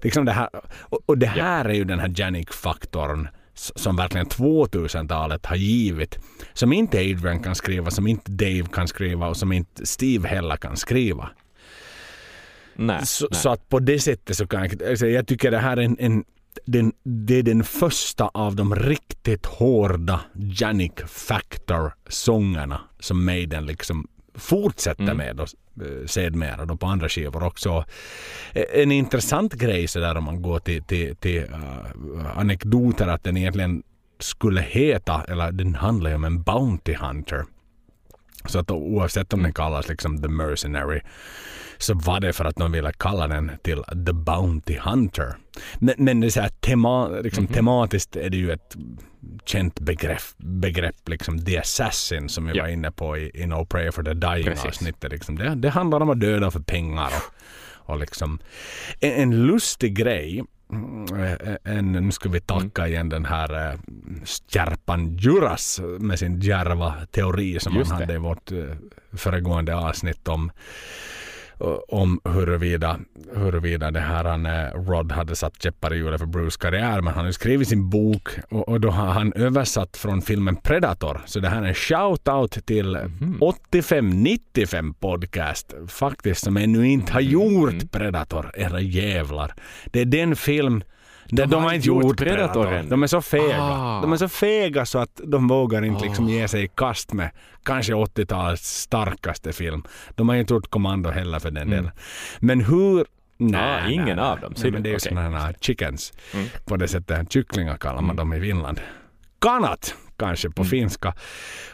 [0.02, 0.50] Liksom det här,
[0.80, 1.66] och, och det här yeah.
[1.66, 3.28] är ju den här Janik-faktorn
[3.60, 6.20] som verkligen 2000-talet har givit.
[6.54, 10.58] Som inte Adrian kan skriva, som inte Dave kan skriva och som inte Steve heller
[10.58, 11.30] kan skriva.
[12.76, 13.40] Nej, Så, nej.
[13.40, 15.98] så att på det sättet så kan jag, alltså jag tycker det här är en,
[16.00, 16.24] en
[16.66, 24.08] den, det är den första av de riktigt hårda Janik Factor-sångerna som Maiden liksom
[24.38, 25.18] fortsätter Mm.
[25.18, 25.48] med och
[25.86, 27.84] eh, sedermera då på andra skivor också.
[28.54, 33.24] Eh, En intressant grej så där om man går till, till, till uh, anekdoter att
[33.24, 33.84] den egentligen
[34.20, 37.46] skulle heta, eller den handlar ju om en Bounty Hunter.
[38.46, 41.02] Så att oavsett om den kallas liksom The Mercenary
[41.78, 45.38] så var det för att de ville kalla den till The Bounty Hunter.
[45.80, 47.54] Men, men det är så här tema, liksom, Mhm.
[47.54, 48.76] tematiskt är det ju ett
[49.46, 52.64] känt begrepp, begrepp liksom The Assassin som vi Ja.
[52.64, 54.66] var inne på i, i No Prayer for the Dying Precis.
[54.66, 55.12] avsnittet.
[55.12, 55.36] Liksom.
[55.38, 58.40] Det, det handlar om att döda för pengar och, och liksom
[59.00, 63.80] en, en lustig grej Mm, eh, en, nu ska vi tacka igen den här äh,
[64.26, 68.06] Stjärpan Juras med sin djärva teori som Just han det.
[68.06, 68.58] hade i vårt äh,
[69.14, 70.52] föregående avsnitt om
[71.88, 73.00] om huruvida,
[73.36, 77.02] huruvida det här han, eh, Rod hade satt käppar i hjulet för Bruce karriär.
[77.02, 80.56] Men han har ju skrivit sin bok och, och då har han översatt från filmen
[80.56, 81.22] Predator.
[81.26, 82.98] Så det här är en shout-out till
[83.72, 88.52] 85-95 podcast faktiskt som ännu inte har gjort Predator.
[88.54, 89.54] Era jävlar.
[89.86, 90.84] Det är den film
[91.30, 92.64] där de, har inte gjort Predator.
[92.64, 92.90] Predator än.
[92.90, 93.62] De är så fega.
[93.62, 94.02] Ah.
[94.02, 96.30] De är så fega så att de vågar inte liksom Ah.
[96.30, 97.30] ge sig i kast med
[97.64, 99.84] kanske 80-talets starkaste film.
[100.16, 101.78] De har inte gjort Kommando heller för den Mm.
[101.78, 101.92] delen.
[102.40, 103.06] Men hur...
[103.40, 104.54] Nej, Ah, ingen nej, av dem.
[104.58, 105.10] Nej, men det är ju Okej.
[105.10, 106.14] sådana här chickens.
[106.34, 106.48] Mm.
[106.66, 107.34] På det sättet.
[107.34, 108.82] Kycklingar kallar man dem i Finland.
[109.42, 110.54] Kanat kanske Mm.
[110.54, 111.14] på finska.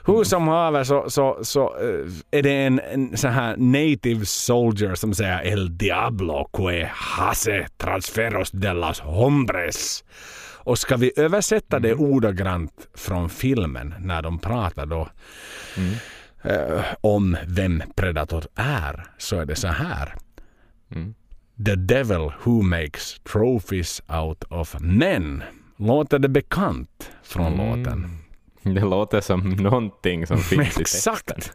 [0.06, 4.96] Hur som haver så, så, så eh, är det en, en sån här native soldier
[4.96, 10.04] som säger El Diablo que hace transferos de las hombres.
[10.66, 12.04] Och ska vi översätta det Mm.
[12.14, 15.10] ordagrant från filmen när de pratar då
[15.78, 15.94] Mm.
[16.44, 20.16] eh, om vem Predator är så är det så här.
[20.96, 21.14] Mm.
[21.66, 25.44] The devil who makes trophies out of men.
[25.78, 27.80] Låter det bekant från Mm.
[27.80, 28.18] låten?
[28.64, 30.82] Det låter som någonting som finns i texten.
[30.82, 31.52] Exakt.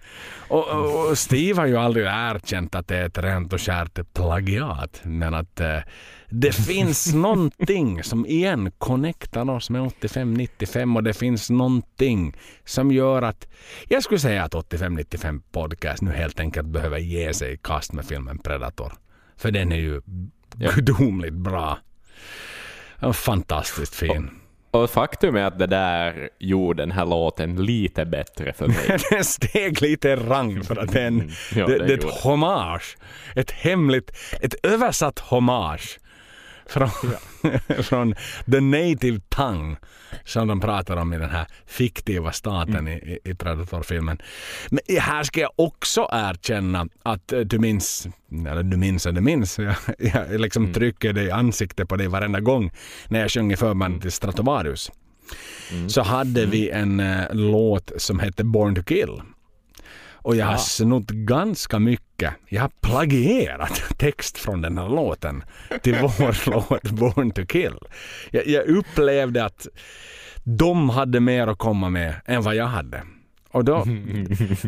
[0.49, 4.13] Och, och, och Steve har ju aldrig erkänt att det är ett rent och skärt
[4.15, 5.01] plagiat.
[5.03, 5.79] Men att eh,
[6.29, 13.23] det finns någonting som igen connectar oss med 85-95 och det finns någonting som gör
[13.23, 13.49] att
[13.89, 18.05] jag skulle säga att 85-95 podcast nu helt enkelt behöver ge sig i kast med
[18.05, 18.93] filmen Predator.
[19.37, 20.03] För den är ju
[20.61, 20.71] Ja.
[20.75, 21.79] gudomligt bra.
[23.13, 24.31] Fantastiskt fin.
[24.71, 28.99] Och faktum är att det där gjorde den här låten lite bättre för mig.
[29.11, 31.31] den steg lite i rang för att det är, en, Mm.
[31.55, 32.97] Ja, det, det är ett hommage.
[33.37, 35.99] Ett hemligt, ett översatt hommage
[36.67, 36.91] från,
[37.83, 38.15] från
[38.53, 39.77] the native tongue
[40.25, 42.89] som de pratar om i den här fiktiva staten Mm.
[42.99, 44.19] i, i- Predator-filmen.
[44.71, 48.07] Men här ska jag också erkänna att eh, du minns,
[48.49, 50.75] eller du minns och du minns, jag, jag liksom Mm.
[50.75, 52.71] trycker det i ansiktet på dig varenda gång
[53.09, 54.01] när jag sjunger förband Mm.
[54.01, 54.91] till Stratovarius.
[55.89, 59.21] Så hade vi en eh, låt som hette Born to kill.
[60.29, 60.59] Och jag har Ja.
[60.59, 62.35] snott ganska mycket.
[62.49, 65.45] Jag har plagierat text från den här låten
[65.83, 67.79] till vår låt Born to kill.
[68.31, 69.67] Jag, jag upplevde att
[70.45, 73.03] de hade mer att komma med än vad jag hade.
[73.51, 73.75] Och, då,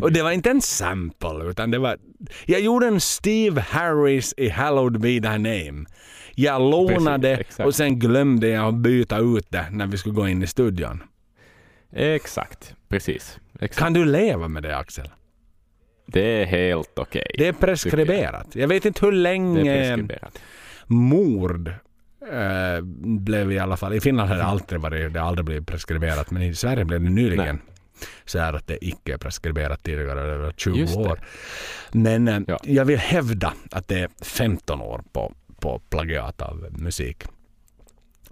[0.02, 1.96] och det var inte en sample utan det var...
[2.46, 5.84] Jag gjorde en Steve Harris i Hallowed be thy name.
[6.34, 7.66] Jag lånade exakt.
[7.66, 11.02] och sen glömde jag att byta ut det när vi skulle gå in i studion.
[11.92, 13.38] Exakt, precis.
[13.54, 13.78] Exakt.
[13.78, 15.08] Kan du leva med det Axel?
[16.12, 17.30] Det är helt okej.
[17.38, 18.46] Det är preskriberat.
[18.52, 19.98] Jag vet inte hur länge
[20.86, 21.68] mord
[22.32, 23.94] eh, blev i alla fall.
[23.94, 27.10] I Finland har det alltid varit, det aldrig blivit preskriberat men i Sverige blev det
[27.10, 27.60] nyligen.
[28.24, 31.00] Så här att det icke är preskriberat tidigare, var 20 Just det.
[31.00, 31.20] år.
[31.92, 32.58] Men eh, Ja.
[32.64, 37.22] jag vill hävda att det är 15 år på, på plagiat av musik.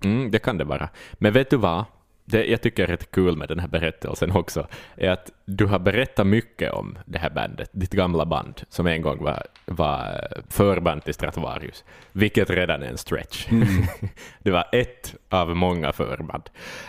[0.05, 0.89] Mm, det kan det vara.
[1.13, 1.85] Men vet du vad?
[2.31, 5.79] Det jag tycker är rätt kul med den här berättelsen också är att du har
[5.79, 11.05] berättat mycket om det här bandet, ditt gamla band, som en gång var, var förband
[11.05, 13.49] till Stratovarius, vilket redan är en stretch.
[13.51, 13.69] Mm.
[14.43, 16.43] det var ett av många förband.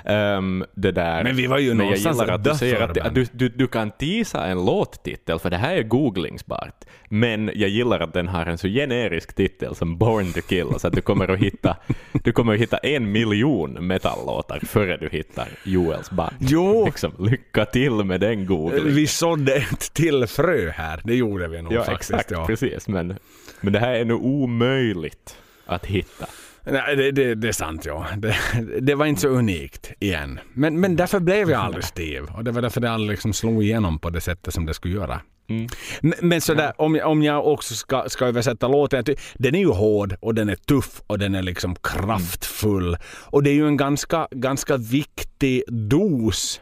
[0.05, 3.07] Ehm, det där, Men vi var ju men jag gillar att du säger att, förband.
[3.07, 6.85] att du, du, du kan tisa en låttitel, för det här är googlingsbart.
[7.09, 10.87] Men jag gillar att den har en så generisk titel som Born to kill, så
[10.87, 11.77] att du kommer att hitta,
[12.23, 16.35] du kommer att hitta en miljon metallåtar före du hittar Joels band.
[16.39, 16.85] Jo.
[16.85, 18.95] Liksom, lycka till med den googlingen.
[18.95, 21.01] Vi sådde ett till frö här.
[21.03, 22.11] Det gjorde vi nog Ja, faktiskt.
[22.11, 22.45] exakt, ja.
[22.47, 22.87] precis.
[22.87, 23.15] Men,
[23.61, 26.25] men det här är nog omöjligt att hitta.
[26.65, 28.05] Nej, det, det, det är sant ja.
[28.17, 28.35] Det,
[28.81, 30.39] det var inte så unikt igen.
[30.53, 32.27] Men, men därför blev jag aldrig Steve.
[32.37, 34.93] Och det var därför det aldrig liksom slog igenom på det sättet som det skulle
[34.95, 35.21] göra.
[35.49, 35.67] Mm.
[36.01, 39.03] Men, men sådär, om, jag- om jag också ska, ska översätta låten.
[39.37, 42.97] Den är ju hård och den är tuff och den är liksom kraftfull.
[43.25, 46.61] Och det är ju en ganska, ganska viktig dos.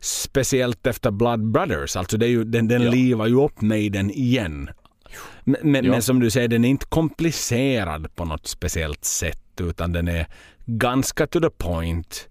[0.00, 1.96] Speciellt efter Blood Brothers.
[1.96, 2.90] Alltså det är ju, den, den Ja.
[2.90, 4.70] livar ju upp mig den igen.
[5.62, 5.90] Men, Ja.
[5.90, 10.26] men som du säger, den är inte komplicerad på något speciellt sätt utan den är
[10.66, 12.28] ganska to the point.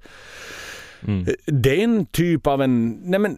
[1.08, 1.26] Mm.
[1.46, 2.90] Det är en typ av en...
[2.90, 3.38] Nej men,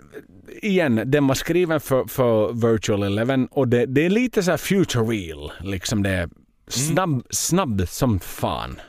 [0.61, 5.03] igen, den var skriven för, för Virtual Eleven och det, det är lite så future
[5.03, 5.51] real.
[5.61, 6.29] Liksom det är
[6.67, 8.79] snabb, snabb som fan.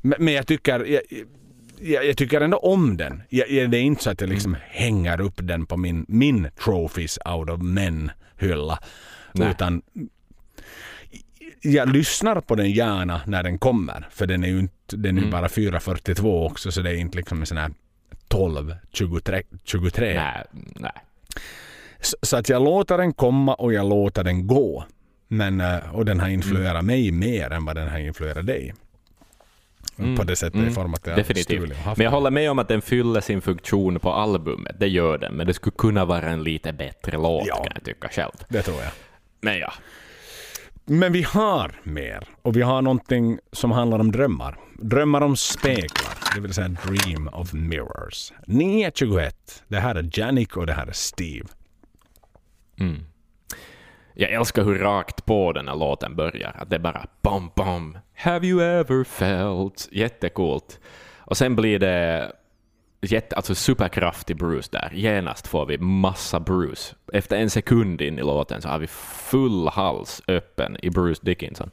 [0.00, 0.84] Men, men jag tycker...
[0.84, 1.02] Jag,
[1.80, 3.22] jag, jag tycker ändå om den.
[3.28, 6.48] Jag, jag, det är inte så att jag liksom hänger upp den på min, min
[6.64, 8.78] Trophies out of men-hylla.
[9.34, 9.82] Utan
[11.62, 14.08] jag lyssnar på den gärna när den kommer.
[14.10, 15.30] För den är ju inte, den är ju Mm.
[15.30, 17.70] bara 4.42 också så det är inte liksom en sån här
[18.28, 19.42] 12, 23.
[19.64, 20.14] 23.
[20.14, 20.44] Nej,
[20.76, 20.92] nej.
[22.00, 24.84] Så, så att jag låter den komma och jag låter den gå.
[25.28, 26.86] Men, eh, och den har influerat Mm.
[26.86, 28.74] mig mer än vad den har influerat dig.
[29.98, 30.16] Mm.
[30.16, 30.68] På det sättet Mm.
[30.68, 31.72] i form att jag Definitivt.
[31.84, 35.34] Men jag håller med om att den fyller sin funktion på albumet, det gör den,
[35.34, 37.56] men det skulle kunna vara en lite bättre låt Ja.
[37.56, 38.32] kan jag tycka själv.
[38.48, 38.90] Det tror jag.
[39.40, 39.72] Men ja,
[40.84, 42.28] men vi har mer.
[42.42, 44.58] Och vi har någonting som handlar om drömmar.
[44.78, 46.34] Drömmar om speglar.
[46.34, 48.32] Det vill säga Dream of Mirrors.
[48.46, 49.32] 9.21.
[49.68, 51.48] Det här är Jannik och det här är Steve.
[52.78, 53.04] Mm.
[54.14, 56.56] Jag älskar hur rakt på den här låten börjar.
[56.58, 57.98] Att det är bara bom, bom.
[58.16, 59.88] Have you ever felt?
[59.92, 60.80] Jättecoolt.
[61.18, 62.32] Och sen blir det
[63.02, 64.90] jätte, alltså superkraftig Bruce där.
[64.92, 66.94] Genast får vi massa Bruce.
[67.12, 71.70] Efter en sekund in i låten så har vi full hals öppen i Bruce Dickinson.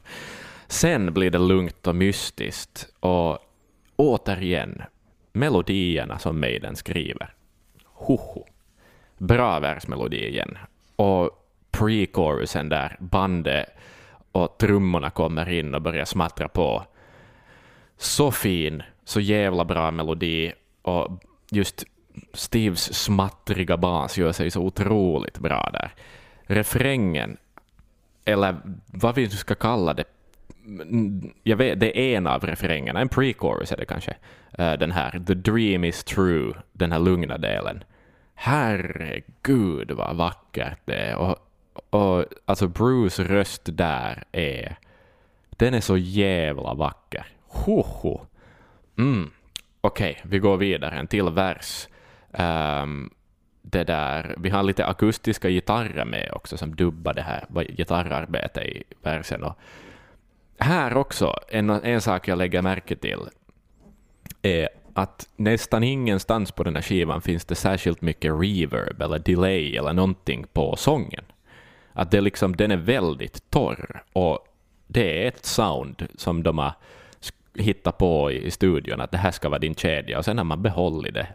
[0.66, 3.38] Sen blir det lugnt och mystiskt och
[3.96, 4.82] återigen
[5.32, 7.34] melodierna som Maiden skriver.
[7.84, 8.46] Hoho.
[9.18, 10.58] Bra versmelodi igen.
[10.96, 11.30] Och
[11.70, 13.66] pre-chorusen där, bandet
[14.32, 16.84] och trummorna kommer in och börjar smattra på.
[17.96, 20.52] Så fin, så jävla bra melodi
[20.90, 21.84] och just
[22.32, 25.94] Steves smattriga bas gör sig så otroligt bra där.
[26.42, 27.36] Refrängen,
[28.24, 28.56] eller
[28.86, 30.04] vad vi nu ska kalla det,
[31.42, 34.16] jag vet, det är en av refrängerna, en pre-chorus är det kanske,
[34.58, 37.84] eh, den här The dream is true, den här lugna delen.
[38.34, 41.16] Herregud vad vackert det är.
[41.16, 41.36] Och,
[41.90, 44.76] och alltså Bruce röst där är,
[45.50, 47.26] den är så jävla vacker.
[47.46, 48.20] Hoho.
[48.98, 49.30] Mm.
[49.80, 50.98] Okej, vi går vidare.
[50.98, 51.88] En till vers.
[52.30, 53.10] Um,
[53.62, 57.44] det där, vi har lite akustiska gitarrer med också som dubbar det här
[57.76, 59.44] gitarrarbetet i versen.
[59.44, 59.58] Och
[60.58, 63.20] här också, en, en sak jag lägger märke till
[64.42, 69.76] är att nästan ingenstans på den här skivan finns det särskilt mycket reverb eller delay
[69.76, 71.24] eller någonting på sången.
[71.92, 74.46] Att det liksom, den är väldigt torr och
[74.86, 76.72] det är ett sound som de har
[77.60, 80.62] hittat på i studion, att det här ska vara din kedja och sen har man
[80.62, 81.26] behållit det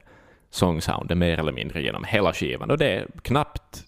[0.49, 3.83] sångsoundet mer eller mindre genom hela skivan och det är knappt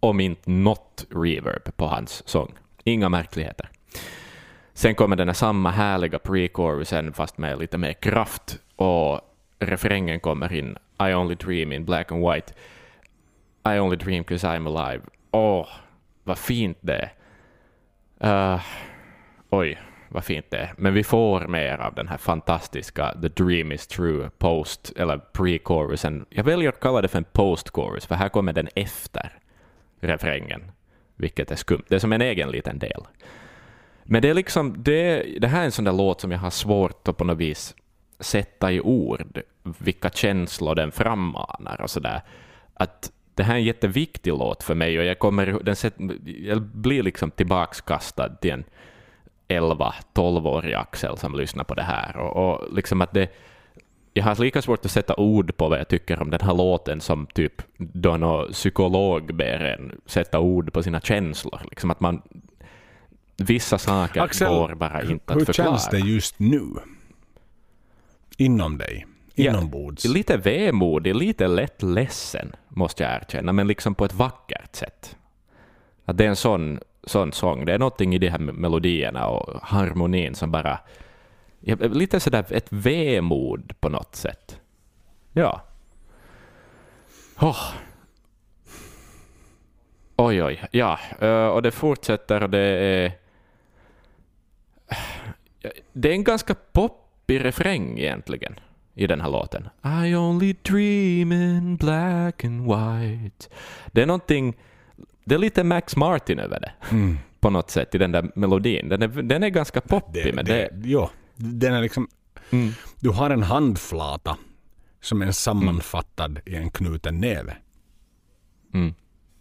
[0.00, 2.54] om inte något reverb på hans sång.
[2.84, 3.70] Inga märkligheter.
[4.72, 9.20] Sen kommer den här samma härliga pre-chorusen fast med lite mer kraft och
[9.58, 12.52] refrängen kommer in I only dream in black and white.
[13.64, 15.02] I only dream cause I'm alive.
[15.30, 15.66] Åh, oh,
[16.24, 17.10] vad fint det
[18.20, 18.54] är.
[18.54, 18.60] Uh,
[19.50, 20.74] oj, vad fint det är.
[20.76, 26.24] Men vi får mer av den här fantastiska The Dream is True post, eller pre-chorusen.
[26.30, 29.38] Jag väljer att kalla det för en post-chorus, för här kommer den efter
[30.00, 30.62] refrängen,
[31.16, 31.82] vilket är skumt.
[31.88, 33.02] Det är som en egen liten del.
[34.04, 36.50] Men det är liksom, det, det här är en sån där låt som jag har
[36.50, 37.74] svårt att på något vis
[38.20, 39.40] sätta i ord,
[39.78, 42.22] vilka känslor den frammanar och sådär.
[42.74, 46.62] Att det här är en jätteviktig låt för mig och jag, kommer, den set, jag
[46.62, 48.64] blir liksom tillbakskastad till en
[49.48, 52.16] 11-12-årig Axel som lyssnar på det här.
[52.16, 53.28] Och, och liksom att det,
[54.12, 57.00] jag har lika svårt att sätta ord på vad jag tycker om den här låten
[57.00, 61.60] som typ då någon psykolog ber en sätta ord på sina känslor.
[61.70, 62.22] Liksom att man,
[63.36, 65.70] vissa saker Axel, går bara inte att förklara.
[65.70, 66.64] Hur känns det just nu?
[68.36, 69.06] Inom dig?
[69.34, 70.04] Inombords?
[70.04, 75.16] Ja, lite vemodig, lite lätt ledsen, måste jag erkänna, men liksom på ett vackert sätt.
[76.04, 77.64] Att det är en sån sån sång.
[77.64, 80.78] Det är någonting i de här melodierna och harmonin som bara...
[81.78, 84.60] Lite sådär ett vemod på något sätt.
[85.32, 85.62] Ja.
[87.40, 87.72] Oh.
[90.16, 90.62] Oj, oj.
[90.70, 93.12] Ja, eh, och det fortsätter och det är...
[95.92, 98.60] Det är en ganska poppig refräng egentligen
[98.94, 99.68] i den här låten.
[100.06, 103.48] I only dream in black and white.
[103.92, 104.56] Det är någonting
[105.26, 106.72] det är lite Max Martin över det.
[106.90, 107.18] Mm.
[107.40, 108.88] På något sätt i den där melodin.
[108.88, 110.24] Den är, den är ganska poppig.
[110.24, 112.08] Det, men det, det, jo, den är liksom...
[112.50, 112.72] Mm.
[113.00, 114.36] Du har en handflata
[115.00, 116.42] som är sammanfattad mm.
[116.44, 117.56] i en knuten näve.
[118.74, 118.94] Mm.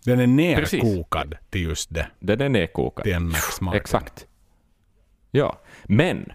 [0.05, 1.49] Den är nerkokad Precis.
[1.49, 2.07] till just det.
[2.19, 3.03] Den är nerkokad.
[3.03, 3.81] Till en Max Martin.
[3.81, 4.27] Exakt.
[5.31, 6.31] Ja, men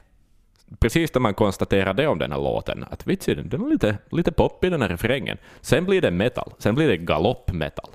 [0.79, 4.33] precis när man konstaterar det om den här låten, att vitsi, den är lite, lite
[4.33, 5.39] poppig den här refrängen.
[5.61, 6.53] Sen blir det metal.
[6.59, 7.91] Sen blir det galoppmetal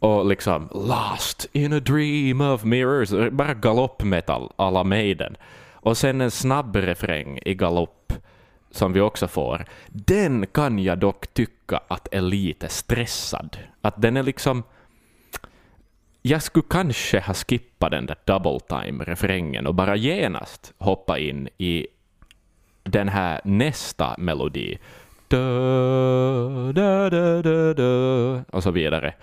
[0.00, 5.36] och liksom ”Lost in a dream of mirrors”, bara galoppmetall alla Maiden.
[5.72, 8.12] Och sen en snabb refräng i galopp
[8.70, 9.64] som vi också får.
[9.86, 13.58] Den kan jag dock tycka att är lite stressad.
[13.80, 14.62] Att den är liksom...
[16.22, 21.86] Jag skulle kanske ha skippat den där double time-refrängen och bara genast hoppa in i
[22.82, 24.78] den här nästa melodi.
[25.28, 29.14] Da, da, da, da, da, och så vidare.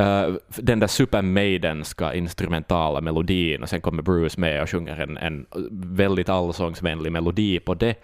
[0.00, 5.16] Uh, den där Super Maidenska instrumentala melodin och sen kommer Bruce med och sjunger en,
[5.16, 5.46] en
[5.96, 7.94] väldigt allsångsvänlig melodi på det.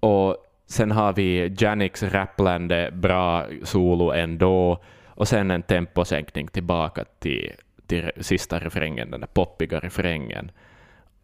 [0.00, 0.36] Och
[0.66, 7.52] sen har vi Janix rapplande bra solo ändå och sen en temposänkning tillbaka till,
[7.86, 10.50] till sista refrängen, den där poppiga refrängen.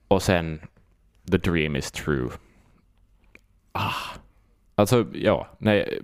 [0.08, 0.60] Och sen
[1.30, 2.28] The dream is true.
[3.72, 3.94] Ah.
[4.74, 6.00] Alltså, ja, nej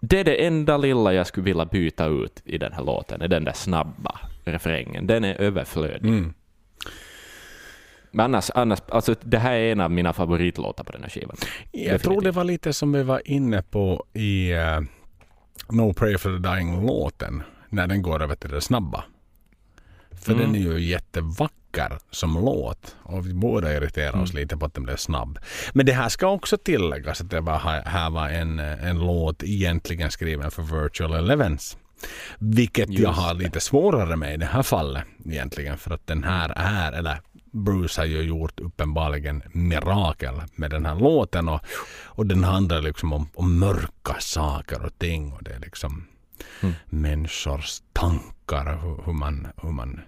[0.00, 3.28] det är det enda lilla jag skulle vilja byta ut i den här låten, är
[3.28, 5.06] den där snabba refrängen.
[5.06, 6.08] Den är överflödig.
[6.08, 6.34] Mm.
[8.10, 11.36] Men annars, annars, alltså det här är en av mina favoritlåtar på den här skivan.
[11.40, 12.02] Jag Definitivt.
[12.02, 14.80] tror det var lite som vi var inne på i uh,
[15.70, 19.04] No Pray for the Dying-låten, när den går över till det snabba.
[20.20, 20.44] För mm.
[20.44, 24.42] den är ju jättevacker som låt och vi båda irriterar oss mm.
[24.42, 25.38] lite på att den blev snabb.
[25.72, 30.10] Men det här ska också tilläggas att det var, här var en, en låt egentligen
[30.10, 31.76] skriven för Virtual Elevens.
[32.38, 36.24] Vilket Just jag har lite svårare med i det här fallet egentligen för att den
[36.24, 37.20] här är, eller
[37.52, 41.60] Bruce har ju gjort uppenbarligen mirakel med den här låten och,
[42.04, 46.06] och den handlar liksom om, om mörka saker och ting och det är liksom
[46.60, 46.74] mm.
[46.86, 50.00] människors tankar, hur, hur, man, hur man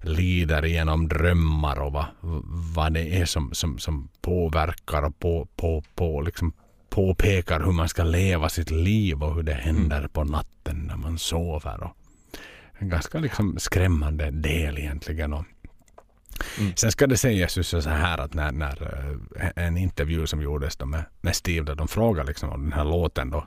[0.00, 2.06] lider genom drömmar och vad,
[2.74, 6.52] vad det är som, som, som påverkar och på, på, på, liksom
[6.90, 10.10] påpekar hur man ska leva sitt liv och hur det händer mm.
[10.10, 11.82] på natten när man sover.
[11.82, 11.96] Och
[12.78, 15.32] en ganska liksom skrämmande del egentligen.
[15.32, 15.44] Och
[16.58, 16.72] Mm.
[16.76, 18.82] Sen ska det sägas ju så här att när, när
[19.36, 22.72] eh, en intervju som gjordes då med, med Steve där de frågade liksom om den
[22.72, 23.46] här låten då,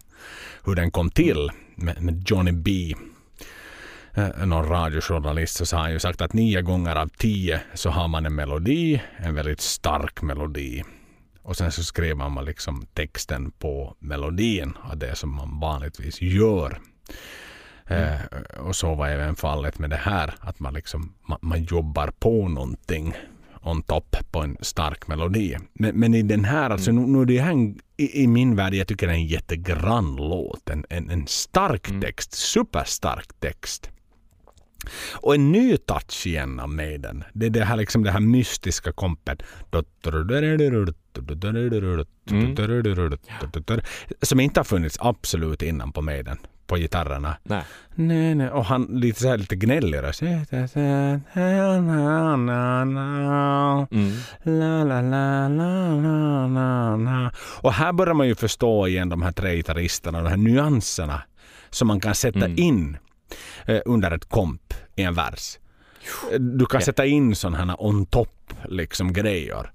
[0.65, 2.95] hur den kom till med, med Johnny B
[4.13, 8.07] eh, någon radiojournalist så har han ju sagt att nio gånger av tio så har
[8.07, 10.83] man en melodi, en väldigt stark melodi.
[11.43, 16.79] Och sen så skriver man liksom texten på melodin av det som man vanligtvis gör.
[17.91, 18.03] Mm.
[18.03, 22.11] Eh, och så var även fallet med det här, att man, liksom, man, man jobbar
[22.19, 23.13] på någonting
[23.61, 25.57] on top på en stark melodi.
[25.73, 27.03] Men, men i den här, alltså mm.
[27.03, 30.69] nu, nu det här i, i, min värld, jag tycker det är en jättegrann låt.
[30.69, 32.01] En, en, en stark mm.
[32.01, 33.89] text, superstark text.
[35.11, 37.23] Och en ny touch igen av Maiden.
[37.33, 39.41] Det är det här, liksom det här mystiska kompet.
[42.31, 42.55] Mm.
[44.21, 46.37] Som inte har funnits absolut innan på Maiden
[46.71, 47.37] på gitarrerna.
[47.43, 47.63] Nej.
[47.95, 48.49] Nej, nej.
[48.49, 50.21] Och han lite så här lite gnällig röst.
[50.21, 50.45] Mm.
[57.61, 61.21] Och här börjar man ju förstå igen de här tre gitarristerna, de här nyanserna
[61.69, 62.57] som man kan sätta mm.
[62.57, 62.97] in
[63.65, 65.57] eh, under ett komp i en vers.
[66.39, 69.71] Du kan sätta in sådana här on top liksom grejer.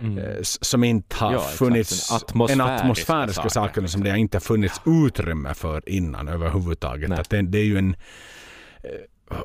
[0.00, 0.18] Mm.
[0.18, 2.10] Eh, som inte har ja, funnits,
[2.50, 7.10] en atmosfäriska saker som det har inte funnits utrymme för innan överhuvudtaget.
[7.10, 7.96] Att det, det är ju en
[8.82, 8.90] eh,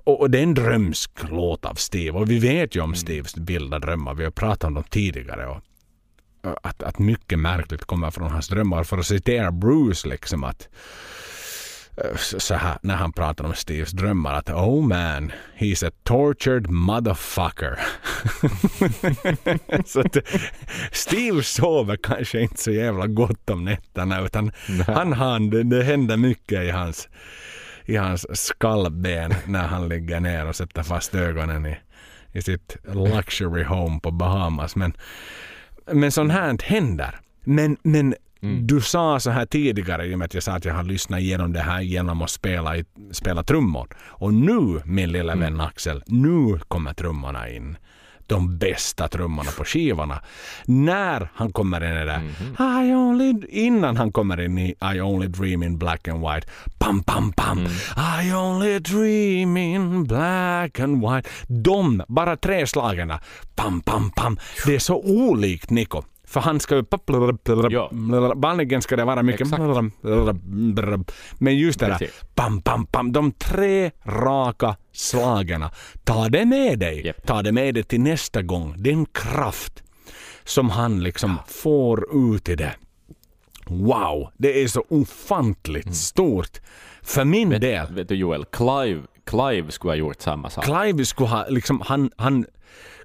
[0.03, 2.95] och det är en drömsk låt av Steve och vi vet ju om mm.
[2.95, 4.13] Steves vilda drömmar.
[4.13, 5.47] Vi har pratat om dem tidigare.
[5.47, 5.61] Och
[6.61, 8.83] att, att mycket märkligt kommer från hans drömmar.
[8.83, 10.69] För att citera Bruce liksom att
[12.15, 17.79] så här, när han pratar om Steves drömmar att oh man, he's a tortured motherfucker.
[19.85, 20.17] så att
[20.91, 24.51] Steve sover kanske inte så jävla gott om nätterna utan
[24.87, 27.09] han, han det, det händer mycket i hans,
[27.85, 31.77] i hans skallben när han ligger ner och sätter fast ögonen i,
[32.31, 34.75] i sitt luxury home på Bahamas.
[34.75, 34.93] Men,
[35.91, 37.19] men sånt här händer.
[37.43, 38.15] Men, men
[38.45, 38.67] Mm.
[38.67, 41.19] Du sa så här tidigare, i och med att jag sa att jag har lyssnat
[41.19, 42.75] igenom det här genom att spela,
[43.11, 43.87] spela trummor.
[44.07, 45.39] Och nu, min lilla mm.
[45.39, 47.77] vän Axel, nu kommer trummorna in.
[48.27, 50.21] De bästa trummorna på skivorna.
[50.65, 52.85] När han kommer in i det mm -hmm.
[52.85, 56.47] I only, innan han kommer in i I only dream in black and white.
[56.79, 57.57] Pam, pam, pam.
[57.57, 57.71] Mm.
[58.21, 61.29] I only dream in black and white.
[61.47, 63.13] De, bara tre slagen.
[63.55, 64.37] Pam, pam, pam.
[64.65, 66.03] Det är så olikt Niko.
[66.35, 66.83] För han ska ju...
[68.35, 69.47] Vanligen ska det vara mycket...
[71.37, 72.09] Men just det där...
[72.35, 73.11] Pam, pam, pam.
[73.11, 75.65] De tre raka slagen.
[76.03, 77.05] Ta det med dig.
[77.05, 77.27] Yep.
[77.27, 78.73] Ta det med dig till nästa gång.
[78.77, 79.83] Den kraft
[80.43, 81.43] som han liksom ja.
[81.47, 82.75] får ut i det.
[83.65, 85.95] Wow, det är så ofantligt mm.
[85.95, 86.59] stort.
[87.01, 87.87] För min vet, del...
[87.93, 90.65] Vet du Joel, Clive, Clive skulle ha gjort samma sak.
[90.65, 92.45] Clive skulle ha liksom, han, han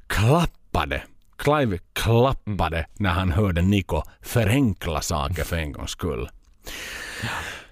[0.07, 1.03] klappade
[1.41, 6.29] Clive klappade när han hörde Niko förenkla saker för en gångs skull.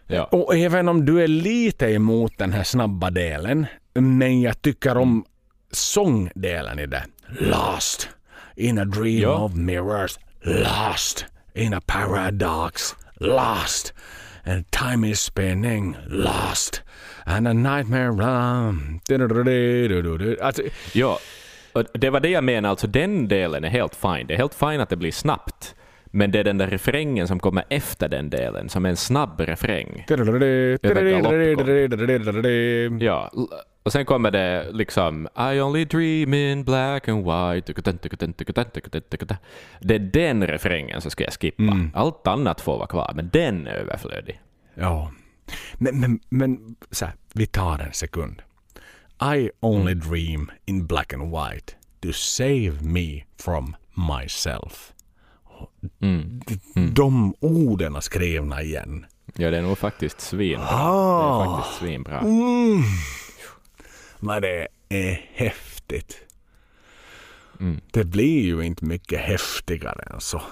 [0.06, 0.24] Ja.
[0.24, 5.24] Och även om du är lite emot den här snabba delen, men jag tycker om
[5.72, 7.04] sångdelen i det.
[7.40, 8.08] Lost
[8.56, 9.44] in a dream ja.
[9.44, 10.18] of mirrors.
[10.42, 11.24] Lost
[11.54, 12.94] in a paradox.
[13.14, 13.94] Lost.
[14.44, 15.96] And time is spinning.
[16.06, 16.82] Lost.
[17.24, 18.08] And a nightmare.
[20.42, 20.62] Alltså,
[20.92, 21.18] ja,
[21.78, 24.26] och det var det jag menade, alltså den delen är helt fine.
[24.26, 25.74] Det är helt fine att det blir snabbt.
[26.10, 29.40] Men det är den där refrängen som kommer efter den delen, som är en snabb
[29.40, 30.04] refräng.
[33.00, 33.30] Ja,
[33.82, 37.72] och sen kommer det liksom I only dream in black and white.
[39.80, 41.62] Det är den refrängen som ska jag skippa.
[41.62, 41.90] Mm.
[41.94, 44.40] Allt annat får vara kvar, men den är överflödig.
[44.74, 45.12] Ja.
[45.74, 48.42] Men, men, men så här, vi tar en sekund.
[49.20, 54.92] I only dream in black and white to save me from myself.
[56.00, 56.40] Mm.
[56.76, 56.94] Mm.
[56.94, 59.06] De orden skrivna igen.
[59.34, 60.68] Ja, det är nog faktiskt svinbra.
[60.70, 61.38] Ah.
[61.38, 62.18] Det är faktiskt svinbra.
[62.18, 62.82] Mm.
[64.18, 66.16] Men det är häftigt.
[67.60, 67.80] Mm.
[67.90, 70.42] Det blir ju inte mycket häftigare än så.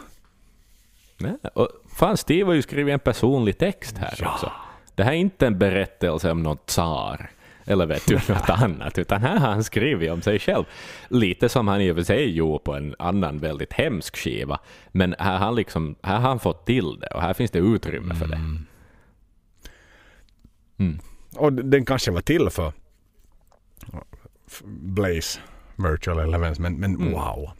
[1.18, 4.32] Nej, och fan, Steve har ju skrivit en personlig text här ja.
[4.32, 4.52] också.
[4.94, 7.30] Det här är inte en berättelse om någon tsar
[7.66, 10.64] eller vet du något annat, utan här har han skrivit om sig själv.
[11.08, 14.58] Lite som han i och för sig gjorde på en annan väldigt hemsk skiva,
[14.92, 18.14] men här har liksom, här har han fått till det och här finns det utrymme
[18.14, 18.36] för det.
[18.36, 18.66] Mm.
[20.78, 20.98] mm.
[21.36, 22.72] Och den kanske var till för
[24.64, 25.40] Blaze
[25.76, 27.12] Virtual Elevens, men, men mm.
[27.12, 27.50] wow.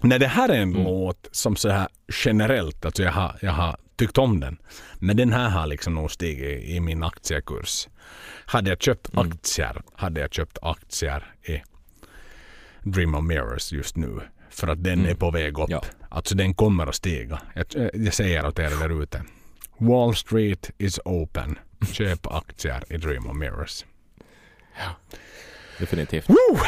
[0.00, 0.84] Nej, det här är en mm.
[0.84, 1.88] låt som så här
[2.24, 4.58] generellt, alltså jag har, jag har tyckt om den.
[4.98, 7.88] Men den här har liksom nog stigit i min aktiekurs.
[8.46, 9.28] Hade jag köpt mm.
[9.28, 11.62] aktier, hade jag köpt aktier i
[12.82, 14.20] Dream of Mirrors just nu.
[14.50, 15.10] För att den Mm.
[15.10, 15.70] är på väg upp.
[15.70, 15.82] Ja.
[16.08, 17.40] Alltså den kommer att stiga.
[17.54, 19.22] Jag, jag säger åt er där ute.
[19.78, 21.58] Wall Street is open.
[21.92, 23.84] Köp aktier i Dream of Mirrors.
[25.78, 26.28] Definitivt.
[26.28, 26.58] Woo!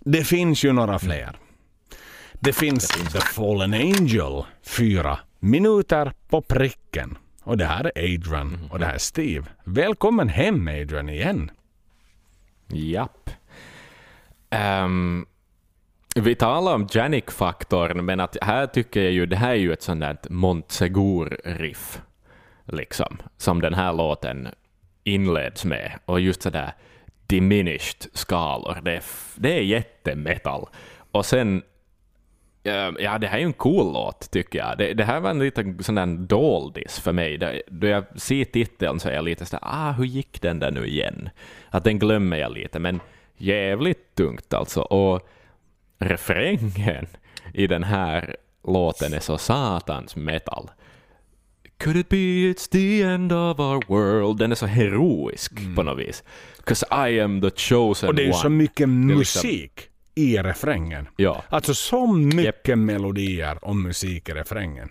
[0.00, 1.36] Det finns ju några fler.
[2.32, 7.18] Det finns The Fallen Angel, fyra minuter på pricken.
[7.42, 9.46] Och det här är Adrian och det här är Steve.
[9.64, 11.50] Välkommen hem Adrian igen.
[12.68, 13.30] Japp.
[14.50, 15.26] Ehm,
[16.14, 19.82] vi talar om Janik-faktorn, men att här tycker jag ju det här är ju ett
[19.82, 22.00] sånt där Montsegur-riff,
[22.64, 24.48] liksom, som den här låten
[25.04, 25.98] inleds med.
[26.04, 26.72] Och just sådär
[27.26, 29.02] diminished skalor, det är,
[29.36, 30.68] det är jättemetal.
[31.10, 31.62] Och sen,
[32.98, 34.78] ja det här är ju en cool låt tycker jag.
[34.78, 37.38] Det, det här var en liten sån där doldis för mig.
[37.38, 40.70] Det, då jag ser titeln så är jag lite sådär, ah hur gick den där
[40.70, 41.30] nu igen?
[41.70, 43.00] Att den glömmer jag lite, men
[43.36, 44.80] jävligt tungt alltså.
[44.80, 45.28] Och
[45.98, 47.06] refrängen
[47.54, 50.70] i den här låten är så satans metal.
[51.78, 54.38] Could it be it's the end of our world?
[54.38, 56.24] Den är så heroisk på något vis.
[56.64, 58.38] 'Cause I am the chosen Och det är ju one.
[58.40, 61.08] så mycket liksom- musik i refrängen.
[61.16, 61.42] Ja.
[61.48, 64.88] Alltså så mycket melodier och musik i refrängen.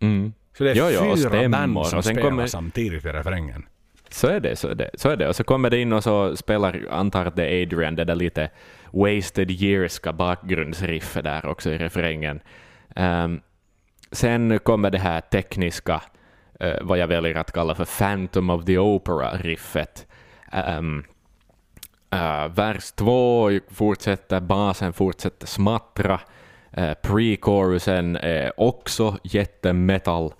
[0.00, 0.32] Mm.
[0.58, 3.66] Så det är ja, och fyra band som spelar kommer- samtidigt i refrängen.
[4.10, 4.90] Så är det, så är det.
[4.94, 5.28] Så är det.
[5.28, 8.14] Och så kommer det in och så spelar, antar att det är Adrian, det där
[8.14, 8.50] lite
[8.92, 12.40] wasted yearska bakgrundsriffet där också i refrängen.
[12.96, 13.40] Ehm,
[14.12, 16.02] sen kommer det här tekniska,
[16.60, 20.06] eh, vad jag väljer att kalla för Phantom of the Opera-riffet.
[20.78, 21.04] Um,
[22.10, 26.20] Eh, vers två fortsätter, basen fortsätter smattra.
[26.78, 30.32] Uh, Pre-chorusen är också jättemetal.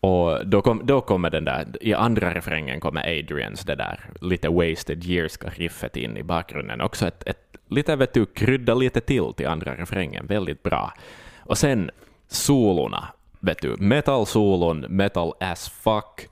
[0.00, 4.48] Och då, kom, då kommer den där, i andra refrängen kommer Adrians det där lite
[4.48, 6.80] wasted yearska riffet in i bakgrunden.
[6.80, 10.92] Också ett, ett lite, vet du, krydda lite till till andra refrängen, väldigt bra.
[11.38, 11.90] Och sen
[12.28, 13.08] solorna,
[13.40, 16.28] vet du, metal-solon, metal as fuck.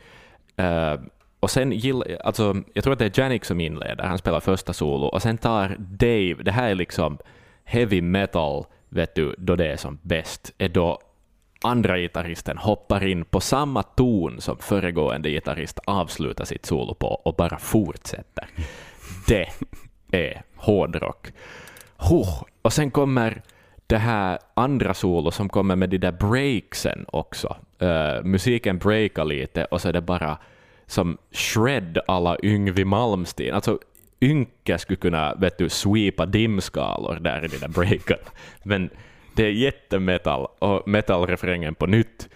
[0.61, 1.01] Uh,
[1.41, 4.73] och sen gill, alltså, jag tror att det är Janik som inleder, han spelar första
[4.73, 7.19] solo, och sen tar Dave, det här är liksom
[7.65, 10.99] heavy metal, vet du, då det är som bäst, är då
[11.63, 17.35] andra gitarristen hoppar in på samma ton som föregående gitarrist avslutar sitt solo på och
[17.35, 18.49] bara fortsätter.
[19.27, 19.49] Det
[20.11, 21.27] är hårdrock.
[22.63, 23.43] Och sen kommer
[23.87, 27.57] det här andra solo som kommer med de där breaksen också.
[27.83, 30.39] Uh, musiken breakar lite och så är det bara
[30.91, 33.55] som shred alla Yngwie Malmsteen.
[33.55, 33.79] Alltså
[34.21, 38.19] Ynke skulle kunna vet du, sweepa dimskalor där i de där breaken.
[38.63, 38.91] Men
[39.35, 42.29] det är jättemetall och metallrefrängen på nytt.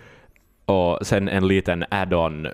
[0.65, 2.49] Och sen en liten add-on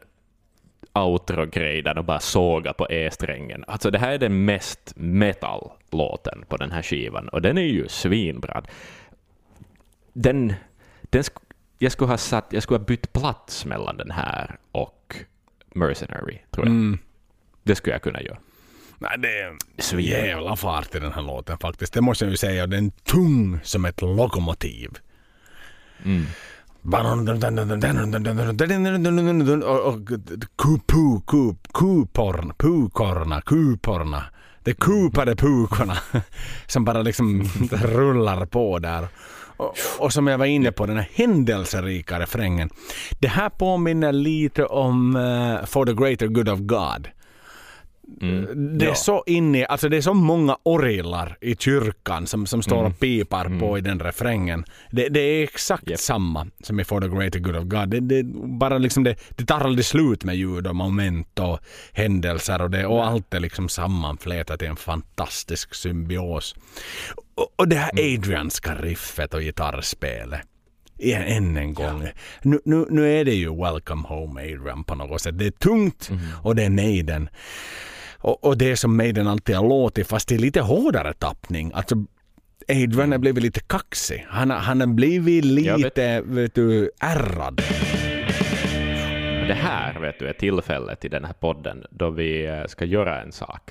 [0.93, 3.65] outro-grej där de bara sågar på E-strängen.
[3.67, 7.89] Alltså det här är den mest metal-låten på den här skivan och den är ju
[7.89, 8.63] svinbra.
[10.13, 10.55] Den,
[11.03, 11.35] den sk
[11.79, 15.00] jag skulle ha satt, jag skulle ha bytt plats mellan den här och
[15.75, 16.75] Mercenary, tror jag.
[16.75, 16.99] Mm.
[17.63, 18.39] Det skulle jag kunna göra.
[18.99, 20.07] Nej, det är Svin.
[20.07, 21.93] jävla fart i den här låten faktiskt.
[21.93, 22.67] Det måste jag ju säga.
[22.67, 24.91] Den är tung som ett lokomotiv.
[26.05, 26.27] Mm.
[29.63, 30.09] Och, och
[30.59, 34.25] kupu, kup, kuporn, pukorna, kuporna.
[34.65, 35.97] De kupade pukorna
[36.67, 39.09] som bara liksom rullar på där.
[39.61, 42.71] Och, och som jag var inne på, den här händelserika refrängen.
[43.19, 47.09] Det här påminner lite om uh, For the greater good of God.
[48.23, 48.79] Mm.
[48.79, 48.95] Det är Ja.
[48.95, 53.59] så inne, alltså det är så många orglar i kyrkan som, som står och pipar
[53.61, 54.65] på i den refrängen.
[54.91, 56.01] Det, det är exakt Japp.
[56.01, 57.89] samma som i For the greater good of God.
[57.91, 58.23] Det, det,
[58.59, 61.59] bara liksom det, det tar aldrig slut med ljud och moment och
[61.93, 66.55] händelser och, det, och allt är liksom sammanflätat i en fantastisk symbios.
[67.35, 70.41] Och, och det här Adrianska riffet och gitarrspelet.
[70.99, 72.09] Igen, än en gång.
[72.43, 75.39] Nu, nu, nu är det ju Welcome Home Adrian på något sätt.
[75.39, 76.11] Det är tungt
[76.43, 77.29] och det är Maiden.
[78.21, 81.71] Och, och det som Maiden alltid har låtit fast i lite hårdare tappning.
[81.75, 81.95] Alltså
[82.69, 84.27] Adrian har blivit lite kaxig.
[84.29, 85.85] Han, han har blivit Jag vet.
[85.85, 87.63] lite, vet du, ärrad.
[89.49, 93.23] Det här vet du, är tillfället i den här podden då vi eh, ska göra
[93.23, 93.71] en sak.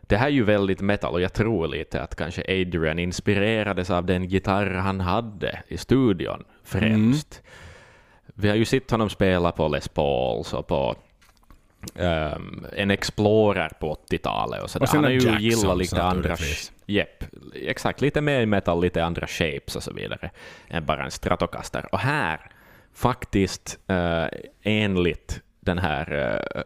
[0.00, 4.06] Det här är ju väldigt metal och jag tror lite att kanske Adrian inspirerades av
[4.06, 7.42] den gitarr han hade i studion främst.
[8.34, 10.96] Vi har ju sett honom spela på Les Pauls och på
[11.94, 14.86] ehm, en Explorer på 80-talet och sådär.
[14.86, 16.36] Och Han har ju Jacksons gillat lite andra...
[16.86, 17.24] Jepp,
[17.54, 18.00] exakt.
[18.00, 20.30] Lite mer metal, lite andra shapes och så vidare
[20.68, 21.88] än bara en Stratocaster.
[21.92, 22.40] Och här,
[22.94, 24.26] faktiskt uh,
[24.62, 26.62] enligt den här, eh,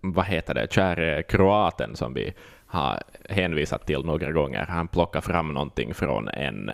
[0.00, 2.34] vad heter det, käre kroaten som vi
[2.66, 4.66] har hänvisat till några gånger.
[4.68, 6.70] Han plockar fram någonting från en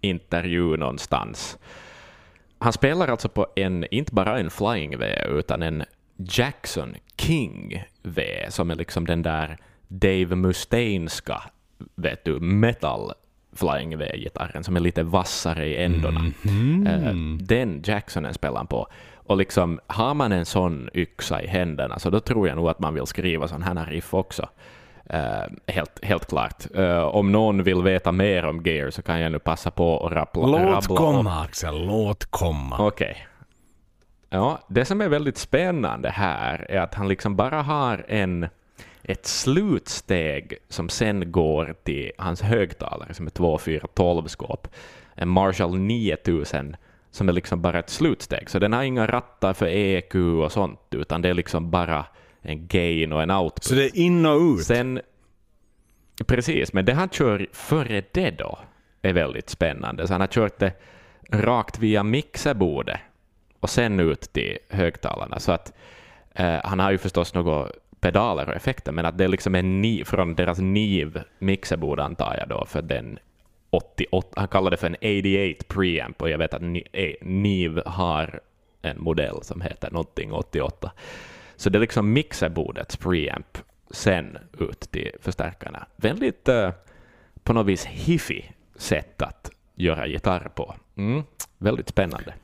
[0.00, 1.58] intervju någonstans.
[2.58, 5.84] Han spelar alltså på en, inte bara en Flying V, utan en
[6.28, 9.56] Jackson King V, som är liksom den där
[9.88, 11.42] Dave Mustainska,
[11.94, 13.12] vet du, metal
[13.52, 16.20] Flying V-gitarren som är lite vassare i ändarna.
[16.42, 16.86] Mhm.
[16.86, 17.14] Eh,
[17.46, 18.86] den Jacksonen spelar han på.
[19.14, 22.78] Och liksom, har man en sån yxa i händerna så då tror jag nog att
[22.78, 24.48] man vill skriva sån här riff också.
[25.10, 26.66] Eh, helt, helt klart.
[26.74, 30.12] Eh, om någon vill veta mer om Gear så kan jag nu passa på att
[30.12, 30.86] rappla, Låt rabbla upp.
[30.86, 32.76] komma Axel, låt komma.
[32.86, 33.26] Okej.
[34.32, 38.48] Ja, det som är väldigt spännande här är att han liksom bara har en,
[39.02, 44.68] ett slutsteg som sen går till hans högtalare som är 2412-skåp.
[45.14, 46.76] En Marshall 9000
[47.10, 48.50] som är liksom bara ett slutsteg.
[48.50, 52.06] Så den har inga rattar för EQ och sånt, utan det är liksom bara
[52.42, 53.64] en gain och en output.
[53.64, 54.64] Så det är in och ut?
[54.64, 55.00] Sen,
[56.26, 58.58] precis, men det han kör före det då
[59.02, 60.06] är väldigt spännande.
[60.06, 60.72] Så han har kört det
[61.30, 63.00] rakt via mixerbordet
[63.60, 65.38] och sen ut till högtalarna.
[65.38, 65.72] Så att
[66.34, 67.68] eh, han har ju förstås några
[68.00, 72.00] pedaler och effekter, men att det liksom är liksom en ni, från deras NIV mixerbord
[72.00, 73.18] antar jag då, för den
[73.70, 76.62] 88, han kallar det för en 88 preamp och jag vet att
[76.92, 78.40] eh, NIV har
[78.82, 80.92] en modell som heter någonting 88.
[81.56, 83.58] Så det är liksom mixerbordets preamp
[83.90, 85.86] sen ut till förstärkarna.
[85.96, 86.70] Väldigt eh,
[87.42, 88.42] på något vis hiffy
[88.76, 90.74] sätt att göra gitarr på.
[90.96, 91.22] Mm,
[91.58, 92.34] väldigt spännande.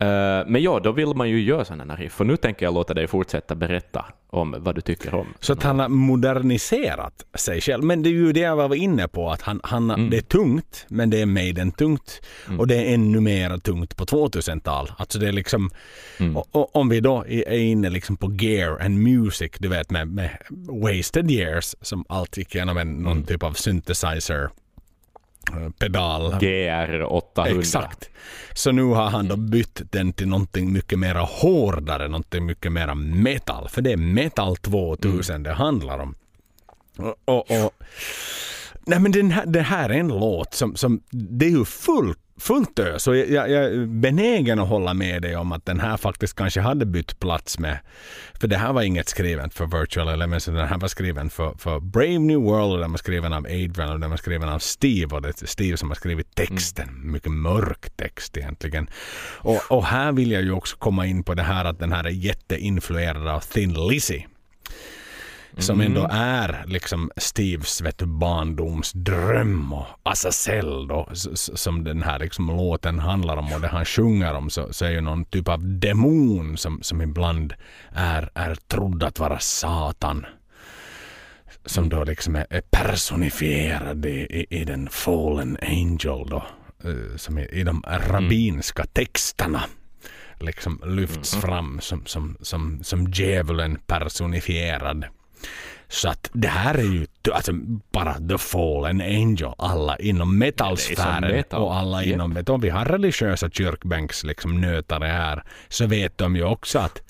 [0.00, 2.20] Eh, men ja, då vill man ju göra sådana riff.
[2.20, 5.26] Och nu tänker jag låta dig fortsätta berätta om vad du tycker om.
[5.40, 7.84] Så att han har moderniserat sig själv.
[7.84, 10.10] Men det är ju det jag var inne på, att han, han, Mm.
[10.10, 12.20] det är tungt, men det är Maiden tungt.
[12.58, 14.92] Och det är ännu mer tungt på 2000-tal.
[14.98, 15.70] Alltså det är liksom,
[16.20, 16.36] Mm.
[16.36, 20.08] och, och, om vi då är inne liksom på gear and music, du vet med,
[20.08, 20.30] med
[20.82, 23.02] wasted years, som alltid gick igenom en, Mm.
[23.02, 24.48] någon typ av synthesizer
[25.78, 26.38] pedal.
[26.40, 27.60] GR 800.
[27.60, 28.10] Exakt.
[28.54, 32.94] Så nu har han då bytt den till någonting mycket mer hårdare, någonting mycket mer
[32.94, 33.68] metal.
[33.68, 36.14] För det är metal 2000 det handlar om.
[36.96, 37.72] Och, och, och,
[38.86, 42.18] nej men den här, det här är en låt som, som det är ju fullt
[42.38, 43.02] fullt ös.
[43.02, 46.60] Så jag, jag, är benägen att hålla med dig om att den här faktiskt kanske
[46.60, 47.78] hade bytt plats med,
[48.40, 51.80] för det här var inget skrivet för Virtual Elements, den här var skriven för, för
[51.80, 55.16] Brave New World och den var skriven av Adrian och den var skriven av Steve
[55.16, 56.88] och det är Steve som har skrivit texten.
[57.12, 58.90] Mycket mörk text egentligen.
[59.38, 62.04] Och, och här vill jag ju också komma in på det här att den här
[62.04, 64.24] är jätteinfluerad av Thin Lizzy
[65.58, 72.46] som ändå är liksom Steves vet du, barndomsdröm och Azazel då, som den här liksom
[72.46, 75.78] låten handlar om och det han sjunger om så, så är ju någon typ av
[75.78, 77.54] demon som, som ibland
[77.92, 80.26] är, är trodd att vara Satan.
[81.64, 86.46] Som då liksom är, är personifierad i, i, i den fallen angel då.
[86.84, 89.62] eh, Som i, i de rabbinska texterna
[90.40, 95.04] liksom lyfts fram som, som, som, som djävulen personifierad.
[95.88, 97.52] Så att det här är ju alltså,
[97.92, 99.52] bara the fallen angel.
[99.58, 101.62] Alla inom metalsfären som metal.
[101.62, 102.14] och alla Japp.
[102.14, 102.54] inom metal.
[102.54, 107.02] Om vi har religiösa kyrkbänks liksom nötare här så vet de ju också att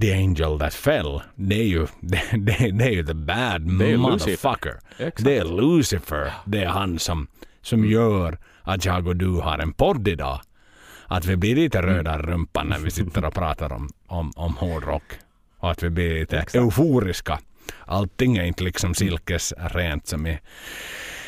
[0.00, 3.96] the angel that fell, det är ju, det, det, det är ju the bad Det
[3.96, 4.78] motherfucker.
[4.98, 5.24] Exakt.
[5.24, 6.32] Det är Lucifer.
[6.44, 7.26] Det är han som,
[7.62, 10.40] som gör att jag och du har en podd idag.
[11.06, 14.56] Att vi blir lite röda i rumpan när vi sitter och pratar om, om, om
[14.56, 15.02] hårdrock.
[15.58, 17.38] Och att vi blir lite euforiska.
[17.84, 20.38] Allting är inte liksom silkesrent som i,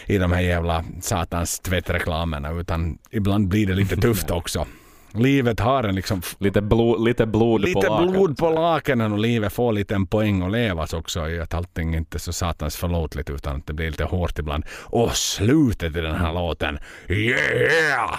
[0.06, 4.66] i de här jävla satans tvättreklamerna utan ibland blir det lite tufft också.
[5.14, 8.12] Livet har en liksom Lite, blod, lite blod på Lite lakan.
[8.12, 11.94] blod på lakanen och livet får lite en poäng att levas också i att allting
[11.94, 14.64] inte är så satans förlåtligt utan att det blir lite hårt ibland.
[14.70, 16.78] Och slutet i den här låten.
[17.08, 18.18] Yeah!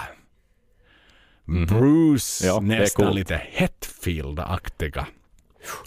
[1.68, 5.06] Bruce Ja, nästan lite Hetfield-aktiga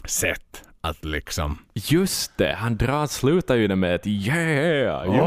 [0.05, 1.57] sätt att liksom...
[1.73, 5.05] Just det, han drar, slutar ju det med ett yeah!
[5.05, 5.19] Just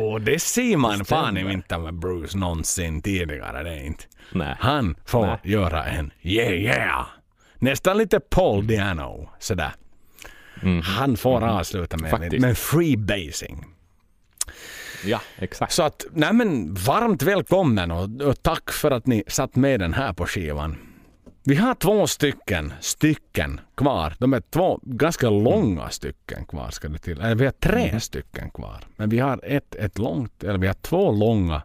[0.00, 0.38] Åh, det.
[0.38, 1.52] ser man Det fan stämmer.
[1.52, 3.62] inte med Bruce någonsin tidigare.
[3.62, 4.04] Det är inte.
[4.32, 4.56] Nej.
[4.58, 5.38] Han får Nej.
[5.42, 7.06] göra en yeah yeah.
[7.58, 9.72] Nästan lite Paul Diano sådär.
[10.82, 12.10] Han får avsluta med.
[12.10, 12.40] Faktiskt.
[12.40, 13.64] med freebasing.
[15.04, 15.72] Ja, exakt.
[15.72, 19.94] Så att, nej men varmt välkommen och, och tack för att ni satt med den
[19.94, 20.76] här på skivan.
[21.46, 24.14] Vi har två stycken, stycken kvar.
[24.18, 27.20] De är två ganska långa stycken kvar ska det till.
[27.20, 28.80] Eller vi har tre stycken kvar.
[28.96, 31.62] Men vi har ett, ett långt, eller vi har två långa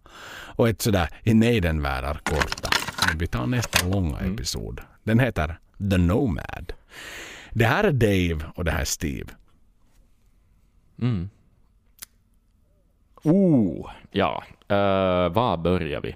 [0.56, 2.70] och ett sådär i nejdenvärldar korta.
[3.08, 4.82] Men vi tar nästa långa episod.
[5.04, 5.60] Den heter
[5.92, 6.74] The Nomad.
[7.52, 9.30] Det här är Dave och det här är Steve.
[11.02, 11.30] Mm.
[13.24, 14.44] Oh, ja.
[14.72, 16.16] Uh, var börjar vi?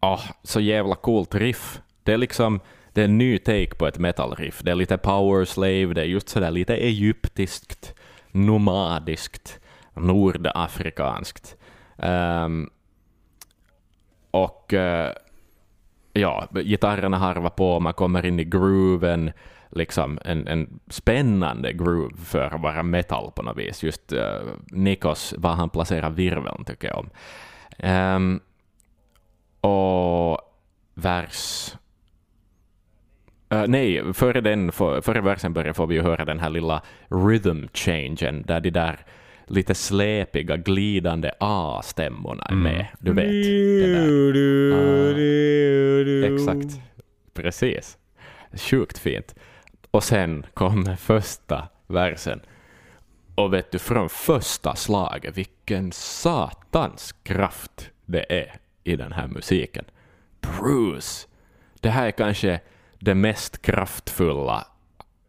[0.00, 1.80] Oh, så jävla coolt riff.
[2.02, 2.60] Det är liksom
[2.92, 4.60] det är en ny take på ett metal-riff.
[4.62, 7.94] Det är lite power slave, det är just sådär lite egyptiskt,
[8.30, 9.60] nomadiskt,
[9.94, 11.56] nordafrikanskt.
[11.96, 12.70] Um,
[14.30, 15.10] och uh,
[16.12, 19.30] ja, gitarrerna harvar på, man kommer in i grooven,
[19.70, 23.82] liksom en, en spännande groove för att vara metal på något vis.
[23.82, 24.20] Just uh,
[24.70, 27.10] Nikos, var han placerar virveln tycker jag om.
[27.90, 28.40] Um,
[29.60, 30.40] och
[30.94, 31.74] vers
[33.54, 36.82] Uh, nej, före, den, för, före versen börjar får vi ju höra den här lilla
[37.08, 39.04] rhythm changen där de där
[39.46, 42.74] lite släpiga, glidande A-stämmorna är med.
[42.74, 42.86] Mm.
[42.98, 43.26] Du vet.
[44.74, 46.80] Ah, exakt.
[47.34, 47.98] Precis.
[48.52, 49.34] Sjukt fint.
[49.90, 52.40] Och sen kommer första versen.
[53.34, 59.84] Och vet du, från första slaget, vilken satans kraft det är i den här musiken.
[60.40, 61.26] Bruce!
[61.80, 62.60] Det här är kanske
[62.98, 64.66] den mest kraftfulla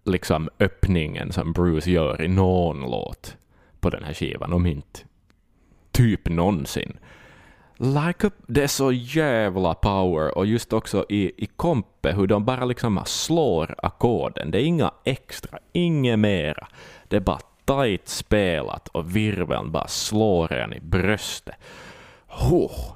[0.03, 3.38] liksom öppningen som Bruce gör i någon låt
[3.80, 4.99] på den här skivan, om inte
[5.91, 6.98] typ någonsin.
[7.78, 12.45] Like a, det är så jävla power och just också i, i kompe hur de
[12.45, 14.52] bara liksom slår ackorden.
[14.52, 16.68] Det är inga extra, inget mera.
[17.07, 21.56] Det är bara tight spelat och virveln bara slår en i bröstet.
[22.52, 22.94] Oh.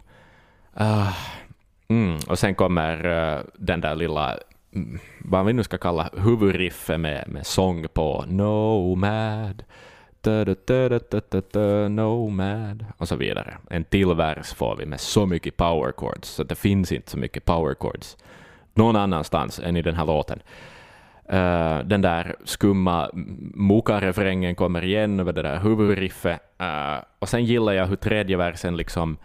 [0.82, 1.14] Uh.
[1.88, 2.18] Mm.
[2.28, 4.38] Och sen kommer uh, den där lilla
[4.76, 9.64] mm, vad vi nu ska kalla huvudriffet med, med sång på Nomad,
[10.22, 13.58] da, da, da, da, da, da, Nomad och så vidare.
[13.70, 17.18] En till vers får vi med så mycket power chords, så det finns inte så
[17.18, 18.18] mycket power chords
[18.74, 20.40] någon annanstans än i den här låten.
[21.34, 23.10] Uh, den där skumma
[23.54, 26.40] moka-refrängen kommer igen över det där huvudriffet.
[26.62, 29.18] Uh, och sen gillar jag hur tredje versen liksom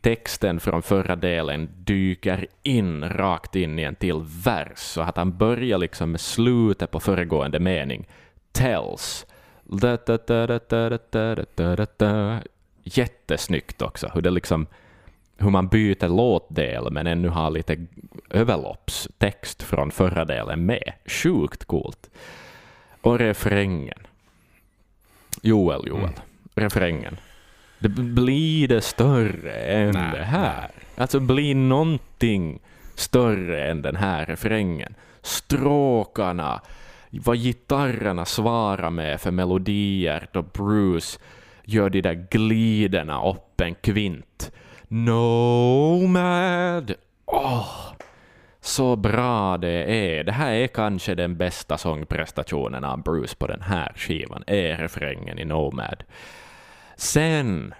[0.00, 5.36] texten från förra delen dyker in rakt in i en till vers, så att han
[5.36, 8.06] börjar liksom med slutet på föregående mening.
[8.52, 9.26] Tells.
[12.84, 14.66] Jättesnyggt också, hur det liksom
[15.40, 17.86] hur man byter låtdel men ännu har lite
[18.30, 20.92] överloppstext från förra delen med.
[21.06, 22.10] Sjukt coolt.
[23.00, 23.98] Och refrängen.
[25.42, 26.02] Joel, Joel.
[26.02, 26.14] Mm.
[26.54, 27.16] Refrängen.
[27.80, 30.60] Det blir det större än nej, det här.
[30.60, 30.86] Nej.
[30.96, 32.58] Alltså blir någonting
[32.94, 34.94] större än den här refrängen.
[35.22, 36.60] Stråkarna,
[37.10, 41.18] vad gitarrerna svarar med för melodier då Bruce
[41.64, 44.52] gör de där gliderna upp en kvint.
[44.88, 46.94] Nomad!
[47.26, 47.92] Oh,
[48.60, 50.24] så bra det är.
[50.24, 55.38] Det här är kanske den bästa sångprestationen av Bruce på den här skivan, är refrängen
[55.38, 56.04] i Nomad.
[57.00, 57.74] Sen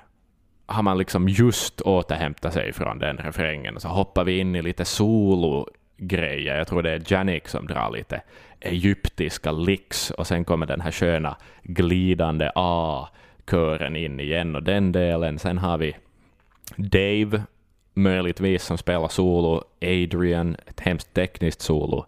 [0.67, 4.63] har man liksom just återhämtat sig från den refrängen och så hoppar vi in i
[4.63, 6.57] lite solo-grejer.
[6.57, 8.23] Jag tror det är Janik som drar lite
[8.61, 15.39] egyptiska licks och sen kommer den här sköna glidande A-kören in igen och den delen.
[15.39, 15.97] Sen har vi
[16.77, 17.43] Dave,
[17.95, 22.07] möjligtvis som spelar solo, Adrian, ett hemskt tekniskt solo,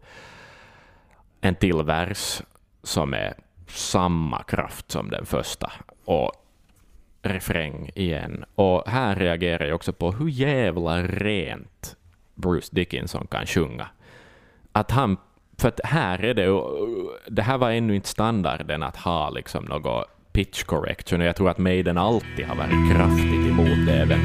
[1.41, 2.43] en till vers
[2.83, 3.35] som är
[3.67, 5.73] samma kraft som den första.
[6.05, 6.33] Och
[7.23, 8.45] refräng igen.
[8.55, 11.97] Och här reagerar jag också på hur jävla rent
[12.35, 13.87] Bruce Dickinson kan sjunga.
[14.73, 15.17] Att han,
[15.59, 16.63] för att här är det,
[17.29, 21.51] det här var ännu inte standarden att ha liksom något pitch correction och jag tror
[21.51, 24.21] att Maiden alltid har varit kraftigt emot det även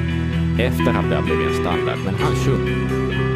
[0.60, 3.27] efter att det har blivit en standard, men han sjunger.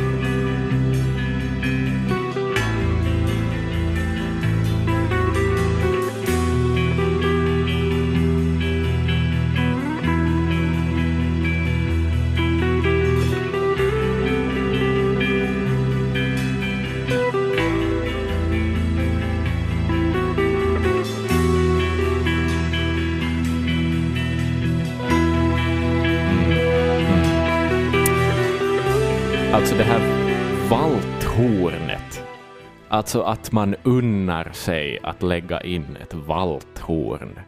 [33.02, 37.40] Alltså att man unnar sig att lägga in ett valthorn.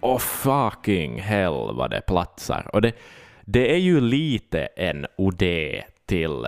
[0.00, 2.70] Och fucking hell vad det platsar.
[2.72, 2.92] Och det,
[3.44, 6.46] det är ju lite en odé till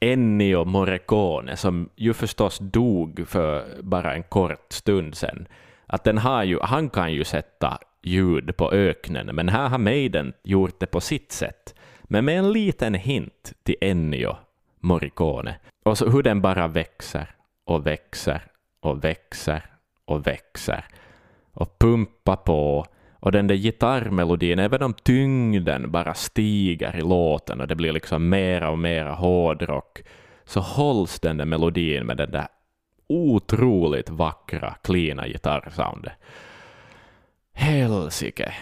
[0.00, 5.46] Ennio Morricone som ju förstås dog för bara en kort stund sedan.
[5.86, 10.32] Att den har ju, han kan ju sätta ljud på öknen, men här har Maiden
[10.42, 14.36] gjort det på sitt sätt men med en liten hint till Ennio
[14.80, 15.56] Morricone.
[15.84, 17.34] Och så hur den bara växer
[17.68, 18.42] och växer
[18.80, 19.62] och växer
[20.04, 20.84] och växer.
[21.52, 22.86] och pumpar på
[23.20, 28.28] och den där gitarrmelodin, även om tyngden bara stiger i låten och det blir liksom
[28.28, 30.02] mera och mera hårdrock,
[30.44, 32.48] så hålls den där melodin med den där
[33.06, 36.12] otroligt vackra, cleana gitarrsoundet.
[37.52, 38.54] Helsike.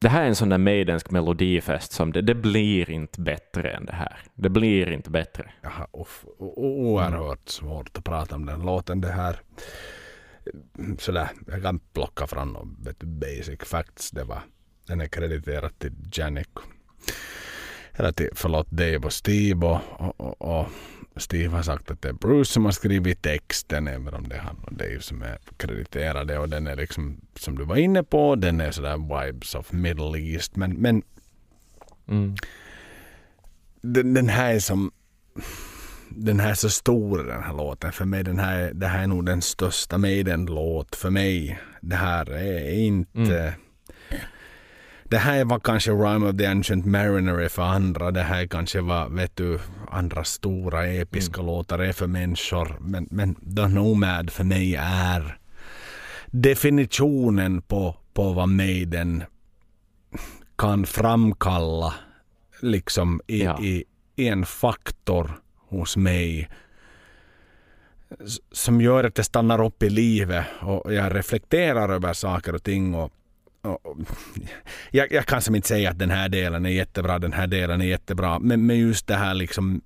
[0.00, 3.86] Det här är en sån där Maidensk melodifest som det, det blir inte bättre än
[3.86, 4.18] det här.
[4.34, 5.50] Det blir inte bättre.
[5.62, 5.88] Jag har
[6.38, 9.00] oerhört svårt att prata om den låten.
[9.00, 9.40] Det här
[10.78, 14.10] mm, sådär, jag kan plocka fram något basic facts.
[14.10, 14.42] Det var,
[14.86, 16.48] den är krediterad till Janik.
[17.92, 20.66] Eller till, förlåt, Dave och Steve och, och, och, och
[21.16, 24.40] Steve har sagt att det är Bruce som har skrivit texten, även om det är
[24.40, 26.38] han och Dave som är krediterade.
[26.38, 30.18] Och den är liksom, som du var inne på, den är sådär vibes of Middle
[30.18, 30.56] East.
[30.56, 31.02] Men, men
[32.08, 32.34] Mm.
[33.80, 34.92] den, den här är som
[36.08, 38.24] den här är så stor den här låten för mig.
[38.24, 41.58] Den här, det här är nog den största Maiden-låt för mig.
[41.80, 43.54] Det här är inte...
[45.08, 48.10] Det här var kanske Rime of the Ancient Mariner för andra.
[48.10, 49.60] Det här kanske var, vet du,
[49.90, 52.76] andra stora episka låtar är för människor.
[52.80, 55.38] Men, men The Nomad för mig är
[56.26, 59.24] definitionen på, på vad Maiden
[60.58, 61.94] kan framkalla
[62.60, 63.60] liksom i, Ja.
[63.62, 63.84] i,
[64.16, 65.30] i en faktor
[65.68, 66.48] hos mig
[68.52, 72.94] som gör att det stannar upp i livet och jag reflekterar över saker och ting.
[72.94, 73.12] Och,
[74.90, 77.80] jag, jag kan som inte säga att den här delen är jättebra, den här delen
[77.80, 79.80] är jättebra, men, men just det här liksom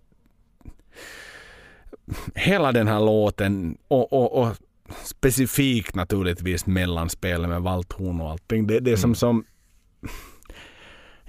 [2.34, 4.56] hela den här låten och, och, och
[5.04, 8.66] specifikt naturligtvis mellanspelet med valthorn och allting.
[8.66, 9.44] Det, det är som som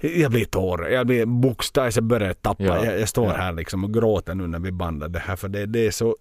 [0.00, 0.94] jag blir tårig.
[0.94, 2.64] Jag blir bokstavligt, jag börjar tappa.
[2.64, 5.48] Ja, Jag, jag står här liksom och gråter nu när vi bandar det här för
[5.48, 6.16] det, det är så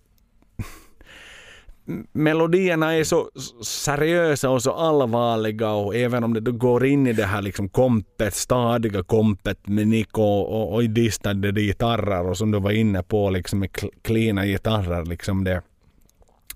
[2.12, 3.30] melodierna är så
[3.64, 7.70] seriösa och så allvarliga och även om det då går in i det här liksom
[7.70, 13.04] kompet, stadiga kompet med Nico och, och i distade gitarrer och som du var inne
[13.04, 15.62] på liksom med kl- klina gitarrer liksom det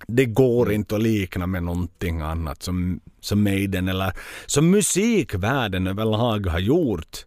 [0.08, 4.14] det går inte att likna med någonting annat som, som Maiden eller
[4.46, 7.26] som musikvärlden överlag har gjort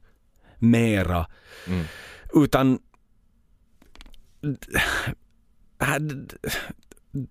[0.58, 1.26] mera.
[1.66, 1.84] Mm.
[2.34, 2.78] Utan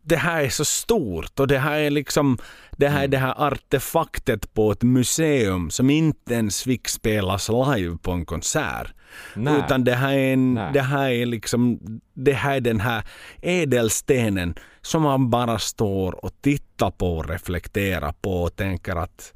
[0.02, 2.38] det här är så stort och det här är liksom
[2.72, 7.98] det här är det här artefaktet på ett museum som inte ens fick spelas live
[7.98, 8.94] på en konsert.
[9.36, 9.58] Nej.
[9.58, 10.74] Utan det här är en, Nej.
[10.74, 11.80] det här är liksom,
[12.14, 13.04] det här är den här
[13.42, 19.34] ädelstenen som man bara står och tittar på och reflekterar på och tänker att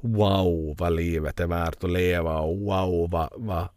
[0.00, 3.68] wow vad livet är värt att leva och wow vad, vad,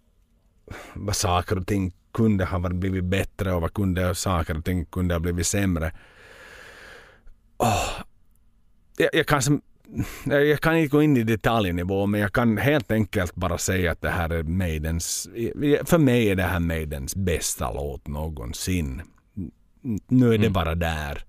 [0.94, 5.14] vad saker och ting kunde ha blivit bättre och vad kunde saker och ting kunde
[5.16, 5.92] ha blivit sämre.
[7.58, 7.90] Åh,
[8.98, 9.62] jag, jag, kan
[10.26, 14.02] jag kan inte gå in i detaljnivå men jag kan helt enkelt bara säga att
[14.02, 15.30] det här är Maidens,
[15.86, 19.02] för mig är det här Maidens bästa låt någonsin.
[20.08, 20.54] Nu är det Mm.
[20.54, 21.24] bara där.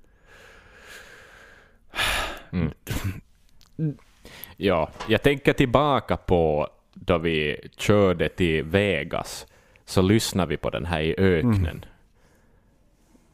[4.56, 9.46] Ja, jag tänker tillbaka på då vi körde till Vegas,
[9.88, 11.84] så lyssnade vi på den här i öknen.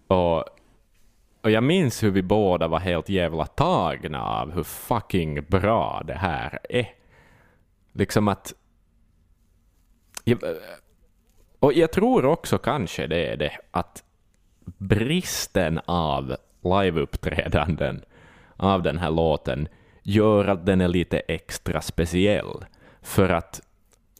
[0.06, 0.44] Och,
[1.40, 6.14] och jag minns hur vi båda var helt jävla tagna av hur fucking bra det
[6.14, 6.94] här är.
[7.92, 8.54] Liksom att...
[10.24, 10.38] Jag,
[11.58, 14.04] och jag tror också kanske det är det, att
[14.64, 18.04] bristen av liveuppträdanden
[18.56, 19.68] av den här låten
[20.02, 22.64] gör att den är lite extra speciell.
[23.02, 23.60] För att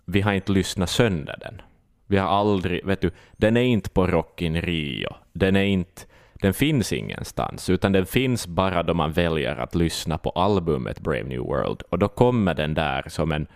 [0.05, 1.63] vi har inte lyssnat sönder den.
[2.07, 5.15] Vi har aldrig, vet du, den är inte på Rock in Rio.
[5.33, 6.03] Den är inte,
[6.33, 11.25] den finns ingenstans, utan den finns bara då man väljer att lyssna på albumet Brave
[11.25, 11.83] New World.
[11.83, 13.47] Och då kommer den där som en,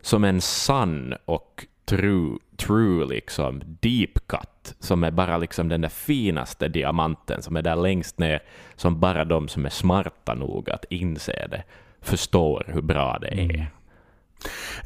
[0.00, 5.88] som en sann och true, true liksom deep cut, som är bara liksom den där
[5.88, 8.42] finaste diamanten som är där längst ner,
[8.76, 11.62] som bara de som är smarta nog att inse det
[12.00, 13.70] förstår hur bra det är.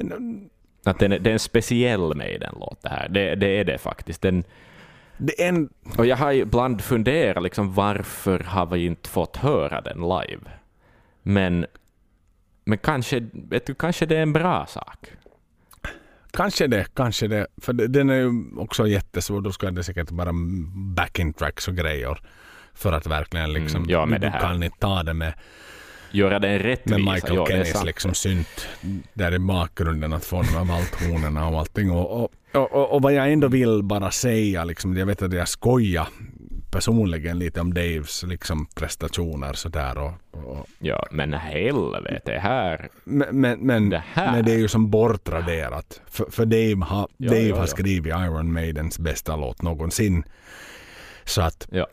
[0.00, 0.48] Mm.
[0.84, 3.08] Att den det är en speciell Maiden-låt det här.
[3.08, 4.22] Det, det är det faktiskt.
[4.22, 4.44] Den,
[5.18, 5.68] Det är en,
[5.98, 10.40] och jag har ibland funderat liksom, varför har vi inte fått höra den live?
[11.22, 11.66] Men,
[12.64, 15.06] men kanske, vet du, kanske det är en bra sak.
[16.30, 17.46] Kanske det, kanske det.
[17.62, 19.40] För den är ju också jättesvår.
[19.40, 20.30] Då ska det säkert vara
[20.96, 22.20] backing tracks och grejer.
[22.74, 24.40] För att verkligen liksom, Mm, ja, med du det här.
[24.40, 25.32] kan inte ta det med,
[26.10, 26.98] Göra den rättvisa.
[26.98, 28.68] med Michael ja, Kennys liksom synt
[29.14, 31.90] där i bakgrunden att få de här valthornen och allting.
[31.90, 35.48] Och, och, och, och, vad jag ändå vill bara säga, liksom, jag vet att jag
[35.48, 36.08] skojar
[36.70, 39.98] personligen lite om Daves liksom, prestationer sådär.
[39.98, 42.88] Och, och, Ja, men helvete, här...
[43.04, 46.00] men, men, men, Det här- men det är ju som bortraderat.
[46.06, 50.24] För, för Dave, har, Ja, Dave ja, har skrivit Iron Maidens bästa låt någonsin.
[51.24, 51.86] Så att Ja.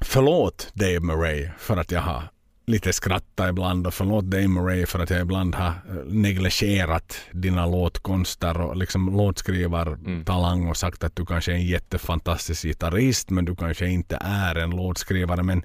[0.00, 2.22] förlåt Dave Murray för att jag har
[2.66, 7.66] lite skrattat ibland och förlåt dig Murray för att jag ibland har eh, negligerat dina
[7.66, 13.56] låtkonster och liksom låtskrivartalang och sagt att du kanske är en jättefantastisk gitarrist men du
[13.56, 15.42] kanske inte är en låtskrivare.
[15.42, 15.64] Men,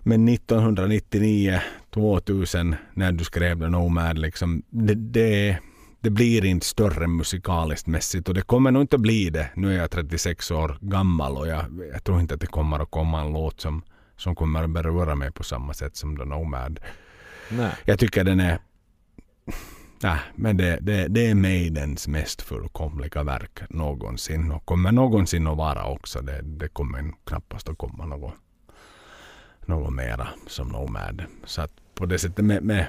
[0.00, 1.60] men 1999,
[1.94, 5.58] 2000 när du skrev The Nomad liksom, det, det,
[6.00, 9.50] det blir inte större musikaliskt mässigt och det kommer nog inte att bli det.
[9.54, 12.90] Nu är jag 36 år gammal och jag, jag tror inte att det kommer att
[12.90, 13.82] komma en låt som,
[14.20, 16.80] som kommer att beröra mig på samma sätt som The Nomad.
[17.50, 17.72] Nej.
[17.84, 18.58] Jag tycker den är...
[20.02, 25.56] Nej, men det, det, det är Maidens mest fullkomliga verk någonsin och kommer någonsin att
[25.56, 26.20] vara också.
[26.20, 28.34] Det, det kommer knappast att komma något,
[29.66, 31.24] något mera som Nomad.
[31.44, 32.86] Så att på det sättet med, med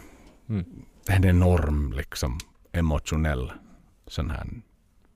[0.49, 0.65] Mm.
[1.07, 2.39] en enorm liksom
[2.71, 3.51] emotionell
[4.07, 4.47] sån här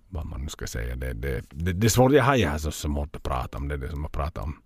[0.10, 0.96] vad man nu ska säga.
[0.96, 2.12] Det, det, det, det är svårt.
[2.12, 3.78] Jag har, jag har så svårt att prata om det.
[3.78, 4.62] Det är som att prata om.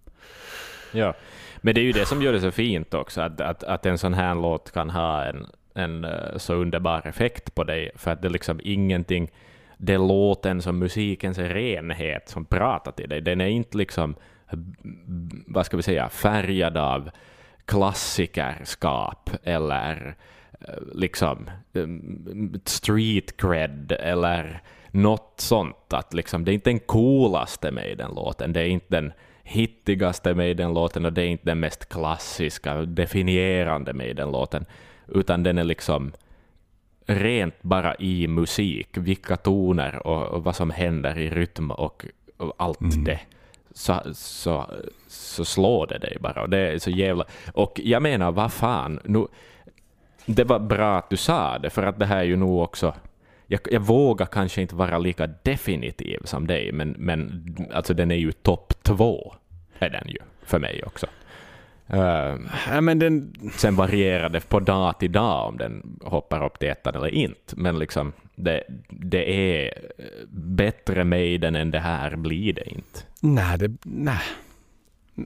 [0.92, 1.14] Ja,
[1.58, 3.98] men det är ju det som gör det så fint också, att, att, att en
[3.98, 8.22] sån här låt kan ha en, en eh, så underbar effekt på dig, för att
[8.22, 9.32] det är liksom ingenting,
[9.78, 14.16] det är låten som musikens renhet som pratar till dig, den är inte liksom,
[15.48, 17.10] vad ska vi säga, färgad av
[17.66, 20.16] klassikerskap eller
[20.60, 21.88] eh, liksom eh,
[22.66, 24.62] street cred eller
[24.92, 25.94] något sånt.
[25.94, 29.12] Att liksom, det är inte den coolaste med den låten, det är inte den
[29.50, 34.66] hittigaste med den låten och det är inte den mest klassiska, definierande med den låten,
[35.08, 36.12] utan den är liksom
[37.06, 42.06] rent bara i musik, vilka toner och, och vad som händer i rytm och,
[42.38, 43.04] och allt Mm.
[43.04, 43.20] det.
[43.74, 44.66] Så, så,
[45.08, 46.42] så slår det dig bara.
[46.42, 47.26] Och det är så jävla...
[47.54, 49.28] Och jag menar, vad fan, nu,
[50.26, 52.94] det var bra att du sa det, för att det här är ju nog också...
[53.52, 57.44] Jag, jag vågar kanske inte vara lika definitiv som dig, men, men
[57.74, 59.36] alltså den är ju topp två,
[59.80, 61.08] är den ju, för mig också.
[62.68, 66.70] Ja, men den, sen varierar det på dag till dag om den hoppar upp till
[66.70, 69.74] ettan eller inte, men liksom det, det är
[70.32, 73.00] bättre Maiden än det här blir det inte.
[73.22, 74.22] nej, det, nej.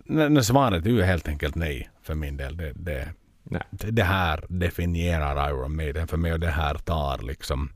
[0.06, 2.58] Nej, Svaret är ju helt enkelt nej för min del.
[2.58, 3.10] Det, det,
[3.44, 3.62] Nej.
[3.70, 7.70] det, det här definierar Iron Maiden för mig och det här tar liksom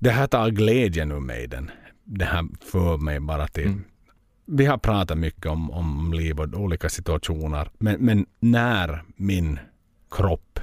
[0.00, 1.70] det här tar glädjen ur Maiden.
[2.04, 3.84] Det här för mig bara till Mm.
[4.46, 7.70] vi har pratat mycket om, om liv och olika situationer.
[7.78, 9.58] Men, men när min
[10.10, 10.60] kropp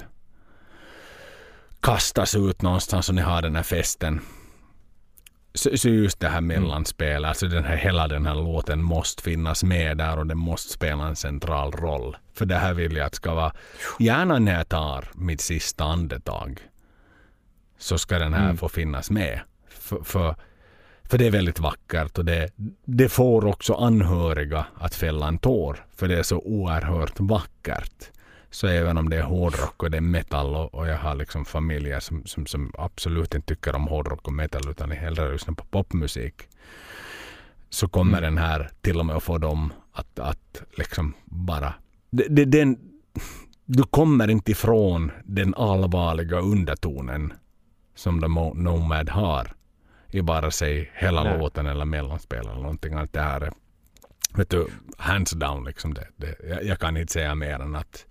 [1.80, 4.20] kastas ut någonstans och ni har den här festen.
[5.54, 9.64] Så, så just det här mellanspelet, alltså den här, hela den här låten måste finnas
[9.64, 12.16] med där och den måste spela en central roll.
[12.34, 13.52] För det här vill jag att ska vara,
[13.98, 16.60] gärna när jag tar mitt sista andetag
[17.78, 18.56] så ska den här Mm.
[18.56, 19.40] få finnas med.
[19.68, 20.34] För, för,
[21.04, 22.50] för det är väldigt vackert och det,
[22.84, 25.84] det får också anhöriga att fälla en tår.
[25.96, 28.10] För det är så oerhört vackert.
[28.50, 31.44] Så även om det är hårdrock och det är metal och, och jag har liksom
[31.44, 35.64] familjer som, som, som absolut inte tycker om hårdrock och metal utan hellre lyssnar på
[35.64, 36.42] popmusik.
[37.70, 41.74] Så kommer den här till och med att få dem att, att liksom bara...
[42.10, 42.78] Det, det, den,
[43.64, 47.32] du kommer inte ifrån den allvarliga undertonen
[47.96, 49.52] som The Nomad har
[50.10, 51.38] i bara sig hela Nej.
[51.38, 52.94] låten eller mellanspel eller någonting.
[52.94, 53.52] Att det här är,
[54.34, 54.66] vet du,
[54.98, 55.94] hands down liksom.
[55.94, 58.06] Det, det, jag, jag kan inte säga mer än att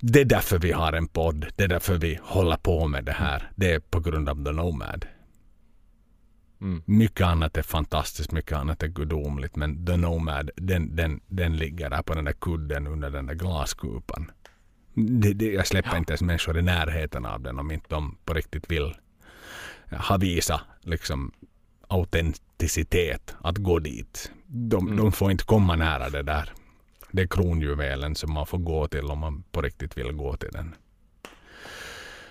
[0.00, 1.46] det är därför vi har en podd.
[1.56, 3.50] Det är därför vi håller på med det här.
[3.56, 5.06] Det är på grund av The Nomad.
[6.60, 6.82] Mm.
[6.86, 9.56] Mycket annat är fantastiskt, mycket annat är gudomligt.
[9.56, 13.34] Men The Nomad, den, den, den ligger där på den där kudden under den där
[13.34, 14.30] glaskupan.
[14.94, 18.34] Det, det, jag släpper inte ens människor i närheten av den om inte de på
[18.34, 18.94] riktigt vill
[20.08, 21.32] ha visa liksom
[21.88, 24.32] autenticitet att gå dit.
[24.46, 24.96] De, Mm.
[24.96, 26.50] de får inte komma nära det där.
[27.10, 30.50] Det är kronjuvelen som man får gå till om man på riktigt vill gå till
[30.52, 30.74] den.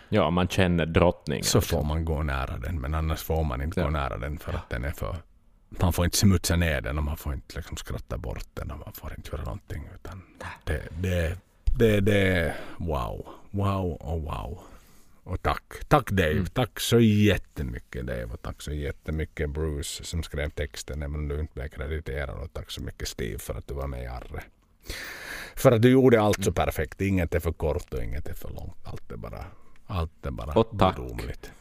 [0.09, 1.43] Ja, man känner drottningen.
[1.43, 3.85] Så får man gå nära den, men annars får man inte Ja.
[3.85, 5.15] gå nära den för att den är för...
[5.69, 8.79] Man får inte smutsa ner den och man får inte liksom skratta bort den och
[8.79, 9.83] man får inte göra någonting.
[9.95, 10.21] Utan
[10.63, 11.37] det, det,
[11.75, 14.59] det, det, wow, wow och wow.
[15.23, 16.45] Och tack, tack Dave, Mm.
[16.45, 21.39] tack så jättemycket Dave och tack så jättemycket Bruce som skrev texten även om du
[21.39, 24.43] inte blev krediterad och tack så mycket Steve för att du var med i Arre.
[25.55, 28.49] För att du gjorde allt så perfekt, inget är för kort och inget är för
[28.49, 28.77] långt.
[28.83, 29.45] Allt är bara,
[29.87, 30.95] allt är bara Och tack.
[30.95, 31.51] gudomligt.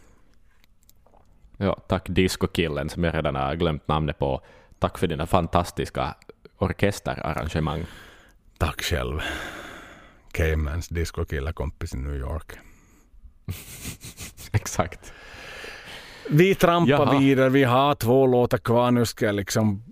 [1.57, 4.41] Ja, tack disco-killen som jag redan har glömt namnet på.
[4.78, 6.15] tack för dina fantastiska
[6.59, 7.85] orkesterarrangemang.
[8.59, 9.20] Tack själv.
[10.32, 12.52] Caymans discokillarkompis i New York.
[14.52, 15.12] Exakt.
[16.31, 17.19] Vi trampar Jaha.
[17.19, 18.90] vidare, vi har två låtar kvar.
[18.90, 19.82] Nu ska jag liksom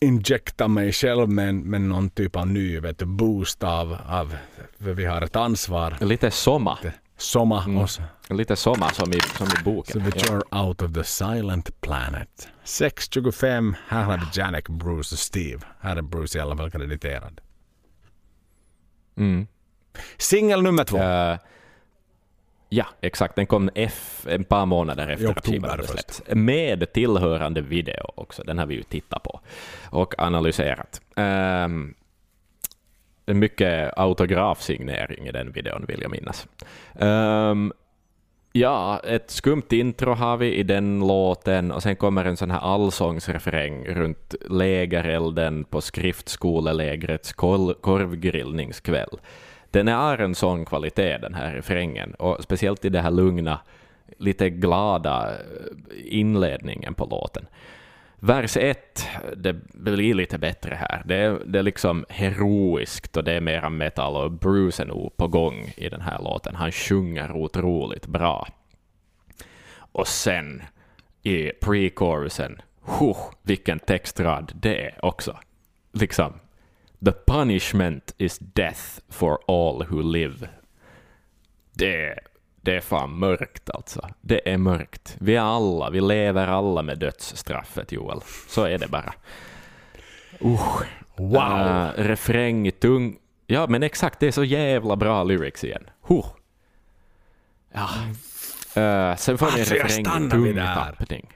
[0.00, 4.36] injekta mig själv med, med någon typ av ny vet boost av, av
[4.78, 5.96] vi har ett ansvar.
[6.00, 6.78] Lite somma.
[7.18, 7.78] Somma Mm.
[7.78, 8.00] oss.
[8.30, 10.04] Lite somma som i, som i boken.
[10.04, 10.24] vi Ja.
[10.24, 12.48] kör Out of the Silent Planet.
[12.64, 15.60] 6.25, här har vi Janek, Bruce och Steve.
[15.80, 17.40] Här är Bruce i alla fall krediterad.
[19.16, 19.46] Mm.
[20.16, 20.98] Singel nummer två.
[20.98, 21.38] Eh,
[22.68, 23.36] ja, exakt.
[23.36, 26.22] Den kom F ett par månader efter att skivan hade släppts.
[26.28, 28.42] Med tillhörande video också.
[28.42, 29.40] Den har vi ju tittat på
[29.90, 31.00] och analyserat.
[31.16, 31.94] Um,
[33.26, 36.46] mycket autografsignering i den videon vill jag minnas.
[36.98, 37.72] Ehm,
[38.52, 42.60] ja, ett skumt intro har vi i den låten och sen kommer en sån här
[42.60, 49.18] allsångsrefräng runt lägerelden på skriftskolelägrets kol- korvgrillningskväll.
[49.76, 53.60] Den har en sån kvalitet den här refrängen och speciellt i det här lugna,
[54.18, 55.38] lite glada eh,
[56.04, 57.46] inledningen på låten.
[58.18, 61.02] Vers ett, det blir lite bättre här.
[61.04, 65.16] Det är, det är liksom heroiskt och det är mera metal och Bruce är nog
[65.16, 66.54] på gång i den här låten.
[66.54, 68.48] Han sjunger otroligt bra.
[69.78, 70.62] Och sen
[71.22, 75.36] i pre-chorusen, huh, vilken textrad det är också.
[75.92, 76.32] Liksom,
[77.06, 80.48] the punishment is death for all who live.
[81.72, 82.18] Det,
[82.60, 84.08] det är fan mörkt alltså.
[84.20, 85.16] Det är mörkt.
[85.18, 88.20] Vi är alla, vi lever alla med dödsstraffet Joel.
[88.48, 89.14] Så är det bara.
[90.44, 90.82] Uh,
[91.16, 91.38] Wow!
[91.38, 93.18] Uh, refräng, tung.
[93.46, 95.90] Ja, men exakt, det är så jävla bra lyrics igen.
[96.02, 96.26] Huh.
[97.72, 97.88] Ja.
[98.82, 101.28] Uh, sen får vi en Alltså, refräng, tung tappning.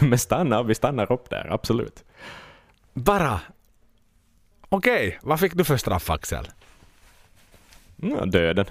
[0.00, 2.04] men stanna, vi stannar upp där, absolut.
[2.94, 3.40] Bara...
[4.68, 6.48] Okej, vad fick du för straff Axel?
[7.96, 8.66] Ja, döden.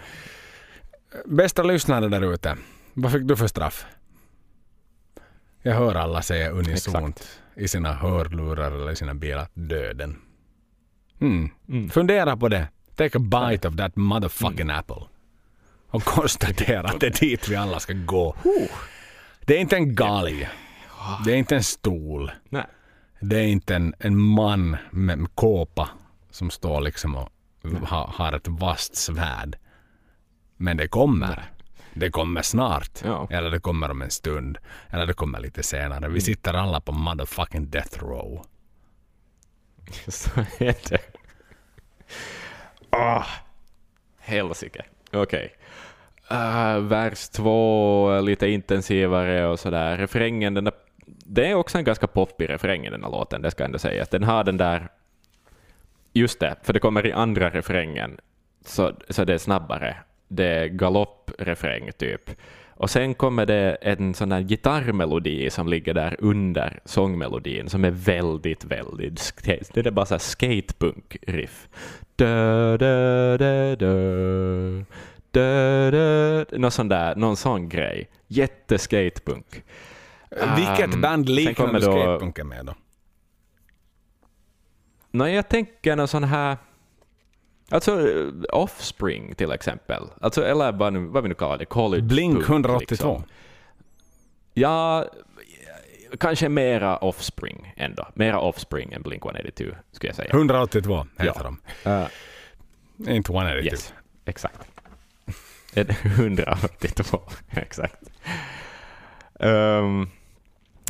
[1.25, 2.57] Bästa lyssnare där ute,
[2.93, 3.85] vad fick du för straff?
[5.61, 10.21] Jag hör alla säga unisont i sina hörlurar eller i sina bilar döden.
[11.21, 11.49] Mm.
[11.69, 11.89] Mm.
[11.89, 12.67] Fundera på det.
[12.95, 15.03] Take a bite of that motherfucking apple.
[15.89, 18.35] Och konstatera att det är dit vi alla ska gå.
[19.45, 20.49] Det är inte en galg.
[21.25, 22.31] Det är inte en stol.
[22.49, 22.65] Nej.
[23.19, 25.89] Det är inte en, en man med, kåpa
[26.29, 27.29] som står liksom och
[27.87, 29.57] ha, har ett vasst svärd.
[30.57, 31.43] Men det kommer.
[31.93, 33.01] Det kommer snart.
[33.03, 33.27] Ja.
[33.31, 34.57] Eller det kommer om en stund.
[34.89, 36.09] Eller det kommer lite senare.
[36.09, 38.45] Vi sitter alla på motherfucking death row.
[40.07, 41.01] Så är det.
[42.89, 43.25] Ah,
[44.19, 44.85] helsike.
[45.13, 45.53] Okej.
[46.31, 49.97] Uh, vers två, lite intensivare och sådär.
[49.97, 50.73] Refrängen, den där,
[51.07, 53.79] det är också en ganska poppig refräng i den här låten, det ska jag ändå
[53.79, 54.05] säga.
[54.11, 54.87] Den har den där...
[56.13, 58.17] Just det, för det kommer i andra refrängen,
[58.65, 59.97] så, så det är snabbare.
[60.27, 62.31] Det är galopprefräng typ.
[62.79, 67.91] Och sen kommer det en sån där gitarrmelodi som ligger där under sångmelodin som är
[67.91, 69.33] väldigt, väldigt...
[69.73, 71.67] Det är bara så här skatepunk-riff.
[76.51, 78.09] Någon sån där, någon sån grej.
[78.27, 79.63] Jätteskatepunk.
[80.29, 82.75] Vilket Um, band liknar du skatepunken med då?
[85.11, 86.57] Nej, jag tänker någon sån här...
[87.69, 90.03] Alltså eh, Offspring till exempel.
[90.21, 92.79] Alltså, eller vad, nu, vad vi nu kallar det, college Blink punk, 182.
[92.89, 93.23] liksom.
[94.53, 95.05] Ja,
[96.19, 98.07] kanske mera Offspring ändå.
[98.13, 100.29] Mera Offspring än Blink 182 skulle jag säga.
[100.33, 101.53] 182 heter Ja.
[101.83, 101.89] de.
[103.09, 103.65] Uh, Inte 182.
[103.71, 103.93] yes,
[104.25, 104.67] exakt.
[105.73, 108.03] En 182, exakt.
[109.39, 110.09] Um,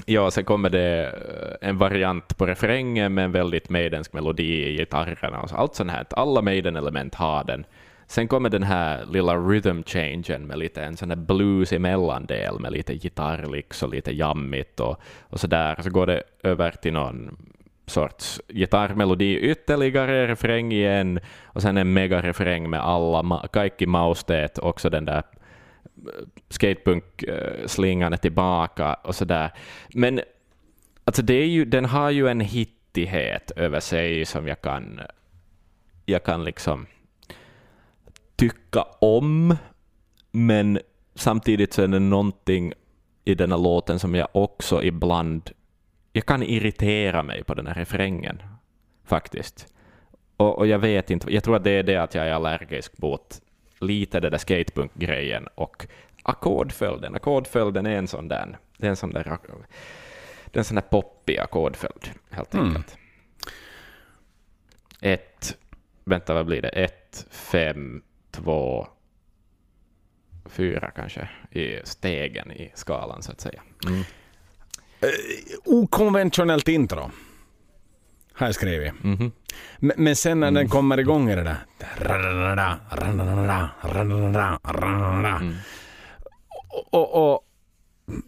[0.06, 4.78] ja, sen kommer det eh, en variant på refrängen med en väldigt maidensk melodi i
[4.78, 6.06] gitarrerna och så, allt sånt här.
[6.10, 7.66] Alla Maiden-element har den.
[8.08, 12.60] Sen kommer den här lilla rhythm changen med lite en sån här blues i mellandel
[12.60, 15.82] med lite gitarrlicks och lite jammigt och, och så där.
[15.82, 17.38] Så går det över till någon
[17.86, 25.06] sorts gitarrmelodi ytterligare, refräng igen och sen en megarefräng med alla, kaikki mausteet, också den
[25.06, 25.24] där
[26.50, 29.52] skatepunk-slingan är tillbaka och sådär.
[29.94, 30.22] Men
[31.04, 35.02] alltså det är ju, den har ju en hittighet över sig som jag kan,
[36.06, 36.86] jag kan liksom
[38.36, 39.56] tycka om,
[40.32, 40.80] men
[41.16, 42.74] samtidigt så är det någonting
[43.26, 45.52] i den här låten som jag också ibland
[46.18, 48.44] jag kan irritera mig på den här refrängen,
[49.06, 49.74] faktiskt.
[50.38, 52.98] Och, och jag vet inte, jag tror att det är det att jag är allergisk
[52.98, 53.42] mot
[53.80, 55.88] lite det där skatepunk-grejen och
[56.24, 57.16] ackordföljden.
[57.16, 59.24] Ackordföljden är en sån där, det är en sån där
[60.46, 62.68] det är en sån här poppig ackordföljd, helt Mm.
[62.68, 62.98] enkelt.
[65.02, 65.58] Ett,
[66.04, 66.70] vänta vad blir det?
[66.70, 68.02] Ett, fem,
[68.32, 68.88] två,
[70.46, 73.62] fyra kanske i stegen i skalan så att säga.
[73.88, 74.04] Mm.
[75.66, 77.12] Okonventionellt intro.
[78.38, 78.94] Har jag skrivit.
[79.04, 79.32] Mhm.
[79.80, 80.54] Men, men sen när Mm.
[80.62, 81.58] den kommer igång är det där...
[85.38, 85.56] Mm.
[86.70, 87.42] Och, och, och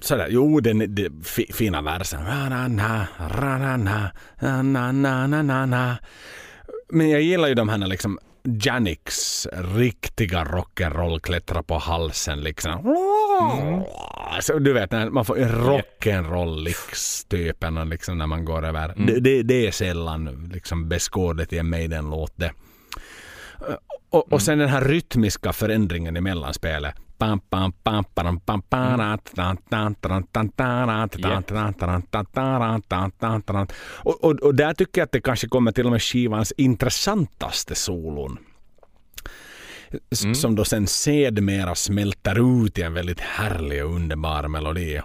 [0.01, 2.23] sådär, jo den det, fi, fina versen.
[6.89, 12.71] Men jag gillar ju de här liksom Janiks riktiga rock'n'roll klättra på halsen liksom.
[12.71, 13.81] Mm.
[14.29, 18.85] Alltså, du vet, man får rock'n'roll-typen liksom, när man går över.
[18.85, 19.05] Mm.
[19.05, 22.41] Det, det, det, är sällan liksom, beskådligt i en Maiden-låt.
[22.41, 22.49] Eh,
[24.09, 24.39] och, och mm.
[24.39, 26.95] sen den här rytmiska förändringen i mellanspelet.
[34.41, 38.37] Och där tycker jag att det kanske kommer till och med skivans intressantaste solon.
[40.23, 40.35] Mm.
[40.35, 45.01] Som då sen sedermera smälter ut i en väldigt härlig och underbar melodi.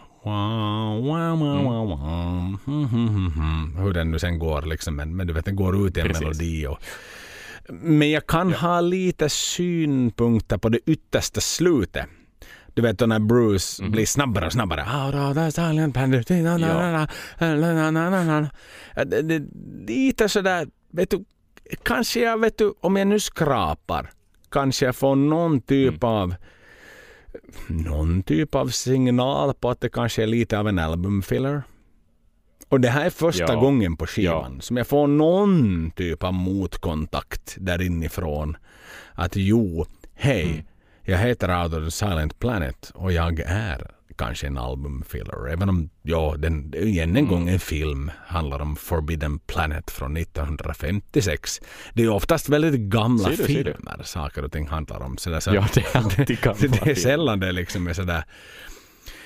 [3.83, 4.97] Hur den nu sen går liksom.
[4.97, 6.23] Men, men du vet, den går ut i en Precis.
[6.23, 6.67] melodi.
[6.67, 6.79] Och,
[7.69, 8.57] men jag kan ja.
[8.57, 12.07] ha lite synpunkter på det yttersta slutet.
[12.75, 13.93] Du vet när Bruce mm.
[13.93, 14.85] blir snabbare och snabbare.
[14.87, 15.11] Ja.
[19.87, 21.25] Lite sådär, vet du,
[21.83, 24.11] kanske jag vet du, om jag nu skrapar
[24.55, 26.15] kanske får någon typ Mm.
[26.17, 26.35] av
[27.69, 31.63] någon typ av signal på att det kanske är lite av en albumfiller.
[32.69, 33.61] Och det här är första Ja.
[33.61, 38.57] gången på skivan som jag får någon typ av motkontakt där inifrån.
[39.13, 40.65] Att jo, hej, Mm.
[41.03, 45.49] jag heter Out of the Silent Planet och jag är kanske en albumfiller.
[45.53, 47.27] Även om, ja, den, än en Mm.
[47.29, 51.61] gång en film handlar om Forbidden Planet från 1956.
[51.95, 55.17] Det är oftast väldigt gamla du, filmer saker och ting handlar om.
[55.19, 57.93] Så där, så Ja, det är alltid gamla det, det är sällan det liksom är
[57.93, 58.25] sådär...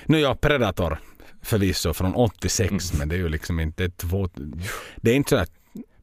[0.05, 0.97] Nu ja, Predator
[1.43, 2.99] förvisso från 86 Mm.
[2.99, 4.29] men det är ju liksom inte två...
[4.95, 5.47] Det är inte sådär...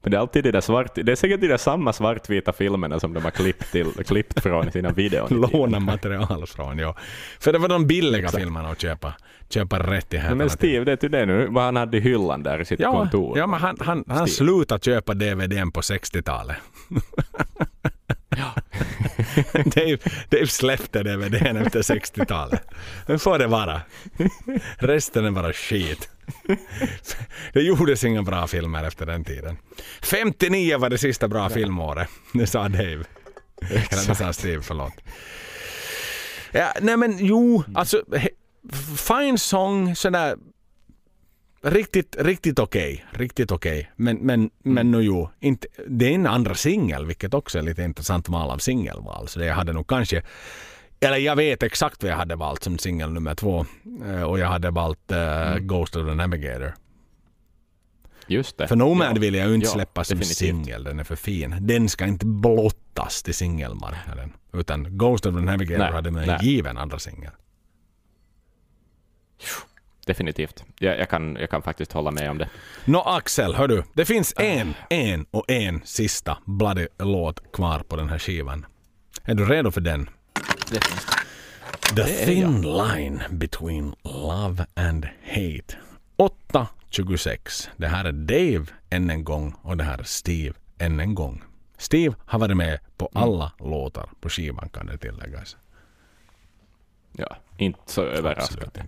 [0.07, 3.01] Men det är alltid de där svart, det är säkert de där samma svartvita filmerna
[3.01, 5.29] som de har klippt, till, klippt från sina videor.
[5.31, 6.97] Låna material från, ja.
[7.41, 8.37] För det var de billiga Exakt.
[8.43, 9.15] filmerna att köpa.
[9.49, 12.43] Köpa rätt i Men Steve, det är ju det nu, vad han hade i hyllan
[12.43, 13.39] där i sitt Ja, kontor.
[13.39, 16.57] ja men han, han, han slutade köpa DVDn på 60-talet.
[19.75, 19.99] Dave,
[20.31, 22.63] Dave släppte DVDn efter 60-talet.
[23.07, 23.81] Nu får det vara.
[24.79, 26.11] Resten är bara skit.
[27.53, 29.57] Det gjordes inga bra filmer efter den tiden.
[30.03, 32.09] 59 var det sista bra filmåret.
[32.35, 33.05] Det sa Dave.
[33.71, 34.93] Eller det sa Steve, förlåt.
[36.53, 40.37] Ja, nej men jo, alltså he- fine song, sådär
[41.63, 43.05] riktigt, riktigt okej.
[43.11, 43.91] Riktigt okej.
[43.97, 47.83] Men, men, men nu jo, inte, det är en andra singel, vilket också är lite
[47.83, 49.29] intressant val av singelval.
[49.29, 50.23] Så det hade nog kanske,
[51.01, 53.67] eller jag vet exakt vad jag hade valt som singel nummer två.
[54.07, 56.75] Eh, Och jag hade valt eh, Ghost of the Navigator.
[58.29, 58.69] Just det.
[58.69, 59.21] För Nomad ja.
[59.21, 61.57] vill jag ju inte Ja, släppa som singel, den är för fin.
[61.61, 64.33] Den ska inte blottas till singelmarknaden.
[64.53, 67.31] Utan Ghost of the Navigator Nej, hade med en given andra singel.
[70.07, 70.65] Definitivt.
[70.79, 72.49] Jag, jag, kan, jag kan faktiskt hålla med om det.
[72.85, 73.83] Nå Axel, hör du.
[73.95, 78.67] Det finns en, en och en sista bloody låt kvar på den här skivan.
[79.25, 80.11] Är du redo för den?
[80.71, 81.17] Det finns det.
[81.95, 85.77] The thin line between love and hate.
[86.17, 87.69] 8.26.
[87.77, 91.43] Det här är Dave än en gång och det här är Steve än en gång.
[91.79, 93.23] Steve har varit med på mm.
[93.23, 93.71] alla mm.
[93.71, 95.57] låtar på skivan kan det tilläggas.
[97.13, 98.83] Ja, inte så överraskande.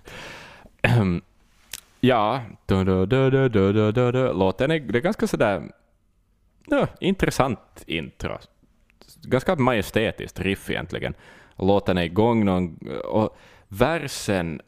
[2.01, 4.33] ja, du, du, du, du, du, du, du.
[4.33, 5.73] låten är, det är ganska sådär
[6.67, 8.39] ja, intressant intro
[9.23, 11.15] Ganska majestätiskt riff egentligen.
[11.57, 13.37] Låten är igång någon, och
[13.69, 14.61] versen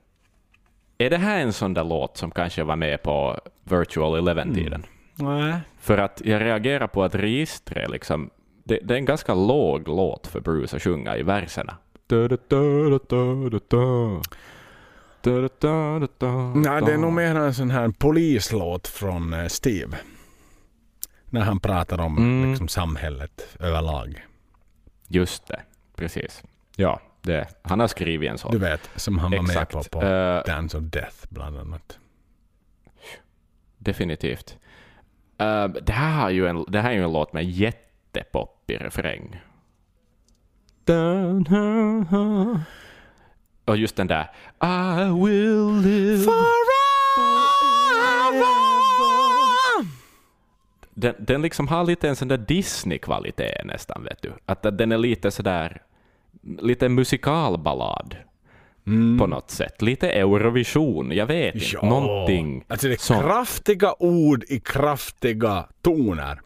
[0.98, 4.82] är det här en sån där låt som kanske var med på Virtual Eleven-tiden?
[5.14, 5.54] Nej.
[5.80, 8.30] För att jag reagerar på att registret liksom,
[8.64, 11.76] det, det är en ganska låg låt för Bruce att sjunga i verserna.
[16.54, 19.96] Nej, det är nog mer en sån här polislåt från eh, Steve.
[21.24, 22.50] När han pratar om Mm.
[22.50, 24.26] liksom, samhället överlag.
[25.12, 25.60] Just det,
[25.96, 26.42] precis.
[26.76, 28.52] Ja, det, han har skrivit en sån.
[28.52, 29.74] Du vet, som han var Exakt.
[29.74, 31.98] med på, på Eh, Dance of Death bland annat.
[33.78, 34.56] Definitivt.
[35.38, 39.40] Eh, det, här har ju en, det här är ju en låt med jättepoppig refräng.
[43.64, 44.30] Och just den där
[44.62, 46.24] I will live
[51.00, 54.32] den, den liksom har lite en sån där Disney-kvalitet nästan, vet du.
[54.46, 55.82] Att den är lite sådär,
[56.60, 58.16] lite musikalballad
[59.18, 59.82] på något sätt.
[59.82, 61.66] Lite Eurovision, jag vet inte.
[61.72, 61.88] Ja.
[61.88, 63.22] Någonting Alltså det är sånt.
[63.22, 66.40] kraftiga ord i kraftiga toner.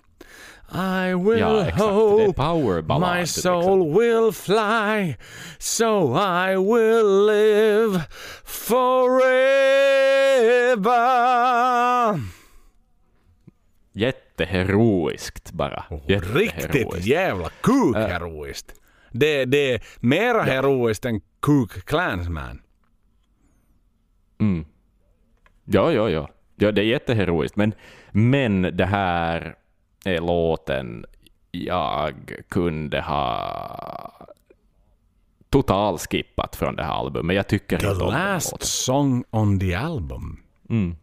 [0.74, 3.62] I will Ja, hope my liksom.
[3.62, 5.14] soul will fly
[5.58, 8.00] so I will live
[10.84, 12.20] forever.
[14.38, 15.84] Jätteheroiskt bara.
[16.06, 17.06] Riktigt Jätteheroiskt.
[17.06, 18.74] jävla kukheroiskt.
[19.10, 22.62] Det, det är mera heroiskt än Kuk Klansman.
[24.40, 24.64] Mm.
[25.64, 26.28] Ja, ja, ja.
[26.56, 27.56] Ja, det är jätteheroiskt.
[27.56, 27.74] Men,
[28.12, 29.56] men det här
[30.04, 31.06] är låten
[31.50, 32.14] jag
[32.48, 34.28] kunde ha
[35.50, 37.36] totalskippat från det här albumet.
[37.36, 38.66] Jag tycker The inte om last låten.
[38.66, 40.40] song on the album.
[40.70, 40.96] Mm.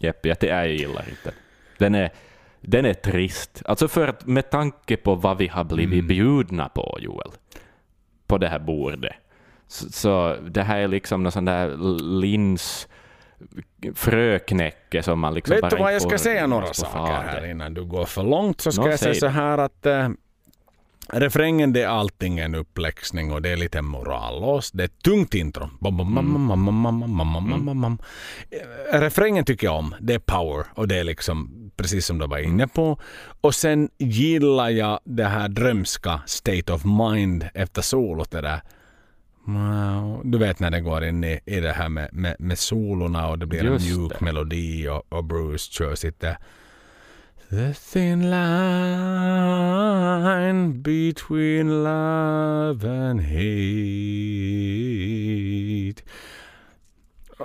[0.00, 1.32] Jepp, jag, jag gillar inte
[1.78, 1.94] den.
[1.94, 2.10] Är,
[2.62, 3.62] den är trist.
[3.64, 6.06] Alltså för att med tanke på vad vi har blivit mm.
[6.06, 7.30] bjudna på, Joel,
[8.26, 9.12] på det här bordet.
[9.66, 11.76] Så, så det här är liksom någon sån där
[12.20, 15.02] linsfröknäcke.
[15.02, 18.04] som man liksom Vet du vad, jag ska säga några saker här innan du går
[18.04, 18.60] för långt.
[18.60, 20.08] Så ska no, jag säga så här att äh,
[21.08, 24.72] refrängen det är allting en uppläxning och det är lite morallås.
[24.72, 25.70] Det är ett tungt intro.
[25.84, 27.98] Mm.
[28.92, 29.94] Refrängen tycker jag om.
[30.00, 32.98] Det är power och det är liksom precis som du var inne på.
[33.40, 38.30] Och sen gillar jag det här drömska state of mind efter solot.
[38.30, 38.60] Det där.
[40.24, 43.38] Du vet när det går in i, i det här med, med, med solorna och
[43.38, 44.24] det blir Just en mjuk det.
[44.24, 46.36] melodi och, och Bruce kör sitt där.
[47.50, 49.62] The thin line
[50.82, 53.42] between love and hate.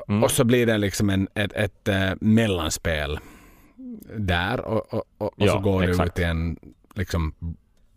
[0.07, 0.23] Mm.
[0.23, 3.19] Och så blir det liksom en, ett, ett eh, mellanspel
[4.17, 6.19] där och, och, och, och så Ja, går det exakt.
[6.19, 6.57] ut i en
[6.95, 7.33] liksom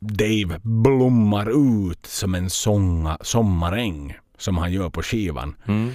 [0.00, 1.50] Dave blommar
[1.90, 5.56] ut som en sånga, sommaräng som han gör på skivan.
[5.66, 5.92] Mm.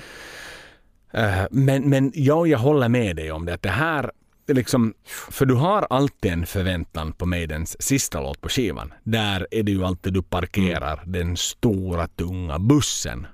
[1.13, 3.53] Eh, men, men ja, jag håller med dig om det.
[3.53, 4.11] Att det här,
[4.47, 4.93] är liksom,
[5.31, 8.93] för du har alltid en förväntan på Maidens sista låt på skivan.
[9.03, 13.27] Där är det ju alltid du parkerar den stora tunga bussen.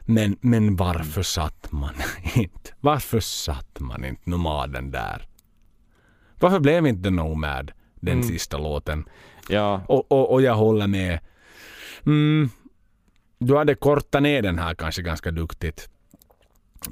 [0.00, 1.94] Men, men varför satt man
[2.34, 2.70] inte?
[2.80, 5.26] Varför satt man inte nomaden där?
[6.44, 9.04] Varför blev inte Nomad den sista låten?
[9.48, 11.18] Ja, Och, och, och jag håller med.
[12.06, 12.50] Mm,
[13.38, 15.88] du hade kortat ner den här kanske ganska duktigt.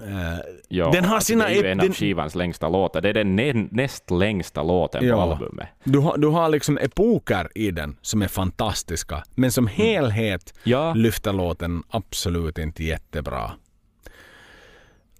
[0.02, 0.38] Eh,
[0.68, 0.90] ja.
[0.92, 3.00] Den har alltså, sina det är ju en den- av skivans längsta låtar.
[3.00, 5.14] Det är den nä- näst längsta låten Ja.
[5.14, 5.68] på albumet.
[5.84, 9.22] du, har, du har liksom epoker i den som är fantastiska.
[9.34, 13.50] Men som helhet Ja, lyfter låten absolut inte jättebra.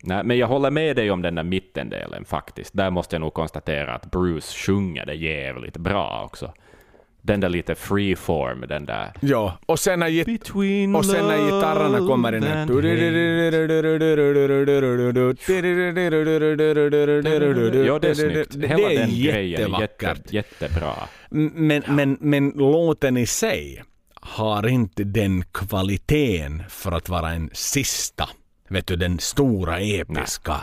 [0.03, 2.71] Nej, men jag håller med dig om den där mittendelen faktiskt.
[2.77, 6.53] Där måste jag nog konstatera att Bruce sjunger det jävligt bra också.
[7.25, 9.13] Den där lite freeform, den där...
[9.21, 12.43] Ja, och sen när, git- Between och sen när gitarrerna kommer in...
[17.87, 18.61] Ja, det är snyggt.
[18.61, 20.93] Det Hela är den grejen är jätte, jättebra.
[21.31, 23.83] Men, men, men låten i sig
[24.15, 28.29] har inte den kvaliteten för att vara en sista.
[28.73, 30.57] Vet du, den stora episka.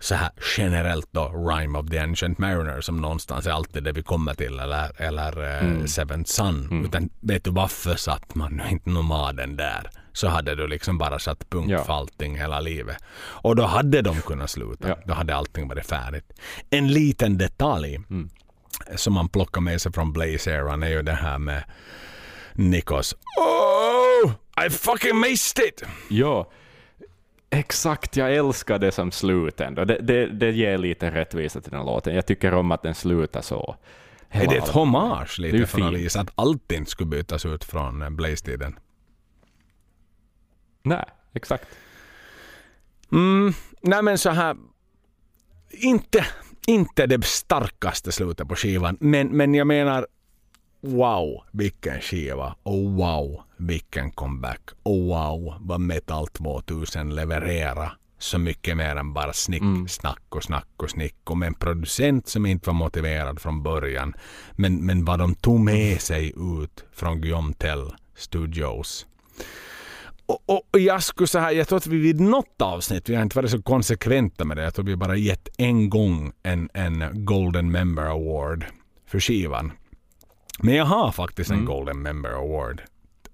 [0.00, 4.02] Så här generellt då, Rhyme of the Ancient Mariner som någonstans är alltid det vi
[4.02, 4.58] kommer till.
[4.58, 6.84] Eller, eller eh, Seventh Son.
[6.86, 9.90] Utan vet du varför satt man nu inte nomaden där?
[10.12, 11.84] Så hade du liksom bara satt punkt Ja.
[11.84, 12.96] för allting hela livet.
[13.16, 14.88] Och då hade de kunnat sluta.
[14.88, 14.98] Ja.
[15.06, 16.32] Då hade allting varit färdigt.
[16.70, 17.98] En liten detalj
[18.96, 21.62] som man plockar med sig från Blaze-eran är ju det här med
[22.52, 24.32] Nikos Oh!
[24.66, 25.82] I fucking missed it!
[26.10, 26.50] Ja,
[27.50, 28.16] exakt.
[28.16, 29.84] Jag älskar det som slut ändå.
[29.84, 32.14] Det, det, det ger lite rättvisa till den låten.
[32.14, 33.76] Jag tycker om att den slutar så.
[34.28, 37.08] Är Hela det ett hommage Det är lite ju från visa att allt inte skulle
[37.08, 38.78] bytas ut från eh, Blaze-tiden?
[40.82, 41.68] Nej, exakt.
[43.12, 44.56] Mm, nej men så här.
[45.70, 46.26] Inte,
[46.66, 48.96] inte det starkaste slutet på skivan.
[49.00, 50.06] Men, men jag menar
[50.84, 52.56] wow vilken skiva.
[52.62, 54.60] Och wow vilken comeback.
[54.82, 57.96] Och wow vad Metal 2000 levererar.
[58.18, 61.30] Så mycket mer än bara snick, snack och snack och snick.
[61.30, 64.14] Och med en producent som inte var motiverad från början.
[64.52, 69.06] Men, men vad de tog med sig ut från Guillaume Tell Studios.
[70.26, 73.36] Och, och, jag skulle säga, jag tror att vi vid något avsnitt, vi har inte
[73.36, 77.70] varit så konsekventa med det, jag tror vi bara gett en gång en, en Golden
[77.70, 78.64] Member Award
[79.06, 79.72] för skivan.
[80.62, 82.82] Men jag har faktiskt en Golden Member Award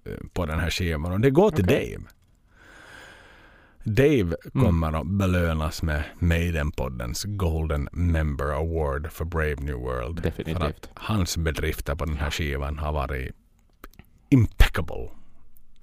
[0.06, 2.00] eh, på den här skivan och det går till Dave.
[3.84, 10.22] Dave kommer att belönas med Maiden-poddens Golden Member Award för Brave New World.
[10.22, 10.58] Definitivt.
[10.58, 13.32] För att hans bedrifter på den här skivan har varit
[14.28, 15.08] impeccable.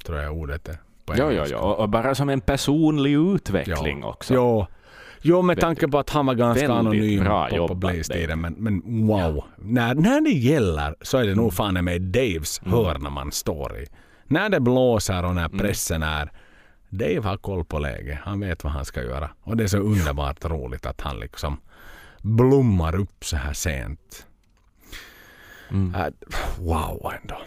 [0.06, 0.78] Tror jag ordet är.
[1.06, 1.56] På Jo, jo, engelska.
[1.62, 1.64] jo.
[1.68, 4.34] Och bara som en personlig utveckling också.
[4.34, 4.68] Jo,
[5.22, 8.42] jo med tanke på att han var ganska Väldigt anonym bra på, på Blaze-tiden.
[8.42, 11.44] Men, men wow, när, när det gäller så är det Mm.
[11.44, 13.86] nog fan med Daves hörna man står i.
[14.26, 15.58] När det blåser och när Mm.
[15.58, 16.32] pressen är
[16.90, 18.20] Dave har koll på läget.
[18.24, 19.30] Han vet vad han ska göra.
[19.44, 21.58] Och det är så underbart roligt att han liksom
[22.22, 24.26] blommar upp så här sent.
[25.72, 25.96] Mm.
[25.96, 26.08] Äh,
[26.60, 27.38] wow ändå.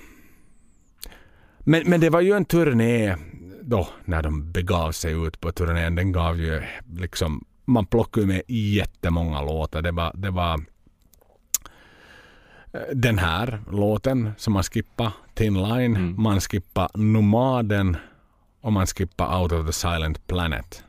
[1.58, 3.16] Men, men det var ju en turné
[3.62, 5.94] då när de begav sig ut på turnén.
[5.94, 6.62] Den gav ju
[6.98, 9.82] liksom, man plockade ju med jättemånga låtar.
[9.82, 10.54] Det var, det var
[12.72, 15.96] eh, den här låten som man skippade, Thin Line.
[15.96, 16.22] Mm.
[16.22, 17.96] Man skippade Nomaden
[18.60, 20.84] och man skippade Out of the Silent Planet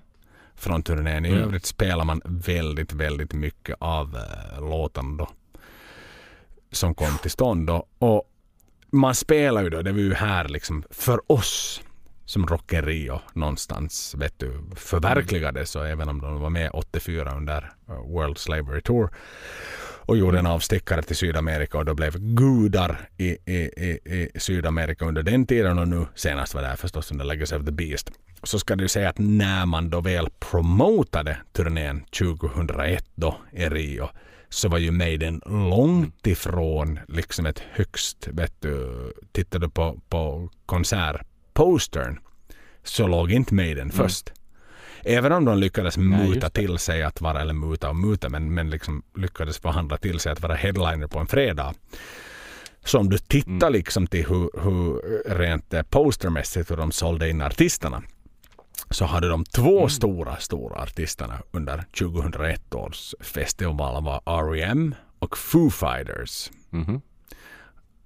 [0.56, 1.26] från turnén.
[1.26, 1.42] I Mm.
[1.44, 5.30] övrigt spelar man väldigt, väldigt mycket av uh, låtarna då
[6.72, 7.68] som kom till stånd.
[7.68, 7.86] Då.
[8.00, 8.24] Och
[8.92, 11.82] man spelar ju då, det var ju här liksom för oss
[12.32, 17.72] som Rock Rio någonstans vet du, förverkligades och även om de var med 84 under
[17.90, 19.10] eh, World Slavery Tour
[20.06, 25.06] och gjorde en avstickare till Sydamerika och då blev gudar i, i, i, i Sydamerika
[25.06, 28.12] under den tiden och nu senast var det här förstås under Legacy of the Beast.
[28.44, 34.10] Så ska du säga att när man då väl promotade turnén 2001 då i Rio
[34.50, 40.50] så var ju Maiden långt ifrån liksom ett högst, vet du, tittar du på, på
[41.66, 42.20] konsertpostern
[42.84, 44.32] så låg inte Maiden först.
[45.04, 48.70] Även om de lyckades muta till sig att vara, eller muta och muta, men, men
[48.70, 51.74] liksom lyckades förhandla till sig att vara headliner på en fredag.
[52.86, 53.74] Så om du tittar Mm.
[53.74, 55.02] liksom till hur, hur
[55.36, 58.04] rent eh, postermässigt hur de sålde in artisterna
[58.90, 59.90] så hade de två Mm.
[59.90, 64.96] stora, stora artisterna under 2001 års festival var R.E.M.
[65.20, 66.52] och Foo Fighters.
[66.70, 67.02] Mhm.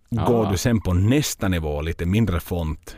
[0.10, 0.52] Går Ah.
[0.52, 2.95] du sen på nästa nivå, lite mindre font,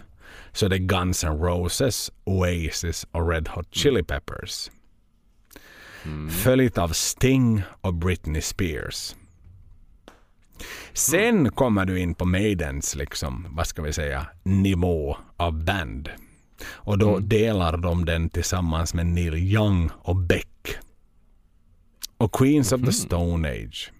[0.57, 4.71] så är det Guns N' Roses, Oasis och Red Hot Chili Peppers.
[6.05, 6.29] Mm.
[6.29, 9.15] Följt av Sting och Britney Spears.
[10.93, 16.09] Sen kommer du in på Maidens, liksom, vad ska vi säga, nivå av band.
[16.65, 17.29] Och då Mm.
[17.29, 20.77] delar de den tillsammans med Neil Young och Beck.
[22.17, 23.91] Och Queens of the Stone Age.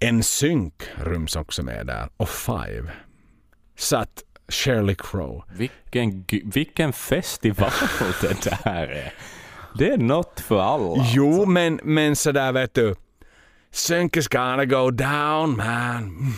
[0.00, 2.92] En synk ryms också med där och Five.
[3.76, 5.44] Så att Shirley Crow.
[5.56, 7.70] Vilken, vilken festival
[8.20, 9.12] det där är.
[9.78, 11.04] Det är något för alla.
[11.14, 12.94] Jo, men, men sådär vet du.
[13.74, 16.34] Sync is gonna go down man.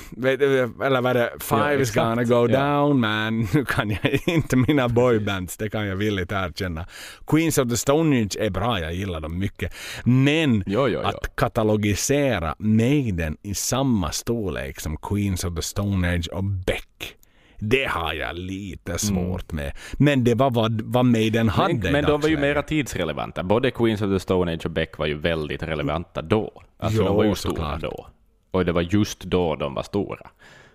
[0.85, 1.33] Eller vad det?
[1.41, 2.61] Five Ja, is gonna go Ja.
[2.61, 3.49] down man.
[3.55, 6.87] Nu kan jag inte mina boybands, det kan jag villigt erkänna.
[7.27, 9.75] Queens of the Stone Age är bra, jag gillar dem mycket.
[10.05, 11.01] Men Jo, jo, jo.
[11.01, 17.17] att katalogisera Maiden i samma storlek som Queens of the Stone Age och Beck.
[17.59, 19.73] Det har jag lite svårt med.
[19.93, 21.83] Men det var vad, vad Maiden hade Mm.
[21.83, 23.43] Men, men de var ju mera tidsrelevanta.
[23.43, 26.63] Både Queens of the Stone Age och Beck var ju väldigt relevanta då.
[26.79, 27.81] Alltså Jo, de var ju stora såklart.
[27.81, 28.07] då.
[28.51, 30.31] Och det var just då de var stora.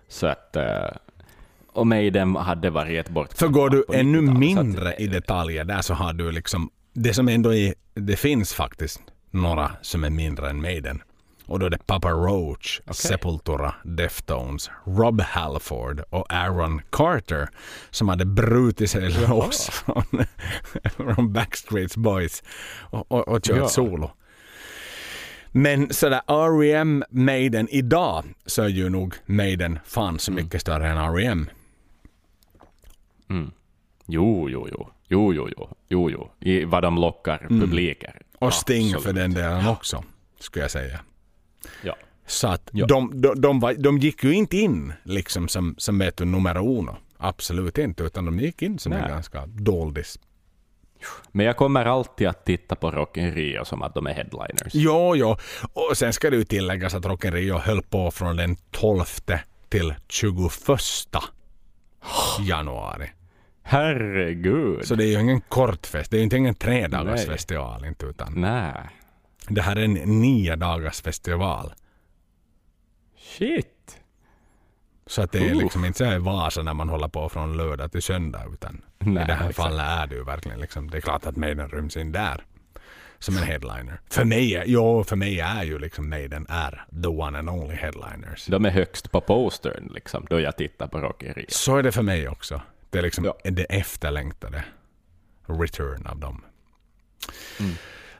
[0.08, 0.56] Så att...
[0.56, 0.64] eh,
[1.72, 3.32] och Maiden hade varit bort.
[3.32, 6.70] För går du ännu 90-talet, så att- mindre i detaljer där så har du liksom
[6.92, 9.00] det som ändå är, det finns faktiskt
[9.30, 11.02] några som är mindre än Maiden.
[11.50, 17.48] Och då är det Papa Roach, Sepultura, Deftones, Rob Halford och Aaron Carter
[17.90, 20.04] som hade brutit sig loss från,
[21.14, 22.42] från Backstreet Boys
[22.90, 23.68] och, och, och kört Ja.
[23.68, 24.10] solo.
[25.52, 27.04] Men sådär R.E.M.
[27.10, 31.50] Maiden idag så är ju nog Maiden fan så mycket större än R.E.M.
[33.30, 33.50] Mm.
[34.06, 34.88] Jo, jo, jo.
[35.08, 35.68] Jo, jo, jo.
[35.88, 36.30] Jo, jo.
[36.40, 38.10] I vad de lockar publiker.
[38.10, 38.22] Mm.
[38.38, 39.02] Och Sting Absolut.
[39.04, 40.04] för den delen också,
[40.40, 41.00] skulle jag säga.
[41.82, 41.96] Ja.
[42.26, 42.86] Så att Ja.
[42.86, 46.56] de, de, de, var, de gick ju inte in liksom som, som vet du, nummer
[46.58, 46.96] uno.
[47.18, 49.08] Absolut inte, utan de gick in som en Nej.
[49.08, 50.18] ganska doldis.
[51.32, 54.72] Men jag kommer alltid att titta på Rock in Rio som att de är headliners.
[54.72, 55.36] Jo, jo.
[55.72, 59.04] Och sen ska det ju tilläggas att Rock in Rio höll på från den 12
[59.68, 60.32] till 21
[62.40, 63.10] januari.
[63.62, 64.84] Herregud.
[64.86, 66.10] Så det är ju ingen kort fest.
[66.10, 67.26] Det är ju inte ingen tre dagars Nej.
[67.26, 68.74] festival inte, utan Nej.
[69.50, 71.72] Det här är en nio dagars festival.
[73.18, 73.98] Shit.
[75.06, 75.58] Så att det är Uh.
[75.58, 78.82] liksom inte så här i Vasa när man håller på från lördag till söndag utan
[78.98, 79.56] Nej, i det här exakt.
[79.56, 82.44] fallet är det ju verkligen liksom, det är klart att Maiden ryms in där
[83.18, 84.00] som en headliner.
[84.10, 88.46] För mig, jo, för mig är ju liksom Maiden är the one and only headliners.
[88.46, 91.46] De är högst på postern liksom, då jag tittar på Rock in Rio.
[91.48, 92.60] Så är det för mig också.
[92.90, 93.34] Det är liksom Ja.
[93.50, 94.64] det efterlängtade
[95.46, 96.44] return av dem.
[97.60, 97.72] Mm.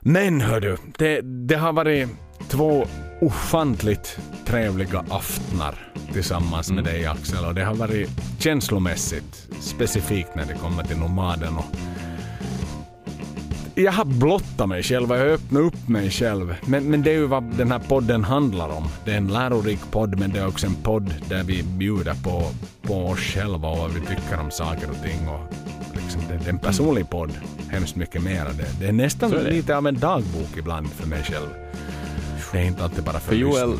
[0.03, 2.09] Men hördu, det, det har varit
[2.47, 2.87] två
[3.21, 5.75] ofantligt trevliga aftnar
[6.13, 6.93] tillsammans med Mm.
[6.93, 11.65] dig Axel och det har varit känslomässigt specifikt när det kommer till nomaden och
[13.75, 16.55] jag har blottat mig själv och jag har öppnat upp mig själv.
[16.65, 18.87] Men, men det är ju vad den här podden handlar om.
[19.05, 22.43] Det är en lärorik podd men det är också en podd där vi bjuder på,
[22.81, 25.29] på oss själva och vad vi tycker om saker och ting.
[25.29, 27.31] Och liksom det, det är en personlig podd.
[27.69, 28.45] Hemskt mycket mer.
[28.45, 29.43] Det, det är nästan det.
[29.43, 31.47] lite av en dagbok ibland för mig själv.
[32.51, 33.79] Det är inte alltid bara för, För Joel-.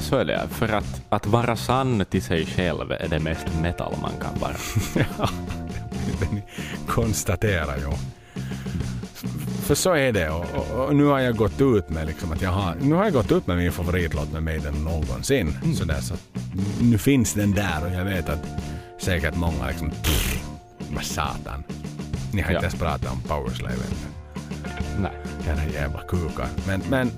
[0.00, 0.48] Så är det.
[0.50, 4.54] För att, att vara sann till sig själv är det mest metal man kan vara.
[5.18, 5.28] Ja,
[6.20, 6.42] det ni
[6.86, 7.92] konstaterar ju.
[9.68, 12.42] För så är det och, och, och nu har jag gått ut med liksom att
[12.42, 15.58] jag har, nu har jag gått ut med min favoritlåt med Maiden någonsin.
[15.74, 16.14] Sådär, så
[16.80, 18.46] nu finns den där och jag vet att
[18.98, 20.44] säkert många liksom pff,
[20.94, 21.64] vad satan.
[22.32, 22.60] Ni har Ja.
[22.60, 25.02] ens pratat om Powerslave ännu.
[25.02, 25.12] Nej.
[25.48, 26.46] Era jävla kukar.
[26.66, 27.10] Men, men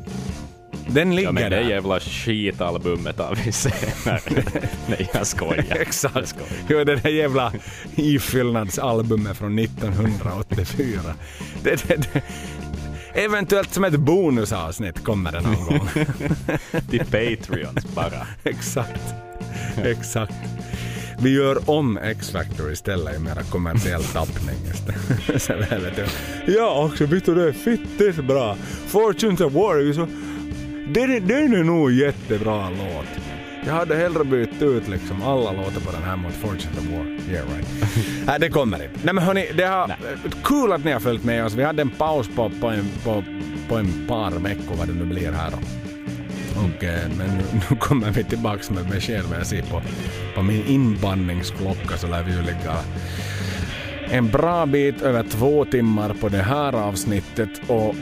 [0.89, 4.21] den ligger Ja, men det jävla skitalbumet har vi senare.
[4.89, 5.65] Nej, jag skojar.
[5.69, 6.29] Jag Exakt.
[6.29, 6.49] skojar.
[6.69, 7.53] Jo, det där jävla
[7.97, 11.01] ifyllnadsalbumet från 1984.
[11.63, 12.23] Det, det, det.
[13.15, 15.89] Eventuellt som ett bonusavsnitt kommer det någon gång.
[16.91, 18.27] Till Patreons bara.
[18.45, 19.01] Exakt.
[19.85, 20.33] Exakt.
[21.23, 24.57] Vi gör om X-Factor istället i mera kommersiell tappning.
[26.47, 28.57] Ja, också vet du det är fittigt bra.
[28.87, 30.07] Fortunes of War är så...
[30.95, 33.07] Den, är- den är nog jättebra låt.
[33.67, 37.07] Jag hade hellre bytt ut liksom alla låtar på den här mot Fortunes of War.
[37.31, 37.69] Yeah right.
[38.27, 38.95] Nej, det kommer inte.
[39.03, 39.97] Nej men hörni, det har...
[40.45, 41.55] Kul att ni har följt med oss.
[41.55, 43.25] Vi hade en paus på, på, en, på,
[43.69, 45.57] på en par veckor vad det nu blir här då.
[46.65, 49.83] Och, eh, men nu, nu kommer vi tillbaks med besked vad jag ser på,
[50.35, 52.77] på min inbandningsklocka så lär vi ju ligga
[54.11, 57.95] en bra bit över två timmar på det här avsnittet och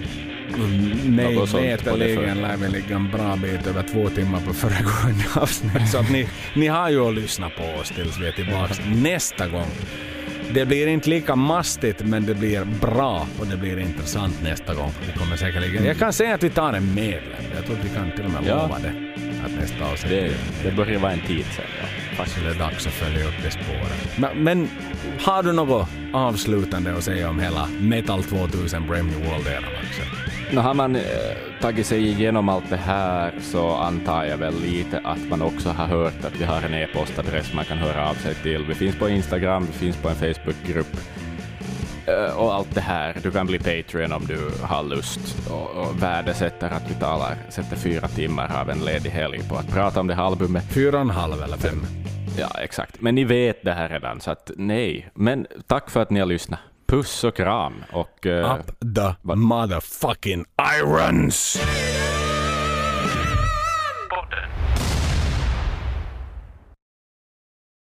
[1.05, 5.89] mig veterligen lär vi ligga en bra bit över två timmar på föregående avsnitt.
[5.89, 9.49] Så att ni, ni har ju att lyssna på oss tills vi är tillbaks nästa
[9.49, 9.71] gång.
[10.55, 14.93] Det blir inte lika mastigt men det blir bra och det blir intressant nästa gång.
[15.07, 15.85] Vi kommer säkerligen...
[15.85, 17.43] Jag kan säga att vi tar en medlem.
[17.57, 18.63] Jag tror att vi kan till och med Ja.
[18.63, 18.93] lova det.
[19.45, 20.31] Att nästa avsnitt Det,
[20.71, 21.65] det börjar vara en tid sen.
[22.19, 22.25] Ja.
[22.45, 24.19] det är dags att följa upp det spåret.
[24.19, 24.69] Men, men
[25.21, 30.75] har du något avslutande att säga om hela Metal 2000 Brave New World-eran Nå, har
[30.75, 31.03] man eh,
[31.61, 35.87] tagit sig igenom allt det här så antar jag väl lite att man också har
[35.87, 38.65] hört att vi har en e-postadress man kan höra av sig till.
[38.69, 40.97] Vi finns på Instagram, vi finns på en Facebookgrupp
[42.07, 43.17] eh, och allt det här.
[43.23, 47.77] Du kan bli Patreon om du har lust och, och värdesätter att vi talar, sätter
[47.77, 50.65] fyra timmar av en ledig helg på att prata om det här albumet.
[50.65, 51.83] Fyra och en halv eller fem?
[52.39, 53.01] Ja, exakt.
[53.01, 55.11] Men ni vet det här redan, så att nej.
[55.15, 56.61] Men tack för att ni har lyssnat.
[56.89, 58.27] Puss och kram och...
[58.27, 60.45] eh, Up the motherfucking
[60.81, 61.61] irons!